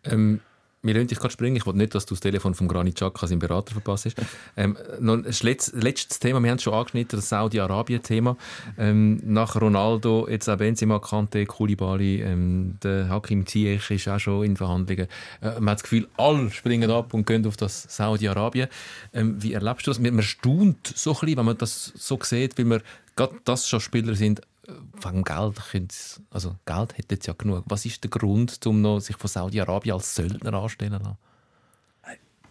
[0.04, 0.40] Ähm,
[0.82, 1.56] wir lassen dich gerade springen.
[1.56, 4.16] Ich wollte nicht, dass du das Telefon von Granit Xhaka seinem Berater verpasst hast.
[4.56, 8.36] Ähm, noch ein letztes, Thema, wir haben es schon angeschnitten, das Saudi-Arabien-Thema.
[8.78, 14.44] Ähm, nach Ronaldo, jetzt auch Benzema, Kante, Koulibaly, ähm, der Hakim Ziyech ist auch schon
[14.44, 15.08] in Verhandlungen.
[15.40, 18.68] Äh, man hat das Gefühl, alle springen ab und gehen auf das Saudi-Arabien.
[19.12, 19.98] Ähm, wie erlebst du das?
[19.98, 22.82] Man man staunt so ein bisschen, wenn man das so sieht, weil man
[23.16, 27.64] gerade das schon Spieler sind, wegen Geld, können's- also Geld hätte jetzt ja genug.
[27.66, 31.16] Was ist der Grund, um noch sich von Saudi-Arabien als Söldner anstellen lassen?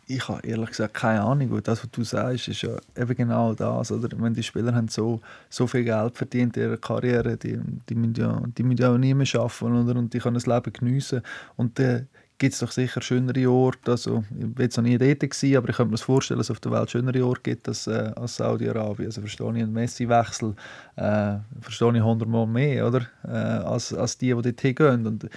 [0.08, 1.64] Ich habe ehrlich gesagt keine Ahnung.
[1.64, 3.92] Das, was du sagst, ist ja eben genau das.
[3.92, 4.10] Oder?
[4.22, 7.60] Wenn die Spieler haben so, so viel Geld verdient in ihrer Karriere, die,
[7.90, 9.98] die, müssen, ja, die müssen ja auch nie mehr arbeiten oder?
[9.98, 11.24] und die können das Leben geniessen.
[11.56, 12.08] Und dann
[12.38, 13.92] gibt es doch sicher schönere Orte.
[13.92, 16.60] Also, ich war noch nie dort, gewesen, aber ich könnte mir vorstellen, dass es auf
[16.60, 19.08] der Welt schönere Orte gibt als, äh, als Saudi-Arabien.
[19.08, 20.56] Also verstehe ich einen Messi-Wechsel,
[20.96, 23.08] äh, verstehe ich hundertmal mehr oder?
[23.24, 25.08] Äh, als, als die, die dort hingehen.
[25.08, 25.30] Und,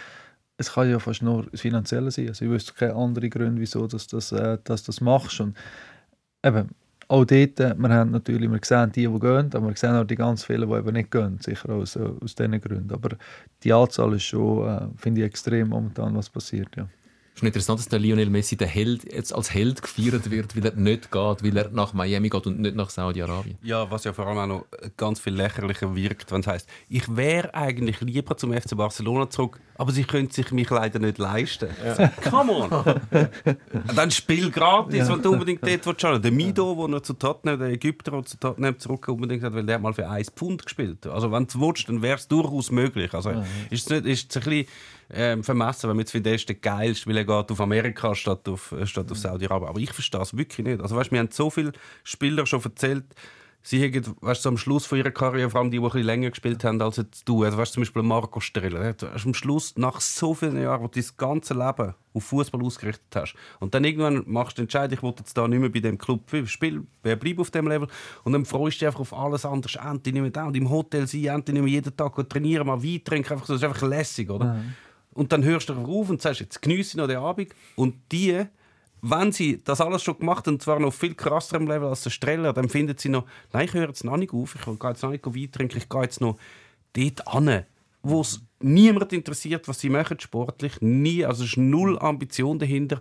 [0.59, 2.29] es kann ja fast nur das Finanzielle sein.
[2.29, 5.41] Also ich wüsste keine anderen Gründe, wieso dass das, äh, dass das machst.
[5.41, 5.57] Und
[6.45, 6.69] eben,
[7.09, 10.05] auch dort, äh, wir haben natürlich, wir sehen die, die gehen, aber wir sehen auch
[10.05, 12.93] die ganz vielen, die eben nicht gehen, sicher aus, äh, aus diesen Gründen.
[12.93, 13.17] Aber
[13.65, 16.83] die Anzahl ist schon, äh, finde ich, extrem momentan, was passiert, ja.
[16.83, 20.57] Es ist schon interessant, dass der Lionel Messi der Held, jetzt als Held gefeiert wird,
[20.57, 23.57] weil er nicht geht, weil er nach Miami geht und nicht nach Saudi-Arabien.
[23.63, 27.17] Ja, was ja vor allem auch noch ganz viel lächerlicher wirkt, wenn es heisst, ich
[27.17, 31.68] wäre eigentlich lieber zum FC Barcelona zurück, aber sie können sich mich leider nicht leisten.
[32.29, 33.01] Come on!
[33.95, 36.01] Dann spiel gratis, wenn du unbedingt dort willst.
[36.01, 36.20] schauen.
[36.20, 39.64] Der Mido, der noch zu Tottenham, der Ägypter, der zu Tottenham zurück unbedingt hat, weil
[39.64, 41.07] der hat mal für 1 Pfund gespielt.
[41.07, 43.14] Also wenn du willst, dann wäre es durchaus möglich.
[43.14, 43.31] Also
[43.70, 44.66] ist es nicht, ist es ein bisschen
[45.11, 48.16] ähm, vermessen, wenn man jetzt findet, er ist der geilste, weil er geht auf Amerika
[48.16, 49.68] statt auf, äh, statt auf Saudi-Arabien.
[49.68, 50.81] Aber ich verstehe es wirklich nicht.
[50.81, 51.70] Also weißt, wir haben so viele
[52.03, 53.05] Spieler schon erzählt,
[53.63, 56.07] sie haben weißt, so am Schluss von ihrer Karriere, vor allem die, die ein bisschen
[56.07, 59.35] länger gespielt haben als jetzt du, also weißt, zum Beispiel Marco Streller, der hat am
[59.35, 63.75] Schluss, nach so vielen Jahren, wo du dein ganze Leben auf Fußball ausgerichtet hast und
[63.75, 66.23] dann irgendwann machst du die Entscheidung, ich will jetzt da nicht mehr bei dem Club
[66.47, 67.89] spielen, wer bleibt auf dem Level?
[68.25, 70.47] Und dann freust du dich einfach auf alles andere, endlich nicht mehr da.
[70.47, 73.55] Und im Hotel sein, endlich nicht mehr jeden Tag trainieren, mal Wein trinken, einfach so,
[73.55, 74.57] das ist einfach lässig, oder?
[75.13, 77.53] Und dann hörst du auf und sagst, jetzt geniesse noch den Abend.
[77.75, 78.45] Und die
[79.03, 82.53] wenn sie das alles schon gemacht und zwar noch viel krasserem Level als der Streller,
[82.53, 85.11] dann finden sie noch, nein, ich höre jetzt noch nicht auf, ich gehe jetzt noch
[85.11, 86.39] nicht trinken, ich gehe jetzt noch
[86.93, 87.65] dort an,
[88.03, 93.01] wo es niemand interessiert, was sie machen sportlich, nie, also es ist null Ambition dahinter.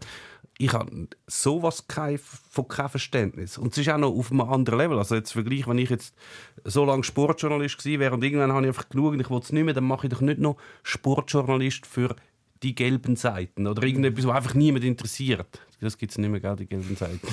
[0.60, 3.60] Ich habe sowas kein, von kein Verständnis.
[3.60, 4.98] Und es ist auch noch auf einem anderen Level.
[4.98, 6.16] Also jetzt Vergleich, wenn ich jetzt
[6.64, 9.66] so lange Sportjournalist wäre und irgendwann habe ich einfach genug und ich will es nicht
[9.66, 12.16] mehr, dann mache ich doch nicht noch Sportjournalist für
[12.64, 15.62] die gelben Seiten oder irgendetwas, was einfach niemand interessiert.
[15.80, 17.20] Das gibt es nicht mehr, gell, die gelben Seiten.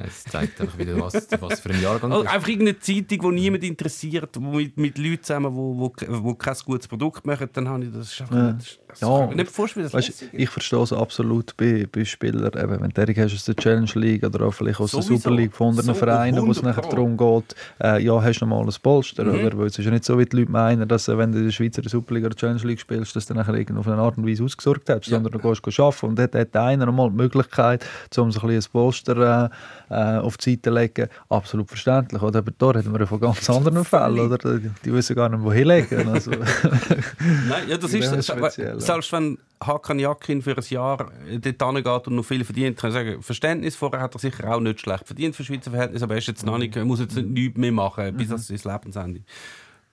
[0.00, 3.64] Es zeigt einfach wieder, was, was für ein Jahrgang Also einfach irgendeine Zeitung, die niemand
[3.64, 5.92] interessiert, wo mit, mit Leuten zusammen, wo, wo,
[6.22, 8.52] wo kein gutes Produkt machen, dann habe ich das einfach Ja.
[8.52, 9.26] nicht, das Ja.
[9.26, 13.56] nicht vorstellen, Weißt, ich verstehe es absolut bei, bei Spielern, eben, wenn du aus der
[13.56, 15.22] Challenge League oder auch vielleicht aus der Sowieso.
[15.22, 18.40] Super League von anderen So, Vereinen, wo es 100 nachher darum geht, äh, ja, hast
[18.40, 19.30] du noch mal ein Polster, Mhm.
[19.44, 19.58] oder?
[19.58, 21.44] Weil es ist ja nicht so, wie die Leute meinen, dass äh, wenn du in
[21.46, 24.16] der Schweizer Super League oder Challenge League spielst, dass du nachher irgend auf eine Art
[24.16, 27.16] und Weise ausgesorgt hast, sondern du gehst arbeiten und dort hat einer noch mal die
[27.16, 27.84] Möglichkeit,
[28.16, 29.50] um so ein Polster
[29.90, 31.08] äh, auf die Seite zu legen.
[31.28, 32.40] Absolut verständlich, oder?
[32.40, 34.38] Aber da reden wir von ganz anderen Fällen, oder?
[34.38, 36.08] Die, wissen gar nicht, wohin legen.
[36.08, 36.30] Also,
[37.48, 41.10] Nein, ja, das ist, speziell, selbst wenn Hakan Yakin für ein Jahr
[41.40, 44.60] dort hingeht und noch viel verdient, kann ich sagen, Verständnis vorher hat er sicher auch
[44.60, 47.28] nicht schlecht verdient für Schweizer Verhältnisse, aber er ist jetzt noch nicht, muss jetzt nicht
[47.28, 49.22] nichts mehr machen, bis das sein Lebensende.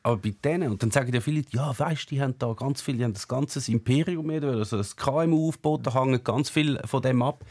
[0.04, 2.80] Aber bei denen, und dann sagen ja viele, ja, weißt du, die haben da ganz
[2.80, 7.02] viel, die haben das ganze Imperium, also das KMU aufgebaut, da hängen ganz viel von
[7.02, 7.44] dem ab.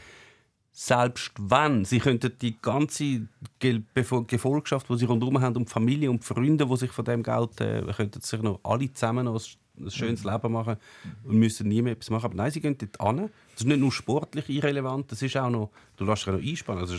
[0.77, 3.21] Selbst wenn, sie könnten die ganze
[3.59, 7.23] Gefolgschaft, die sie rundherum haben, und die Familie und die Freunde, die sich von dem
[7.23, 9.41] Geld, äh, könnten sich noch alle zusammen noch
[9.79, 10.75] ein, schönes Leben machen
[11.23, 12.25] und müssen nie mehr etwas machen.
[12.25, 13.17] Aber nein, sie gehen dort an.
[13.53, 16.81] Das ist nicht nur sportlich irrelevant, das ist auch noch, du lässt dich noch einspannen,
[16.81, 16.97] also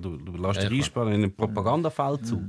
[0.00, 2.44] du, du lässt dich einspannen in einen Propagandafeldzug,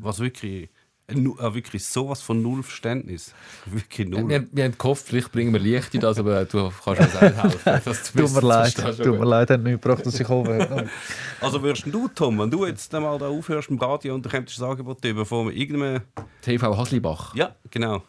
[0.00, 0.70] was wirklich,
[1.14, 3.34] wirklich sowas von null Verständnis.
[3.66, 4.28] Wirklich null.
[4.28, 7.20] Wir, wir haben gehofft, vielleicht bringen wir Licht in das, aber du kannst uns auch
[7.20, 7.60] helfen.
[7.64, 10.88] dass du Tut mir das leid, tut mir leid, hat nichts gebracht, dass ich oben
[11.40, 14.60] Also würdest du, Tom, wenn du jetzt einmal da aufhörst im Radio und du kommst
[14.60, 16.02] ein Angebot über von irgendeinem...
[16.42, 17.34] TV Haslibach.
[17.34, 18.02] Ja, genau.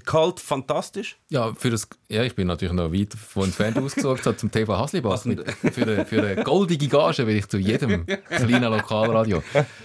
[0.00, 1.16] Kalt, fantastisch.
[1.28, 4.76] Ja, für das, ja, ich bin natürlich noch weit von entfernt ausgesucht hat zum TV
[4.76, 5.24] Haslibach.
[5.24, 9.42] Mit, für, eine, für eine goldige Gage will ich zu jedem kleinen Lokalradio.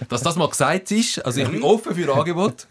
[0.08, 2.66] Dass das mal gesagt ist, also ich bin offen für Angebot.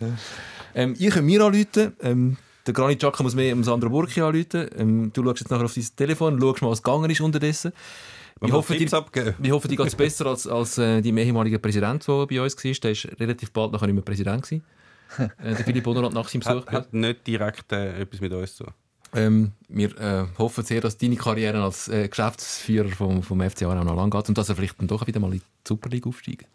[0.75, 1.93] Ähm, ihr könnt mir anrufen.
[2.01, 4.69] Ähm, der Granit Xhaka muss mir um Sandro Burki anrufen.
[4.77, 7.71] Ähm, du schaust jetzt nachher auf dein Telefon, schaust mal, was gegangen ist unterdessen.
[8.41, 9.35] Ich hoffe, Tipps dir, abgeben.
[9.41, 12.55] ich hoffe, dir geht es besser als, als äh, dein ehemaliger Präsident, der bei uns
[12.55, 12.73] war.
[12.73, 14.43] Der war relativ bald nachher nicht mehr Präsident.
[14.43, 14.63] Gewesen.
[15.17, 16.67] äh, der Philipp Bonnerat nach seinem Besuch.
[16.67, 18.73] Hat, hat nicht direkt äh, etwas mit uns zu tun.
[19.13, 23.83] Ähm, wir äh, hoffen sehr, dass deine Karriere als äh, Geschäftsführer vom, vom FC Aarau
[23.83, 26.05] noch lang geht und dass er vielleicht dann doch wieder mal in die Super League
[26.05, 26.45] aufsteigt.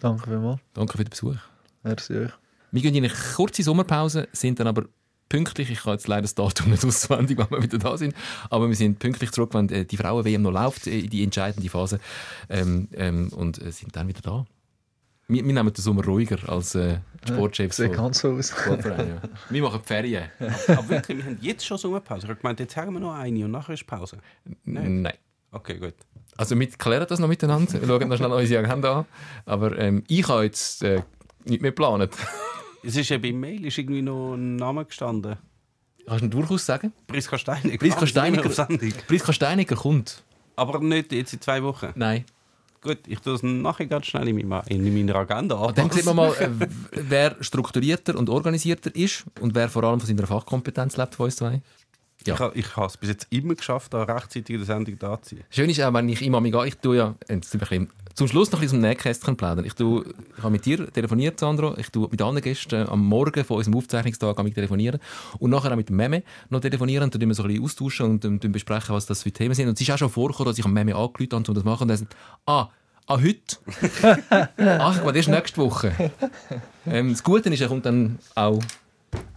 [0.00, 0.60] Danke vielmals.
[0.72, 1.36] Danke für den Besuch.
[1.82, 2.30] Merci euch.
[2.70, 4.84] Wir gehen in eine kurze Sommerpause, sind dann aber
[5.28, 5.70] pünktlich.
[5.70, 8.14] Ich kann jetzt leider das Datum nicht auswendig, wann wir wieder da sind.
[8.50, 11.68] Aber wir sind pünktlich zurück, wenn äh, die Frauen-WM noch läuft, äh, in die entscheidende
[11.68, 11.98] Phase.
[12.48, 14.46] Ähm, ähm, und sind dann wieder da.
[15.28, 18.54] Wir, wir nehmen den Sommer ruhiger als äh, Sportchefs Sieht von ganz so aus.
[18.68, 19.20] Ja.
[19.50, 20.30] Wir machen die Ferien.
[20.68, 22.26] Aber wirklich, wir haben jetzt schon Sommerpause.
[22.26, 24.18] Ich habe gemeint, jetzt haben wir noch eine und nachher ist Pause.
[24.64, 25.08] Nein.
[25.50, 25.94] Okay, gut.
[26.36, 29.06] Also wir klären das noch miteinander, Wir schauen noch schnell unsere Agenda an.
[29.46, 31.02] Aber ähm, ich habe jetzt äh,
[31.44, 32.10] nicht mehr geplant.
[32.84, 35.36] Es ist ja beim Mail ist irgendwie noch ein Name gestanden.
[36.06, 36.92] Kannst du durchaus sagen?
[37.08, 37.78] Priska Steiniger.
[37.78, 38.50] Priska Steiniger.
[38.50, 38.92] Sendung.
[39.08, 40.22] Priska Steiniger kommt.
[40.54, 41.88] Aber nicht jetzt in zwei Wochen.
[41.96, 42.24] Nein.
[42.86, 45.74] Gut, ich tue es nachher ganz schnell in meiner, in meiner Agenda an.
[45.74, 46.48] Dann sieht man mal, äh,
[46.92, 51.36] wer strukturierter und organisierter ist und wer vor allem von seiner Fachkompetenz lebt von uns
[51.36, 51.60] zwei.
[52.24, 52.34] Ja.
[52.34, 55.20] Ich, ha- ich habe es bis jetzt immer geschafft, da rechtzeitig in der Sendung da
[55.20, 55.44] zu sein.
[55.50, 58.60] Schön ist auch, wenn ich immer gehe, ich tue ja, ein bisschen, zum Schluss noch
[58.60, 59.66] ein bisschen Nähkästchen plaudern.
[59.66, 60.02] Ich, tue,
[60.36, 61.76] ich habe mit dir telefoniert, Sandro.
[61.76, 65.00] Ich tue mit anderen Gästen am Morgen von unserem Aufzeichnungstag mit telefonieren.
[65.38, 67.10] Und nachher auch mit dem Meme noch telefonieren.
[67.10, 69.68] Dann wir so ein bisschen austauschen und ähm, tun besprechen, was das für Themen sind.
[69.68, 71.68] Und es ist auch schon vorgekommen, dass ich am Meme angerufen habe, um das zu
[71.68, 71.82] machen.
[71.82, 72.16] Und er sagt,
[72.46, 72.70] ah,
[73.06, 73.58] ah, heute?
[74.56, 76.10] Ach, das ist nächste Woche.
[76.86, 78.60] Ähm, das Gute ist, er kommt dann auch,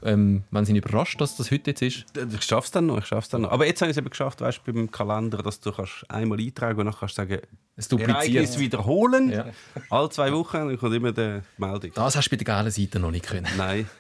[0.04, 2.06] ähm, wenn sie ihn überrascht, dass das heute jetzt ist.
[2.34, 3.52] Ich schaffe es dann noch, ich schaff's dann noch.
[3.52, 6.40] Aber jetzt habe ich es eben geschafft, weißt, du, beim Kalender, dass du kannst einmal
[6.40, 7.40] eintragen und dann kannst du sagen,
[7.76, 8.60] Es Ereignis dupliziert.
[8.60, 9.30] wiederholen.
[9.32, 9.46] Ja.
[9.90, 11.92] Alle zwei Wochen dann kommt immer die Meldung.
[11.94, 13.48] Das hast du bei der geilen Seite noch nicht können.
[13.58, 13.90] Nein.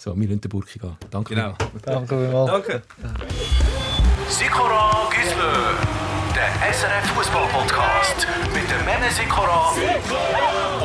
[0.00, 0.96] So, wir lassen den Burki gehen.
[1.10, 1.34] Danke.
[1.34, 1.54] Genau.
[1.82, 2.50] Danke vielmals.
[2.52, 2.82] Danke.
[4.28, 5.74] Sikora Gisler,
[6.36, 9.72] der SRF Fußball Podcast mit dem Mene Sikora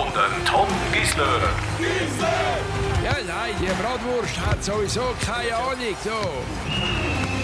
[0.01, 1.41] und dem Tom Gisler.
[1.79, 2.72] Nein,
[3.63, 5.95] die Bratwurst hat sowieso keine Ahnung.
[6.03, 7.42] So.